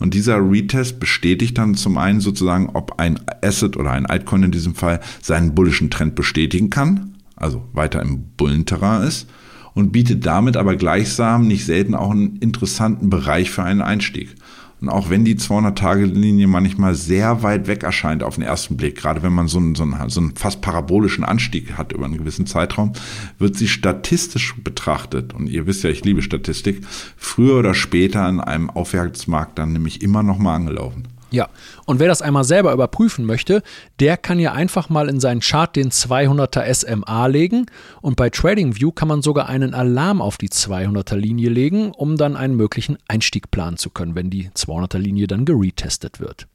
Und 0.00 0.14
dieser 0.14 0.38
Retest 0.38 0.98
bestätigt 0.98 1.56
dann 1.58 1.76
zum 1.76 1.96
einen 1.96 2.18
sozusagen, 2.18 2.70
ob 2.74 2.98
ein 2.98 3.20
Asset 3.40 3.76
oder 3.76 3.92
ein 3.92 4.06
Altcoin 4.06 4.42
in 4.42 4.50
diesem 4.50 4.74
Fall 4.74 4.98
seinen 5.20 5.54
bullischen 5.54 5.90
Trend 5.90 6.16
bestätigen 6.16 6.70
kann, 6.70 7.18
also 7.36 7.62
weiter 7.72 8.02
im 8.02 8.24
Bullenterrain 8.36 9.06
ist, 9.06 9.28
und 9.74 9.92
bietet 9.92 10.26
damit 10.26 10.56
aber 10.56 10.74
gleichsam 10.74 11.46
nicht 11.46 11.66
selten 11.66 11.94
auch 11.94 12.10
einen 12.10 12.38
interessanten 12.38 13.10
Bereich 13.10 13.52
für 13.52 13.62
einen 13.62 13.80
Einstieg. 13.80 14.34
Und 14.82 14.88
auch 14.88 15.10
wenn 15.10 15.24
die 15.24 15.36
200-Tage-Linie 15.36 16.48
manchmal 16.48 16.96
sehr 16.96 17.44
weit 17.44 17.68
weg 17.68 17.84
erscheint 17.84 18.24
auf 18.24 18.34
den 18.34 18.42
ersten 18.42 18.76
Blick, 18.76 18.96
gerade 18.96 19.22
wenn 19.22 19.32
man 19.32 19.46
so 19.46 19.58
einen, 19.58 19.76
so, 19.76 19.84
einen, 19.84 20.10
so 20.10 20.20
einen 20.20 20.34
fast 20.34 20.60
parabolischen 20.60 21.22
Anstieg 21.22 21.78
hat 21.78 21.92
über 21.92 22.04
einen 22.04 22.18
gewissen 22.18 22.46
Zeitraum, 22.46 22.92
wird 23.38 23.54
sie 23.54 23.68
statistisch 23.68 24.56
betrachtet, 24.56 25.34
und 25.34 25.46
ihr 25.46 25.68
wisst 25.68 25.84
ja, 25.84 25.90
ich 25.90 26.04
liebe 26.04 26.20
Statistik, 26.20 26.80
früher 27.16 27.60
oder 27.60 27.74
später 27.74 28.22
an 28.22 28.40
einem 28.40 28.70
Aufwärtsmarkt 28.70 29.56
dann 29.56 29.72
nämlich 29.72 30.02
immer 30.02 30.24
noch 30.24 30.38
mal 30.38 30.56
angelaufen. 30.56 31.11
Ja, 31.32 31.48
und 31.86 31.98
wer 31.98 32.08
das 32.08 32.20
einmal 32.20 32.44
selber 32.44 32.74
überprüfen 32.74 33.24
möchte, 33.24 33.62
der 34.00 34.18
kann 34.18 34.38
ja 34.38 34.52
einfach 34.52 34.90
mal 34.90 35.08
in 35.08 35.18
seinen 35.18 35.40
Chart 35.40 35.74
den 35.74 35.90
200er 35.90 36.72
SMA 36.72 37.26
legen 37.26 37.66
und 38.02 38.16
bei 38.16 38.28
TradingView 38.28 38.92
kann 38.92 39.08
man 39.08 39.22
sogar 39.22 39.48
einen 39.48 39.72
Alarm 39.72 40.20
auf 40.20 40.36
die 40.36 40.50
200er 40.50 41.16
Linie 41.16 41.48
legen, 41.48 41.92
um 41.92 42.18
dann 42.18 42.36
einen 42.36 42.54
möglichen 42.54 42.98
Einstieg 43.08 43.50
planen 43.50 43.78
zu 43.78 43.88
können, 43.88 44.14
wenn 44.14 44.28
die 44.28 44.50
200er 44.50 44.98
Linie 44.98 45.26
dann 45.26 45.46
geretestet 45.46 46.20
wird. 46.20 46.46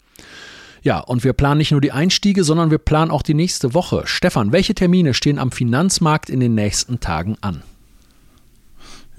Ja, 0.83 0.99
und 0.99 1.23
wir 1.23 1.33
planen 1.33 1.57
nicht 1.57 1.71
nur 1.71 1.81
die 1.81 1.91
Einstiege, 1.91 2.43
sondern 2.43 2.69
wir 2.69 2.77
planen 2.77 3.09
auch 3.09 3.23
die 3.23 3.33
nächste 3.33 3.73
Woche. 3.73 4.03
Stefan, 4.05 4.51
welche 4.51 4.75
Termine 4.75 5.15
stehen 5.15 5.39
am 5.39 5.51
Finanzmarkt 5.51 6.29
in 6.29 6.39
den 6.39 6.53
nächsten 6.53 6.99
Tagen 6.99 7.35
an? 7.41 7.63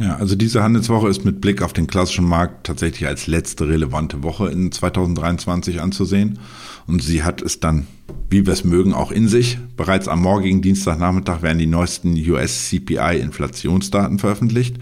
Ja, 0.01 0.15
also 0.15 0.37
diese 0.37 0.63
Handelswoche 0.63 1.09
ist 1.09 1.25
mit 1.25 1.41
Blick 1.41 1.61
auf 1.61 1.73
den 1.73 1.89
klassischen 1.89 2.25
Markt 2.25 2.69
tatsächlich 2.69 3.09
als 3.09 3.27
letzte 3.27 3.69
relevante 3.69 4.23
Woche 4.23 4.49
in 4.49 4.71
2023 4.71 5.81
anzusehen. 5.81 6.39
Und 6.87 7.03
sie 7.03 7.25
hat 7.25 7.43
es 7.43 7.59
dann, 7.59 7.89
wie 8.31 8.47
wir 8.47 8.53
es 8.53 8.63
mögen, 8.63 8.95
auch 8.95 9.11
in 9.11 9.27
sich. 9.27 9.59
Bereits 9.77 10.07
am 10.07 10.23
morgigen 10.23 10.63
Dienstagnachmittag 10.63 11.43
werden 11.43 11.59
die 11.59 11.67
neuesten 11.67 12.15
US-CPI-Inflationsdaten 12.15 14.21
veröffentlicht. 14.21 14.77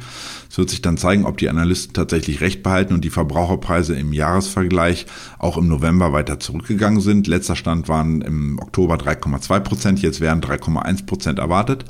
Es 0.50 0.58
wird 0.58 0.68
sich 0.68 0.82
dann 0.82 0.98
zeigen, 0.98 1.24
ob 1.24 1.38
die 1.38 1.48
Analysten 1.48 1.94
tatsächlich 1.94 2.42
recht 2.42 2.62
behalten 2.62 2.92
und 2.92 3.02
die 3.02 3.10
Verbraucherpreise 3.10 3.96
im 3.96 4.12
Jahresvergleich 4.12 5.06
auch 5.38 5.56
im 5.56 5.66
November 5.66 6.12
weiter 6.12 6.40
zurückgegangen 6.40 7.00
sind. 7.00 7.26
Letzter 7.26 7.56
Stand 7.56 7.88
waren 7.88 8.20
im 8.20 8.58
Oktober 8.58 8.96
3,2 8.96 9.60
Prozent, 9.60 10.02
jetzt 10.02 10.20
werden 10.20 10.42
3,1 10.42 11.06
Prozent 11.06 11.38
erwartet. 11.38 11.86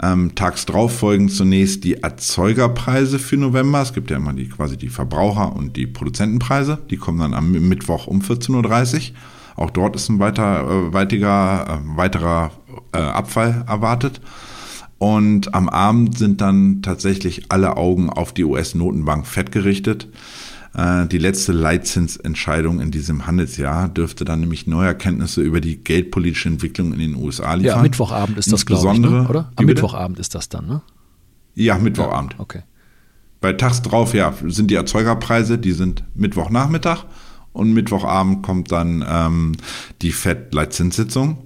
Ähm, 0.00 0.34
tags 0.34 0.64
drauf 0.64 0.96
folgen 0.98 1.28
zunächst 1.28 1.82
die 1.82 2.02
Erzeugerpreise 2.02 3.18
für 3.18 3.36
November. 3.36 3.82
Es 3.82 3.92
gibt 3.92 4.10
ja 4.10 4.16
immer 4.16 4.32
die 4.32 4.48
quasi 4.48 4.76
die 4.76 4.90
Verbraucher- 4.90 5.54
und 5.56 5.76
die 5.76 5.86
Produzentenpreise. 5.86 6.78
Die 6.90 6.96
kommen 6.96 7.18
dann 7.18 7.34
am 7.34 7.50
Mittwoch 7.50 8.06
um 8.06 8.20
14.30 8.20 8.94
Uhr. 9.10 9.16
Auch 9.56 9.70
dort 9.70 9.96
ist 9.96 10.08
ein 10.08 10.20
weiter, 10.20 10.60
äh, 10.70 10.92
weitiger, 10.92 11.80
äh, 11.82 11.96
weiterer 11.96 12.52
äh, 12.92 12.98
Abfall 12.98 13.64
erwartet. 13.66 14.20
Und 14.98 15.54
am 15.54 15.68
Abend 15.68 16.16
sind 16.16 16.40
dann 16.40 16.82
tatsächlich 16.82 17.50
alle 17.50 17.76
Augen 17.76 18.10
auf 18.10 18.32
die 18.32 18.44
US-Notenbank 18.44 19.26
FED 19.26 19.50
gerichtet. 19.50 20.08
Äh, 20.78 21.08
die 21.08 21.18
letzte 21.18 21.50
Leitzinsentscheidung 21.50 22.78
in 22.78 22.92
diesem 22.92 23.26
Handelsjahr 23.26 23.88
dürfte 23.88 24.24
dann 24.24 24.38
nämlich 24.38 24.68
neue 24.68 24.86
Erkenntnisse 24.86 25.42
über 25.42 25.60
die 25.60 25.82
geldpolitische 25.82 26.48
Entwicklung 26.48 26.92
in 26.92 27.00
den 27.00 27.16
USA 27.16 27.54
liefern. 27.54 27.78
Ja, 27.78 27.82
Mittwochabend 27.82 28.38
ist 28.38 28.52
das, 28.52 28.64
glaube 28.64 28.92
ich, 28.92 29.00
ne? 29.00 29.26
oder? 29.28 29.50
Am 29.56 29.66
Mittwochabend 29.66 30.20
ist 30.20 30.36
das 30.36 30.48
dann, 30.48 30.68
ne? 30.68 30.82
Ja, 31.56 31.78
Mittwochabend. 31.78 32.34
Ja, 32.34 32.40
okay. 32.40 32.62
Bei 33.40 33.52
tags 33.54 33.82
drauf, 33.82 34.14
ja, 34.14 34.32
sind 34.46 34.70
die 34.70 34.76
Erzeugerpreise, 34.76 35.58
die 35.58 35.72
sind 35.72 36.04
Mittwochnachmittag 36.14 37.06
und 37.52 37.72
Mittwochabend 37.72 38.44
kommt 38.44 38.70
dann 38.70 39.04
ähm, 39.08 39.52
die 40.00 40.12
FED-Leitzinssitzung. 40.12 41.38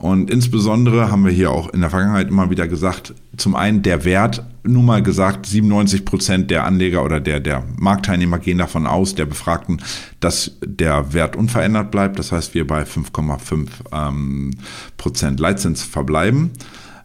Und 0.00 0.30
insbesondere 0.30 1.10
haben 1.10 1.26
wir 1.26 1.30
hier 1.30 1.50
auch 1.50 1.68
in 1.74 1.82
der 1.82 1.90
Vergangenheit 1.90 2.28
immer 2.28 2.48
wieder 2.48 2.66
gesagt, 2.66 3.14
zum 3.36 3.54
einen 3.54 3.82
der 3.82 4.06
Wert, 4.06 4.42
nur 4.62 4.82
mal 4.82 5.02
gesagt, 5.02 5.44
97 5.44 6.06
Prozent 6.06 6.50
der 6.50 6.64
Anleger 6.64 7.04
oder 7.04 7.20
der, 7.20 7.38
der 7.38 7.64
Marktteilnehmer 7.76 8.38
gehen 8.38 8.56
davon 8.56 8.86
aus, 8.86 9.14
der 9.14 9.26
Befragten, 9.26 9.82
dass 10.18 10.56
der 10.64 11.12
Wert 11.12 11.36
unverändert 11.36 11.90
bleibt. 11.90 12.18
Das 12.18 12.32
heißt, 12.32 12.54
wir 12.54 12.66
bei 12.66 12.84
5,5 12.84 13.68
ähm, 13.92 14.52
Prozent 14.96 15.38
Leitzins 15.38 15.82
verbleiben. 15.82 16.52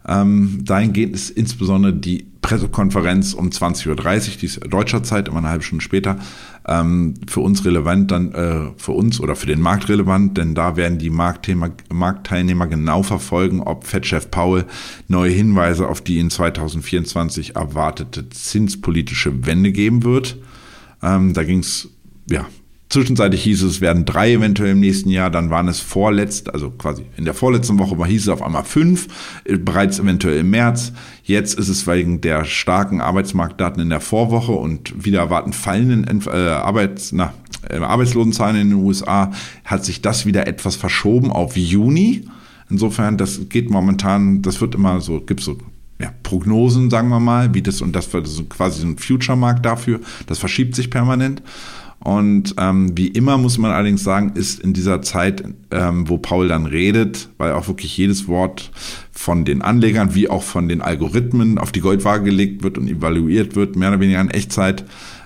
Ähm, 0.08 0.60
dahingehend 0.64 1.14
ist 1.14 1.30
insbesondere 1.30 1.92
die 1.92 2.26
Pressekonferenz 2.40 3.34
um 3.34 3.48
20.30 3.48 3.88
Uhr, 3.88 4.36
die 4.40 4.46
ist 4.46 4.60
deutscher 4.68 5.02
Zeit, 5.02 5.26
immer 5.26 5.38
eine 5.38 5.48
halbe 5.48 5.64
Stunde 5.64 5.82
später, 5.82 6.16
ähm, 6.64 7.14
für 7.26 7.40
uns 7.40 7.64
relevant, 7.64 8.12
dann 8.12 8.32
äh, 8.32 8.70
für 8.76 8.92
uns 8.92 9.18
oder 9.20 9.34
für 9.34 9.46
den 9.46 9.60
Markt 9.60 9.88
relevant, 9.88 10.38
denn 10.38 10.54
da 10.54 10.76
werden 10.76 10.98
die 10.98 11.10
Marktteilnehmer 11.10 12.68
genau 12.68 13.02
verfolgen, 13.02 13.60
ob 13.60 13.84
Fed-Chef 13.84 14.30
Paul 14.30 14.64
neue 15.08 15.32
Hinweise 15.32 15.88
auf 15.88 16.00
die 16.00 16.20
in 16.20 16.30
2024 16.30 17.56
erwartete 17.56 18.28
zinspolitische 18.28 19.44
Wende 19.44 19.72
geben 19.72 20.04
wird. 20.04 20.36
Ähm, 21.02 21.34
da 21.34 21.42
ging 21.42 21.60
es 21.60 21.88
ja 22.30 22.46
Zwischenzeitlich 22.88 23.42
hieß 23.42 23.62
es, 23.64 23.72
es 23.72 23.80
werden 23.80 24.04
drei 24.04 24.32
eventuell 24.32 24.70
im 24.70 24.80
nächsten 24.80 25.08
Jahr, 25.08 25.28
dann 25.28 25.50
waren 25.50 25.66
es 25.66 25.80
vorletzt, 25.80 26.54
also 26.54 26.70
quasi 26.70 27.04
in 27.16 27.24
der 27.24 27.34
vorletzten 27.34 27.80
Woche 27.80 27.96
hieß 28.06 28.22
es 28.22 28.28
auf 28.28 28.42
einmal 28.42 28.62
fünf, 28.62 29.08
äh, 29.44 29.56
bereits 29.56 29.98
eventuell 29.98 30.38
im 30.38 30.50
März. 30.50 30.92
Jetzt 31.24 31.58
ist 31.58 31.68
es 31.68 31.88
wegen 31.88 32.20
der 32.20 32.44
starken 32.44 33.00
Arbeitsmarktdaten 33.00 33.82
in 33.82 33.90
der 33.90 34.00
Vorwoche 34.00 34.52
und 34.52 35.04
wieder 35.04 35.18
erwarten 35.18 35.52
fallenden 35.52 36.22
äh, 36.26 36.30
Arbeits, 36.30 37.10
na, 37.10 37.34
äh, 37.68 37.78
Arbeitslosenzahlen 37.78 38.56
in 38.56 38.70
den 38.70 38.78
USA, 38.78 39.32
hat 39.64 39.84
sich 39.84 40.00
das 40.00 40.24
wieder 40.24 40.46
etwas 40.46 40.76
verschoben 40.76 41.32
auf 41.32 41.56
Juni. 41.56 42.28
Insofern, 42.70 43.16
das 43.16 43.48
geht 43.48 43.68
momentan, 43.68 44.42
das 44.42 44.60
wird 44.60 44.76
immer 44.76 45.00
so, 45.00 45.20
gibt 45.20 45.40
so 45.40 45.58
ja, 46.00 46.12
Prognosen, 46.22 46.90
sagen 46.90 47.08
wir 47.08 47.20
mal, 47.20 47.52
wie 47.54 47.62
das 47.62 47.80
und 47.80 47.94
das 47.94 48.12
wird 48.12 48.28
so 48.28 48.44
quasi 48.44 48.82
so 48.82 48.86
ein 48.86 48.98
Future-Markt 48.98 49.64
dafür, 49.64 50.00
das 50.26 50.38
verschiebt 50.38 50.76
sich 50.76 50.90
permanent. 50.90 51.42
Und 52.06 52.54
ähm, 52.56 52.96
wie 52.96 53.08
immer 53.08 53.36
muss 53.36 53.58
man 53.58 53.72
allerdings 53.72 54.04
sagen, 54.04 54.30
ist 54.36 54.60
in 54.60 54.72
dieser 54.72 55.02
Zeit, 55.02 55.42
ähm, 55.72 56.08
wo 56.08 56.18
Paul 56.18 56.46
dann 56.46 56.64
redet, 56.64 57.30
weil 57.36 57.50
auch 57.50 57.66
wirklich 57.66 57.96
jedes 57.96 58.28
Wort 58.28 58.70
von 59.10 59.44
den 59.44 59.60
Anlegern 59.60 60.14
wie 60.14 60.30
auch 60.30 60.44
von 60.44 60.68
den 60.68 60.82
Algorithmen 60.82 61.58
auf 61.58 61.72
die 61.72 61.80
Goldwaage 61.80 62.22
gelegt 62.22 62.62
wird 62.62 62.78
und 62.78 62.86
evaluiert 62.86 63.56
wird, 63.56 63.74
mehr 63.74 63.88
oder 63.88 63.98
weniger 63.98 64.20
in 64.20 64.30
Echtzeit 64.30 64.84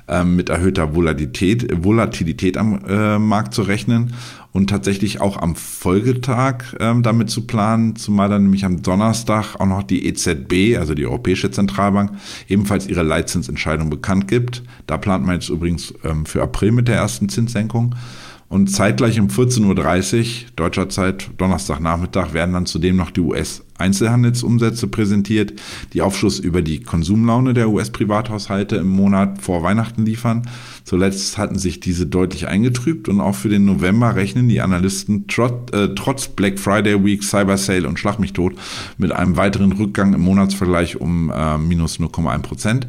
ähm, 0.09 0.37
mit 0.37 0.49
erhöhter 0.49 0.95
Volatilität, 0.95 1.85
Volatilität 1.85 2.57
am 2.57 2.81
äh, 2.89 3.19
Markt 3.19 3.53
zu 3.53 3.61
rechnen 3.61 4.15
und 4.53 4.69
tatsächlich 4.69 5.21
auch 5.21 5.37
am 5.37 5.55
Folgetag 5.55 6.75
ähm, 6.81 7.03
damit 7.03 7.31
zu 7.31 7.47
planen, 7.47 7.97
zumal 7.97 8.29
dann 8.29 8.43
nämlich 8.43 8.65
am 8.65 8.83
Donnerstag 8.83 9.57
auch 9.57 9.67
noch 9.67 9.83
die 9.83 10.07
EZB, 10.07 10.77
also 10.79 10.95
die 10.95 11.07
Europäische 11.07 11.51
Zentralbank, 11.51 12.13
ebenfalls 12.49 12.89
ihre 12.89 13.03
Leitzinsentscheidung 13.03 13.91
bekannt 13.91 14.29
gibt. 14.29 14.63
Da 14.87 14.99
plant 14.99 15.25
man 15.25 15.37
jetzt 15.37 15.49
übrigens 15.49 15.95
ähm, 16.05 16.27
für 16.27 16.43
April 16.43 16.73
mit 16.73 16.89
der 16.89 16.97
ersten 16.97 17.29
Zinssenkung. 17.29 17.95
Und 18.49 18.67
zeitgleich 18.67 19.21
um 19.21 19.29
14.30 19.29 20.19
Uhr 20.19 20.51
deutscher 20.57 20.89
Zeit, 20.89 21.31
Donnerstagnachmittag, 21.39 22.33
werden 22.33 22.53
dann 22.53 22.67
zudem 22.67 22.97
noch 22.97 23.13
die 23.13 23.21
US-Einzelhandelsumsätze 23.81 24.87
präsentiert, 24.87 25.55
die 25.93 26.03
Aufschluss 26.03 26.39
über 26.39 26.63
die 26.63 26.83
Konsumlaune 26.83 27.55
der 27.55 27.71
US-Privathaushalte 27.71 28.77
im 28.77 28.89
Monat 28.89 29.41
vor 29.41 29.63
Weihnachten 29.63 30.05
liefern. 30.05 30.43
Zuletzt 30.85 31.39
hatten 31.39 31.59
sich 31.59 31.81
diese 31.81 32.07
deutlich 32.07 32.47
eingetrübt 32.47 33.09
und 33.09 33.21
auch 33.21 33.35
für 33.35 33.49
den 33.49 33.65
November 33.65 34.15
rechnen 34.15 34.49
die 34.49 34.61
Analysten 34.61 35.27
trot, 35.27 35.73
äh, 35.73 35.95
trotz 35.95 36.29
Black 36.29 36.59
Friday 36.59 37.03
Week, 37.05 37.23
Cyber 37.23 37.57
Sale 37.57 37.89
und 37.89 37.99
Schlag 37.99 38.19
mich 38.19 38.33
tot 38.33 38.55
mit 38.99 39.13
einem 39.13 39.37
weiteren 39.37 39.73
Rückgang 39.73 40.15
im 40.15 40.21
Monatsvergleich 40.21 41.01
um 41.01 41.31
äh, 41.31 41.59
minus 41.59 41.99
0,1 41.99 42.39
Prozent. 42.43 42.89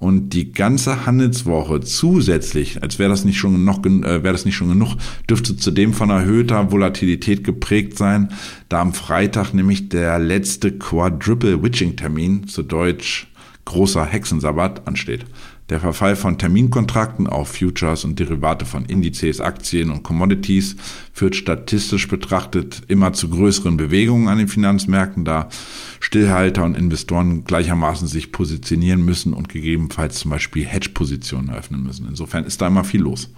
Und 0.00 0.30
die 0.30 0.50
ganze 0.50 1.04
Handelswoche 1.04 1.82
zusätzlich, 1.82 2.82
als 2.82 2.98
wäre 2.98 3.10
das 3.10 3.26
nicht 3.26 3.38
schon 3.38 3.64
noch, 3.66 3.84
äh, 3.84 4.22
wäre 4.22 4.32
das 4.32 4.46
nicht 4.46 4.56
schon 4.56 4.70
genug, 4.70 4.96
dürfte 5.28 5.56
zudem 5.56 5.92
von 5.92 6.08
erhöhter 6.08 6.72
Volatilität 6.72 7.44
geprägt 7.44 7.98
sein, 7.98 8.30
da 8.70 8.80
am 8.80 8.94
Freitag 8.94 9.52
nämlich 9.52 9.90
der 9.90 10.18
letzte 10.18 10.72
Quadruple 10.72 11.62
Witching 11.62 11.96
Termin, 11.96 12.48
zu 12.48 12.62
Deutsch 12.62 13.26
großer 13.66 14.06
Hexensabbat, 14.06 14.88
ansteht. 14.88 15.26
Der 15.70 15.78
Verfall 15.78 16.16
von 16.16 16.36
Terminkontrakten 16.36 17.28
auf 17.28 17.56
Futures 17.56 18.04
und 18.04 18.18
Derivate 18.18 18.66
von 18.66 18.84
Indizes, 18.86 19.40
Aktien 19.40 19.92
und 19.92 20.02
Commodities 20.02 20.74
führt 21.12 21.36
statistisch 21.36 22.08
betrachtet 22.08 22.82
immer 22.88 23.12
zu 23.12 23.28
größeren 23.28 23.76
Bewegungen 23.76 24.26
an 24.26 24.38
den 24.38 24.48
Finanzmärkten, 24.48 25.24
da 25.24 25.48
Stillhalter 26.00 26.64
und 26.64 26.76
Investoren 26.76 27.44
gleichermaßen 27.44 28.08
sich 28.08 28.32
positionieren 28.32 29.04
müssen 29.04 29.32
und 29.32 29.48
gegebenenfalls 29.48 30.18
zum 30.18 30.32
Beispiel 30.32 30.66
Hedge-Positionen 30.66 31.50
eröffnen 31.50 31.84
müssen. 31.84 32.08
Insofern 32.08 32.44
ist 32.44 32.60
da 32.60 32.66
immer 32.66 32.82
viel 32.82 33.02
los. 33.02 33.30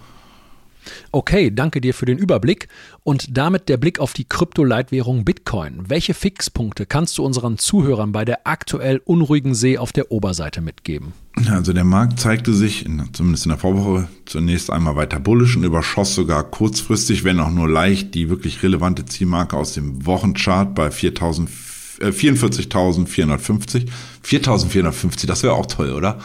Okay, 1.11 1.51
danke 1.51 1.81
dir 1.81 1.93
für 1.93 2.05
den 2.05 2.17
Überblick 2.17 2.67
und 3.03 3.37
damit 3.37 3.69
der 3.69 3.77
Blick 3.77 3.99
auf 3.99 4.13
die 4.13 4.25
Kryptoleitwährung 4.25 5.25
Bitcoin. 5.25 5.83
Welche 5.87 6.13
Fixpunkte 6.13 6.85
kannst 6.85 7.17
du 7.17 7.25
unseren 7.25 7.57
Zuhörern 7.57 8.11
bei 8.11 8.25
der 8.25 8.47
aktuell 8.47 9.01
unruhigen 9.03 9.55
See 9.55 9.77
auf 9.77 9.91
der 9.91 10.11
Oberseite 10.11 10.61
mitgeben? 10.61 11.13
Also 11.49 11.73
der 11.73 11.83
Markt 11.83 12.19
zeigte 12.19 12.53
sich, 12.53 12.85
in, 12.85 13.09
zumindest 13.13 13.45
in 13.45 13.49
der 13.49 13.57
Vorwoche, 13.57 14.07
zunächst 14.25 14.69
einmal 14.69 14.95
weiter 14.95 15.19
bullisch 15.19 15.57
und 15.57 15.63
überschoss 15.63 16.13
sogar 16.13 16.43
kurzfristig, 16.43 17.23
wenn 17.23 17.39
auch 17.39 17.49
nur 17.49 17.67
leicht, 17.67 18.13
die 18.13 18.29
wirklich 18.29 18.61
relevante 18.61 19.05
Zielmarke 19.05 19.57
aus 19.57 19.73
dem 19.73 20.05
Wochenchart 20.05 20.75
bei 20.75 20.89
44.450. 20.89 23.87
4.450, 24.23 25.25
das 25.25 25.41
wäre 25.41 25.53
auch 25.53 25.65
toll, 25.65 25.91
oder? 25.91 26.19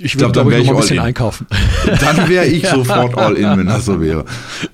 Ich 0.00 0.18
würde, 0.18 0.32
glaube 0.32 0.56
ich, 0.56 0.66
noch 0.66 0.74
ein 0.74 0.80
bisschen 0.80 0.96
in. 0.96 1.02
einkaufen. 1.02 1.46
Dann 2.00 2.28
wäre 2.28 2.46
ich 2.46 2.66
sofort 2.68 3.16
all 3.16 3.36
in, 3.36 3.58
wenn 3.58 3.66
das 3.66 3.84
so 3.84 4.00
wäre. 4.00 4.24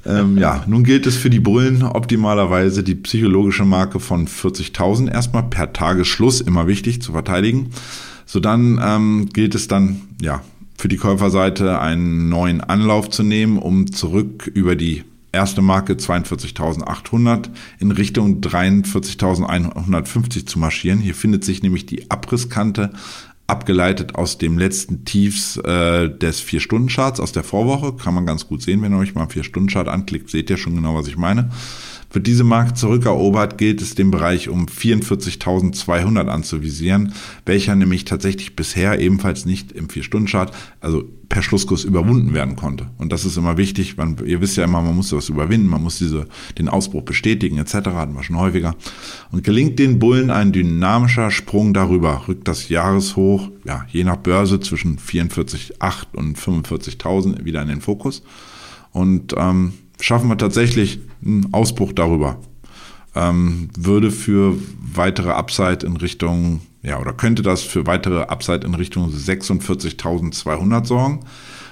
Ähm, 0.05 0.38
ja, 0.38 0.64
nun 0.66 0.84
gilt 0.84 1.07
es 1.07 1.16
für 1.16 1.30
die 1.30 1.40
Bullen 1.40 1.82
optimalerweise 1.82 2.82
die 2.82 2.94
psychologische 2.94 3.64
Marke 3.64 4.01
von 4.01 4.28
40.000 4.28 5.12
erstmal 5.12 5.44
per 5.44 5.72
Tagesschluss, 5.72 6.40
immer 6.40 6.66
wichtig 6.66 7.03
zu 7.03 7.12
verteidigen. 7.12 7.70
So 8.24 8.40
dann 8.40 8.80
ähm, 8.82 9.28
gilt 9.32 9.55
es 9.55 9.68
dann, 9.68 10.03
ja, 10.20 10.42
für 10.78 10.88
die 10.88 10.97
Käuferseite 10.97 11.80
einen 11.80 12.28
neuen 12.28 12.61
Anlauf 12.61 13.11
zu 13.11 13.22
nehmen, 13.22 13.59
um 13.59 13.92
zurück 13.92 14.51
über 14.53 14.76
die 14.76 15.05
erste 15.36 15.62
Marke 15.62 15.94
42.800 15.94 17.51
in 17.78 17.92
Richtung 17.92 18.40
43.150 18.40 20.47
zu 20.47 20.59
marschieren. 20.59 20.99
Hier 20.99 21.14
findet 21.14 21.44
sich 21.44 21.62
nämlich 21.62 21.86
die 21.86 22.11
Abrisskante 22.11 22.90
abgeleitet 23.47 24.14
aus 24.16 24.38
dem 24.38 24.59
letzten 24.59 25.05
Tiefs 25.05 25.57
äh, 25.59 26.09
des 26.09 26.40
Vier-Stunden-Charts 26.40 27.20
aus 27.20 27.32
der 27.32 27.44
Vorwoche. 27.44 27.92
Kann 27.92 28.14
man 28.14 28.26
ganz 28.26 28.49
gut 28.49 28.62
sehen, 28.62 28.82
wenn 28.82 28.92
ihr 28.92 28.99
euch 28.99 29.14
mal 29.14 29.28
Vier-Stunden-Chart 29.28 29.88
anklickt, 29.88 30.30
seht 30.30 30.51
ihr 30.51 30.57
schon 30.57 30.74
genau, 30.74 30.97
was 30.97 31.07
ich 31.07 31.16
meine. 31.16 31.51
Wird 32.12 32.26
diese 32.26 32.44
Marke 32.44 32.74
zurückerobert, 32.74 33.59
gilt 33.59 33.82
es 33.82 33.94
den 33.94 34.11
Bereich 34.11 34.48
um 34.48 34.66
44.200 34.66 36.28
anzuvisieren, 36.28 37.12
welcher 37.44 37.74
nämlich 37.74 38.04
tatsächlich 38.04 38.57
bisher 38.57 39.00
ebenfalls 39.00 39.44
nicht 39.44 39.72
im 39.72 39.88
Vier-Stunden-Chart, 39.88 40.52
also 40.80 41.04
per 41.28 41.42
Schlusskurs 41.42 41.84
überwunden 41.84 42.34
werden 42.34 42.57
konnte. 42.57 42.90
Und 42.98 43.12
das 43.12 43.24
ist 43.24 43.36
immer 43.36 43.57
wichtig, 43.57 43.96
man, 43.96 44.16
ihr 44.24 44.40
wisst 44.40 44.57
ja 44.57 44.64
immer, 44.64 44.80
man 44.80 44.94
muss 44.94 45.12
was 45.12 45.28
überwinden, 45.28 45.66
man 45.66 45.82
muss 45.82 45.98
diese, 45.98 46.26
den 46.59 46.68
Ausbruch 46.68 47.02
bestätigen 47.02 47.59
etc., 47.59 47.74
hatten 47.74 48.14
wir 48.14 48.22
schon 48.22 48.38
häufiger. 48.38 48.76
Und 49.32 49.42
gelingt 49.42 49.78
den 49.78 49.98
Bullen 49.98 50.30
ein 50.30 50.52
dynamischer 50.52 51.30
Sprung 51.30 51.74
darüber, 51.74 52.28
rückt 52.28 52.46
das 52.48 52.68
Jahreshoch, 52.68 53.50
ja, 53.64 53.84
je 53.90 54.04
nach 54.04 54.16
Börse 54.16 54.61
zwischen 54.61 54.98
44.800 54.98 56.14
und 56.14 56.38
45.000 56.38 57.44
wieder 57.44 57.62
in 57.62 57.68
den 57.68 57.80
Fokus. 57.80 58.22
Und 58.92 59.34
ähm, 59.36 59.74
schaffen 60.01 60.28
wir 60.28 60.38
tatsächlich 60.38 61.01
einen 61.24 61.53
Ausbruch 61.53 61.92
darüber. 61.92 62.38
Ähm, 63.14 63.70
würde 63.76 64.11
für 64.11 64.55
weitere 64.94 65.30
Upside 65.30 65.86
in 65.86 65.97
Richtung, 65.97 66.61
ja, 66.82 67.01
oder 67.01 67.12
könnte 67.12 67.42
das 67.42 67.62
für 67.62 67.86
weitere 67.86 68.24
Upside 68.24 68.66
in 68.66 68.74
Richtung 68.74 69.11
46.200 69.11 70.84
sorgen. 70.84 71.20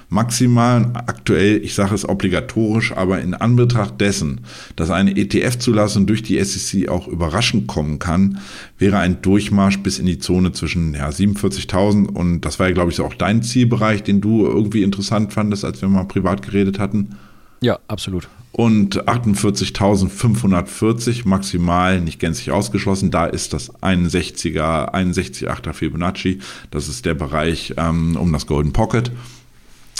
Maximal 0.08 0.92
aktuell, 0.94 1.64
ich 1.64 1.74
sage 1.74 1.94
es 1.94 2.08
obligatorisch, 2.08 2.92
aber 2.92 3.20
in 3.20 3.34
Anbetracht 3.34 4.00
dessen, 4.00 4.42
dass 4.76 4.90
eine 4.90 5.16
ETF-Zulassung 5.16 6.06
durch 6.06 6.22
die 6.22 6.42
SEC 6.42 6.88
auch 6.88 7.08
überraschend 7.08 7.66
kommen 7.66 7.98
kann, 7.98 8.38
wäre 8.78 8.98
ein 8.98 9.22
Durchmarsch 9.22 9.78
bis 9.78 9.98
in 9.98 10.06
die 10.06 10.18
Zone 10.18 10.52
zwischen 10.52 10.94
ja, 10.94 11.08
47.000 11.08 12.06
und 12.06 12.42
das 12.42 12.58
war 12.58 12.68
ja, 12.68 12.74
glaube 12.74 12.92
ich, 12.92 13.00
auch 13.00 13.14
dein 13.14 13.42
Zielbereich, 13.42 14.02
den 14.02 14.20
du 14.20 14.46
irgendwie 14.46 14.82
interessant 14.82 15.32
fandest, 15.32 15.64
als 15.64 15.80
wir 15.82 15.88
mal 15.88 16.04
privat 16.04 16.42
geredet 16.42 16.78
hatten. 16.78 17.16
Ja, 17.64 17.78
absolut. 17.88 18.28
Und 18.52 19.08
48.540 19.08 21.26
maximal, 21.26 21.98
nicht 21.98 22.20
gänzlich 22.20 22.50
ausgeschlossen. 22.50 23.10
Da 23.10 23.24
ist 23.24 23.54
das 23.54 23.72
61er, 23.76 24.92
61,8er 24.92 25.72
Fibonacci. 25.72 26.40
Das 26.70 26.88
ist 26.88 27.06
der 27.06 27.14
Bereich 27.14 27.72
ähm, 27.78 28.16
um 28.16 28.34
das 28.34 28.46
Golden 28.46 28.74
Pocket. 28.74 29.10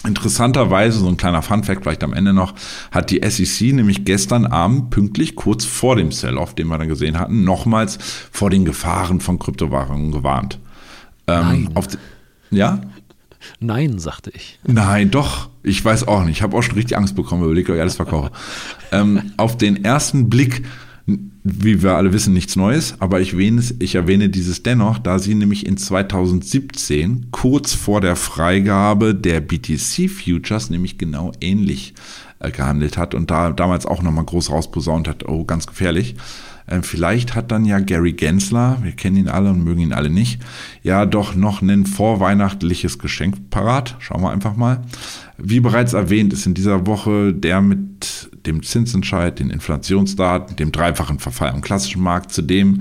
Interessanterweise, 0.07 0.99
so 0.99 1.09
ein 1.09 1.17
kleiner 1.17 1.41
Fun-Fact 1.41 1.85
vielleicht 1.85 2.05
am 2.05 2.13
Ende 2.13 2.35
noch, 2.35 2.53
hat 2.91 3.11
die 3.11 3.23
SEC 3.27 3.73
nämlich 3.73 4.05
gestern 4.05 4.45
Abend 4.45 4.91
pünktlich 4.91 5.37
kurz 5.37 5.65
vor 5.65 5.97
dem 5.97 6.13
Sell-Off, 6.13 6.55
den 6.55 6.67
wir 6.67 6.77
dann 6.77 6.89
gesehen 6.89 7.19
hatten, 7.19 7.45
nochmals 7.45 7.97
vor 8.31 8.51
den 8.51 8.67
Gefahren 8.67 9.21
von 9.21 9.39
Kryptowährungen 9.39 10.13
gewarnt. 10.13 10.59
Ähm, 11.27 11.71
Nein. 11.73 11.87
Ja? 12.51 12.83
Nein, 13.61 13.99
sagte 13.99 14.31
ich. 14.35 14.59
Nein, 14.67 15.11
doch. 15.11 15.51
Ich 15.63 15.85
weiß 15.85 16.07
auch 16.09 16.25
nicht. 16.25 16.39
Ich 16.39 16.43
habe 16.43 16.57
auch 16.57 16.63
schon 16.63 16.75
richtig 16.75 16.97
Angst 16.97 17.17
bekommen, 17.17 17.45
überlegt 17.45 17.71
euch 17.71 17.81
alles 17.81 17.97
verkaufe. 17.97 18.31
ähm, 18.93 19.33
auf 19.37 19.57
den 19.57 19.85
ersten 19.85 20.29
Blick 20.29 20.63
wie 21.47 21.83
wir 21.83 21.97
alle 21.97 22.15
wissen, 22.15 22.33
nichts 22.33 22.57
Neues, 22.57 22.95
aber 23.01 23.21
ich 23.21 23.35
erwähne, 23.35 23.63
ich 23.79 23.95
erwähne 23.95 24.31
dieses 24.31 24.63
dennoch, 24.63 24.99
da 24.99 25.19
sie 25.19 25.35
nämlich 25.35 25.67
in 25.67 25.77
2017 25.77 27.27
kurz 27.31 27.75
vor 27.75 28.01
der 28.01 28.17
Freigabe 28.17 29.15
der 29.15 29.43
BTC 29.43 30.09
Futures 30.09 30.71
nämlich 30.71 30.97
genau 30.97 31.33
ähnlich 31.43 31.93
äh, 32.39 32.51
gehandelt 32.51 32.97
hat 32.97 33.15
und 33.15 33.31
da 33.31 33.53
damals 33.53 33.85
auch 33.85 34.03
nochmal 34.03 34.25
groß 34.25 34.51
rausposaunt 34.51 35.07
hat, 35.07 35.29
oh, 35.29 35.45
ganz 35.45 35.67
gefährlich. 35.67 36.17
Ähm, 36.67 36.83
vielleicht 36.83 37.35
hat 37.35 37.51
dann 37.51 37.65
ja 37.65 37.79
Gary 37.79 38.13
Gensler, 38.13 38.79
wir 38.83 38.93
kennen 38.93 39.17
ihn 39.17 39.29
alle 39.29 39.51
und 39.51 39.65
mögen 39.65 39.81
ihn 39.81 39.93
alle 39.93 40.11
nicht, 40.11 40.41
ja 40.83 41.05
doch 41.05 41.35
noch 41.35 41.61
ein 41.63 41.87
vorweihnachtliches 41.87 42.99
Geschenk 42.99 43.51
parat. 43.51 43.97
Schauen 43.99 44.23
wir 44.23 44.31
einfach 44.31 44.57
mal. 44.57 44.83
Wie 45.37 45.61
bereits 45.61 45.93
erwähnt, 45.93 46.33
ist 46.33 46.47
in 46.47 46.55
dieser 46.55 46.87
Woche 46.87 47.35
der 47.35 47.61
mit 47.61 48.31
dem 48.47 48.63
Zinsentscheid, 48.63 49.39
den 49.39 49.51
Inflationsdaten, 49.51 50.57
dem 50.57 50.73
dreifachen 50.73 51.19
Verfall 51.19 51.51
am 51.51 51.61
klassischen 51.61 52.03
Markt, 52.03 52.33
zudem, 52.33 52.81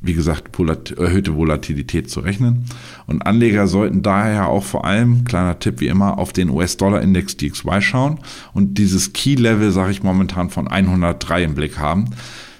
wie 0.00 0.14
gesagt, 0.14 0.58
erhöhte 0.98 1.34
Volatilität 1.34 2.10
zu 2.10 2.20
rechnen. 2.20 2.66
Und 3.06 3.22
Anleger 3.22 3.66
sollten 3.66 4.02
daher 4.02 4.48
auch 4.48 4.64
vor 4.64 4.84
allem, 4.84 5.24
kleiner 5.24 5.58
Tipp 5.58 5.80
wie 5.80 5.86
immer, 5.86 6.18
auf 6.18 6.32
den 6.32 6.50
US-Dollar-Index 6.50 7.38
DXY 7.38 7.80
schauen 7.80 8.18
und 8.52 8.76
dieses 8.76 9.14
Key-Level, 9.14 9.70
sage 9.70 9.92
ich 9.92 10.02
momentan, 10.02 10.50
von 10.50 10.68
103 10.68 11.44
im 11.44 11.54
Blick 11.54 11.78
haben 11.78 12.10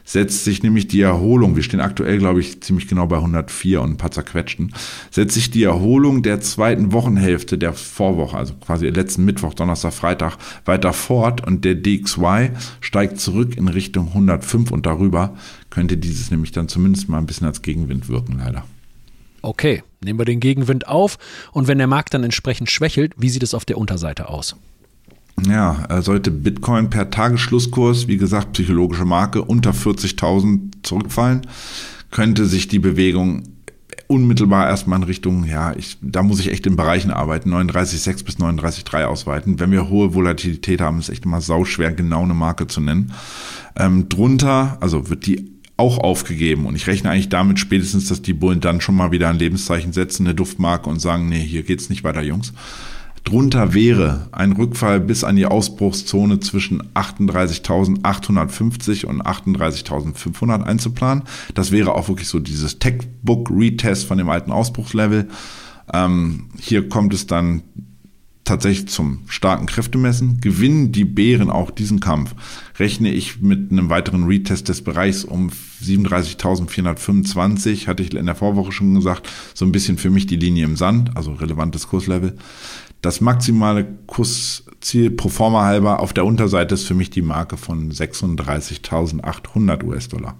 setzt 0.05 0.45
sich 0.45 0.63
nämlich 0.63 0.87
die 0.87 1.01
Erholung, 1.01 1.57
wir 1.57 1.63
stehen 1.63 1.81
aktuell, 1.81 2.19
glaube 2.19 2.41
ich, 2.41 2.61
ziemlich 2.63 2.89
genau 2.89 3.07
bei 3.07 3.17
104 3.17 3.81
und 3.81 3.93
ein 3.93 3.97
paar 3.97 4.11
zerquetschten, 4.11 4.75
setzt 5.11 5.35
sich 5.35 5.51
die 5.51 5.63
Erholung 5.63 6.23
der 6.23 6.41
zweiten 6.41 6.93
Wochenhälfte 6.93 7.57
der 7.59 7.73
Vorwoche, 7.73 8.37
also 8.37 8.55
quasi 8.55 8.87
letzten 8.89 9.25
Mittwoch, 9.25 9.55
Donnerstag, 9.55 9.95
Freitag, 9.95 10.37
weiter 10.65 10.93
fort 10.93 11.47
und 11.47 11.65
der 11.65 11.75
DXY 11.75 12.51
steigt 12.81 13.19
zurück 13.19 13.57
in 13.57 13.69
Richtung 13.69 14.09
105 14.09 14.71
und 14.71 14.87
darüber 14.87 15.35
könnte 15.71 15.97
dieses 15.97 16.31
nämlich 16.31 16.53
dann 16.53 16.69
zumindest 16.69 17.09
mal 17.09 17.19
ein 17.19 17.27
bisschen 17.27 17.47
als 17.47 17.63
Gegenwind 17.63 18.09
wirken, 18.09 18.39
leider. 18.39 18.65
Okay, 19.43 19.83
nehmen 20.03 20.19
wir 20.19 20.25
den 20.25 20.41
Gegenwind 20.41 20.87
auf 20.87 21.19
und 21.53 21.67
wenn 21.67 21.79
der 21.79 21.87
Markt 21.87 22.15
dann 22.15 22.25
entsprechend 22.25 22.71
schwächelt, 22.71 23.13
wie 23.17 23.29
sieht 23.29 23.43
es 23.43 23.55
auf 23.55 23.65
der 23.65 23.79
Unterseite 23.79 24.29
aus? 24.29 24.57
Ja, 25.47 26.01
sollte 26.01 26.31
Bitcoin 26.31 26.91
per 26.91 27.11
Tagesschlusskurs, 27.11 28.07
wie 28.07 28.17
gesagt, 28.17 28.53
psychologische 28.53 29.05
Marke, 29.05 29.43
unter 29.43 29.73
40.000 29.73 30.83
zurückfallen, 30.83 31.43
könnte 32.11 32.47
sich 32.47 32.69
die 32.69 32.79
Bewegung 32.79 33.43
unmittelbar 34.07 34.69
erstmal 34.69 34.99
in 34.99 35.05
Richtung, 35.05 35.45
ja, 35.45 35.75
ich, 35.77 35.99
da 36.01 36.23
muss 36.23 36.41
ich 36.41 36.51
echt 36.51 36.67
in 36.67 36.77
Bereichen 36.77 37.11
arbeiten, 37.11 37.53
39,6 37.53 38.25
bis 38.25 38.37
39,3 38.37 39.05
ausweiten. 39.05 39.61
Wenn 39.61 39.71
wir 39.71 39.89
hohe 39.89 40.15
Volatilität 40.15 40.81
haben, 40.81 40.99
ist 40.99 41.09
echt 41.09 41.25
immer 41.25 41.41
sauschwer, 41.41 41.93
genau 41.93 42.23
eine 42.23 42.35
Marke 42.35 42.67
zu 42.67 42.81
nennen. 42.81 43.13
Ähm, 43.77 44.09
drunter, 44.09 44.79
also 44.81 45.09
wird 45.09 45.27
die 45.27 45.51
auch 45.77 45.99
aufgegeben 45.99 46.67
und 46.67 46.77
ich 46.77 46.87
rechne 46.87 47.11
eigentlich 47.11 47.29
damit 47.29 47.59
spätestens, 47.59 48.07
dass 48.09 48.23
die 48.23 48.33
Bullen 48.33 48.61
dann 48.61 48.81
schon 48.81 48.95
mal 48.95 49.11
wieder 49.11 49.29
ein 49.29 49.39
Lebenszeichen 49.39 49.93
setzen, 49.93 50.27
eine 50.27 50.35
Duftmarke 50.35 50.89
und 50.89 51.01
sagen, 51.01 51.29
nee, 51.29 51.43
hier 51.43 51.65
geht's 51.65 51.91
nicht 51.91 52.05
weiter, 52.05 52.23
Jungs. 52.23 52.53
Drunter 53.25 53.73
wäre 53.73 54.29
ein 54.33 54.53
Rückfall 54.53 55.01
bis 55.01 55.25
an 55.25 55.37
die 55.37 55.47
Ausbruchszone 55.47 56.41
zwischen 56.41 56.83
38.850 56.93 59.07
und 59.07 59.23
38.500 59.23 60.63
einzuplanen. 60.63 61.25
Das 61.55 61.73
wäre 61.73 61.95
auch 61.95 62.09
wirklich 62.09 62.29
so 62.29 62.39
dieses 62.39 62.79
Textbook-Retest 62.79 64.07
von 64.07 64.19
dem 64.19 64.29
alten 64.29 64.53
Ausbruchslevel. 64.53 65.29
Ähm, 65.93 66.51
hier 66.61 66.89
kommt 66.89 67.13
es 67.15 67.27
dann 67.27 67.63
tatsächlich 68.45 68.89
zum 68.89 69.21
starken 69.27 69.67
Kräftemessen. 69.67 70.41
Gewinnen 70.41 70.93
die 70.93 71.05
Bären 71.05 71.51
auch 71.51 71.71
diesen 71.71 72.01
Kampf, 72.01 72.35
rechne 72.79 73.11
ich 73.11 73.41
mit 73.41 73.73
einem 73.73 73.91
weiteren 73.91 74.25
Retest 74.25 74.69
des 74.69 74.83
Bereichs 74.83 75.25
um 75.25 75.51
37.425, 75.83 77.87
hatte 77.87 78.03
ich 78.03 78.13
in 78.15 78.27
der 78.27 78.35
Vorwoche 78.35 78.73
schon 78.73 78.95
gesagt, 78.95 79.31
so 79.55 79.65
ein 79.65 79.73
bisschen 79.73 79.97
für 79.99 80.11
mich 80.11 80.27
die 80.27 80.37
Linie 80.37 80.67
im 80.67 80.77
Sand, 80.77 81.17
also 81.17 81.33
relevantes 81.33 81.89
Kurslevel. 81.89 82.37
Das 83.05 83.21
maximale 83.21 83.85
Kursziel 84.07 85.11
pro 85.11 85.29
forma 85.29 85.65
halber 85.65 86.01
auf 86.01 86.15
der 86.15 86.25
Unterseite 86.25 86.73
ist 86.73 86.87
für 86.87 86.95
mich 86.95 87.11
die 87.11 87.21
Marke 87.21 87.59
von 87.59 87.93
36.800 87.93 89.85
US-Dollar. 89.85 90.37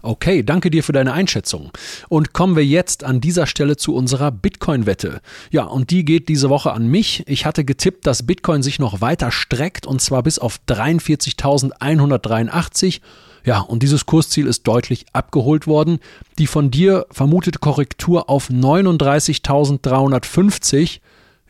Okay, 0.00 0.42
danke 0.42 0.70
dir 0.70 0.84
für 0.84 0.94
deine 0.94 1.12
Einschätzung. 1.12 1.70
Und 2.08 2.32
kommen 2.32 2.56
wir 2.56 2.64
jetzt 2.64 3.04
an 3.04 3.20
dieser 3.20 3.46
Stelle 3.46 3.76
zu 3.76 3.94
unserer 3.94 4.30
Bitcoin-Wette. 4.30 5.20
Ja, 5.50 5.64
und 5.64 5.90
die 5.90 6.06
geht 6.06 6.30
diese 6.30 6.48
Woche 6.48 6.72
an 6.72 6.86
mich. 6.86 7.24
Ich 7.26 7.44
hatte 7.44 7.62
getippt, 7.62 8.06
dass 8.06 8.26
Bitcoin 8.26 8.62
sich 8.62 8.78
noch 8.78 9.02
weiter 9.02 9.30
streckt 9.30 9.86
und 9.86 10.00
zwar 10.00 10.22
bis 10.22 10.38
auf 10.38 10.60
43.183. 10.68 13.02
Ja, 13.44 13.60
und 13.60 13.82
dieses 13.82 14.06
Kursziel 14.06 14.46
ist 14.46 14.66
deutlich 14.66 15.04
abgeholt 15.12 15.66
worden. 15.66 15.98
Die 16.38 16.46
von 16.46 16.70
dir 16.70 17.04
vermutete 17.10 17.58
Korrektur 17.58 18.30
auf 18.30 18.48
39.350 18.48 21.00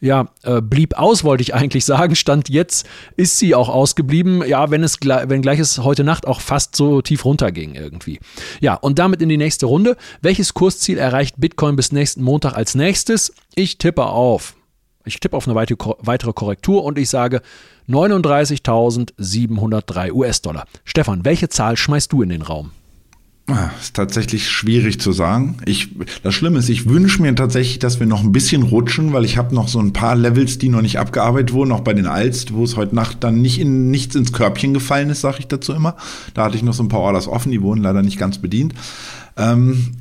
ja, 0.02 0.26
äh, 0.42 0.60
blieb 0.60 0.98
aus, 0.98 1.22
wollte 1.22 1.42
ich 1.42 1.54
eigentlich 1.54 1.84
sagen. 1.84 2.16
Stand 2.16 2.48
jetzt 2.48 2.88
ist 3.16 3.38
sie 3.38 3.54
auch 3.54 3.68
ausgeblieben. 3.68 4.42
Ja, 4.46 4.70
wenn 4.70 4.82
es 4.82 4.98
wenn 5.00 5.42
gleich 5.42 5.60
es 5.60 5.78
heute 5.78 6.02
Nacht 6.02 6.26
auch 6.26 6.40
fast 6.40 6.74
so 6.74 7.02
tief 7.02 7.24
runterging 7.24 7.76
irgendwie. 7.76 8.18
Ja, 8.60 8.74
und 8.74 8.98
damit 8.98 9.22
in 9.22 9.28
die 9.28 9.36
nächste 9.36 9.66
Runde. 9.66 9.96
Welches 10.20 10.54
Kursziel 10.54 10.98
erreicht 10.98 11.36
Bitcoin 11.38 11.76
bis 11.76 11.92
nächsten 11.92 12.24
Montag 12.24 12.54
als 12.54 12.74
nächstes? 12.74 13.32
Ich 13.54 13.78
tippe 13.78 14.06
auf. 14.06 14.56
Ich 15.04 15.20
tippe 15.20 15.36
auf 15.36 15.46
eine 15.46 15.54
weitere 15.54 16.32
Korrektur 16.32 16.82
und 16.84 16.98
ich 16.98 17.08
sage 17.08 17.40
39.703 17.88 20.12
US-Dollar. 20.12 20.64
Stefan, 20.84 21.24
welche 21.24 21.48
Zahl 21.48 21.76
schmeißt 21.76 22.12
du 22.12 22.22
in 22.22 22.30
den 22.30 22.42
Raum? 22.42 22.72
Ist 23.80 23.94
tatsächlich 23.94 24.48
schwierig 24.48 25.00
zu 25.00 25.12
sagen. 25.12 25.56
Ich, 25.64 25.88
das 26.22 26.34
Schlimme 26.34 26.58
ist, 26.58 26.68
ich 26.68 26.88
wünsche 26.88 27.22
mir 27.22 27.34
tatsächlich, 27.34 27.78
dass 27.78 28.00
wir 28.00 28.06
noch 28.06 28.22
ein 28.22 28.32
bisschen 28.32 28.62
rutschen, 28.62 29.12
weil 29.12 29.24
ich 29.24 29.36
habe 29.36 29.54
noch 29.54 29.68
so 29.68 29.78
ein 29.80 29.92
paar 29.92 30.16
Levels, 30.16 30.58
die 30.58 30.68
noch 30.68 30.82
nicht 30.82 30.98
abgearbeitet 30.98 31.52
wurden, 31.52 31.72
auch 31.72 31.80
bei 31.80 31.94
den 31.94 32.06
Alst, 32.06 32.52
wo 32.54 32.64
es 32.64 32.76
heute 32.76 32.94
Nacht 32.94 33.24
dann 33.24 33.40
nicht 33.40 33.60
in 33.60 33.90
nichts 33.90 34.14
ins 34.14 34.32
Körbchen 34.32 34.74
gefallen 34.74 35.10
ist, 35.10 35.20
sage 35.20 35.38
ich 35.40 35.48
dazu 35.48 35.72
immer. 35.72 35.96
Da 36.34 36.44
hatte 36.44 36.56
ich 36.56 36.62
noch 36.62 36.74
so 36.74 36.82
ein 36.82 36.88
paar 36.88 37.00
Orders 37.00 37.28
offen, 37.28 37.52
die 37.52 37.62
wurden 37.62 37.82
leider 37.82 38.02
nicht 38.02 38.18
ganz 38.18 38.38
bedient. 38.38 38.74
Ähm, 39.36 39.92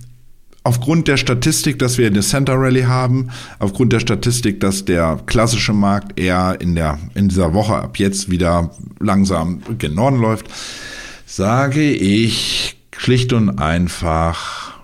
aufgrund 0.64 1.08
der 1.08 1.18
Statistik, 1.18 1.80
dass 1.80 1.98
wir 1.98 2.08
eine 2.08 2.22
Center 2.22 2.54
Rally 2.56 2.84
haben, 2.84 3.30
aufgrund 3.60 3.94
der 3.94 4.00
Statistik, 4.00 4.60
dass 4.60 4.86
der 4.86 5.20
klassische 5.26 5.74
Markt 5.74 6.20
eher 6.20 6.58
in 6.60 6.76
der 6.76 7.00
in 7.16 7.30
dieser 7.30 7.54
Woche 7.54 7.76
ab 7.76 7.98
jetzt 7.98 8.30
wieder 8.30 8.72
langsam 9.00 9.62
gen 9.78 9.96
Norden 9.96 10.20
läuft, 10.20 10.48
sage 11.26 11.92
ich 11.92 12.78
Schlicht 13.02 13.34
und 13.34 13.58
einfach, 13.58 14.80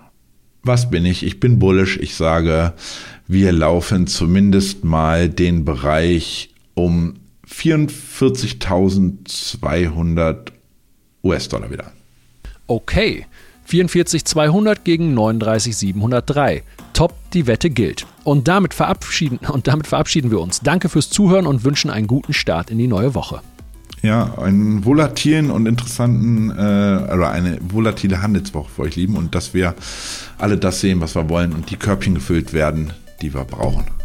was 0.64 0.90
bin 0.90 1.06
ich? 1.06 1.24
Ich 1.24 1.38
bin 1.38 1.60
bullish. 1.60 1.98
Ich 1.98 2.16
sage, 2.16 2.72
wir 3.28 3.52
laufen 3.52 4.08
zumindest 4.08 4.82
mal 4.82 5.28
den 5.28 5.64
Bereich 5.64 6.52
um 6.74 7.14
44.200 7.48 10.36
US-Dollar 11.22 11.70
wieder. 11.70 11.92
Okay. 12.66 13.24
44.200 13.70 14.78
gegen 14.82 15.16
39.703. 15.16 16.62
Top, 16.94 17.14
die 17.32 17.46
Wette 17.46 17.70
gilt. 17.70 18.04
Und 18.24 18.48
damit, 18.48 18.74
verabschieden, 18.74 19.38
und 19.48 19.68
damit 19.68 19.86
verabschieden 19.86 20.32
wir 20.32 20.40
uns. 20.40 20.58
Danke 20.58 20.88
fürs 20.88 21.08
Zuhören 21.08 21.46
und 21.46 21.62
wünschen 21.62 21.88
einen 21.88 22.08
guten 22.08 22.32
Start 22.32 22.70
in 22.70 22.78
die 22.78 22.88
neue 22.88 23.14
Woche 23.14 23.42
ja, 24.02 24.38
einen 24.38 24.84
volatilen 24.84 25.50
und 25.50 25.66
interessanten, 25.66 26.50
äh, 26.50 27.12
oder 27.12 27.30
eine 27.30 27.58
volatile 27.60 28.22
Handelswoche 28.22 28.70
für 28.70 28.82
euch 28.82 28.96
lieben 28.96 29.16
und 29.16 29.34
dass 29.34 29.54
wir 29.54 29.74
alle 30.38 30.56
das 30.56 30.80
sehen, 30.80 31.00
was 31.00 31.14
wir 31.14 31.28
wollen 31.28 31.52
und 31.52 31.70
die 31.70 31.76
Körbchen 31.76 32.14
gefüllt 32.14 32.52
werden, 32.52 32.92
die 33.22 33.34
wir 33.34 33.44
brauchen. 33.44 33.97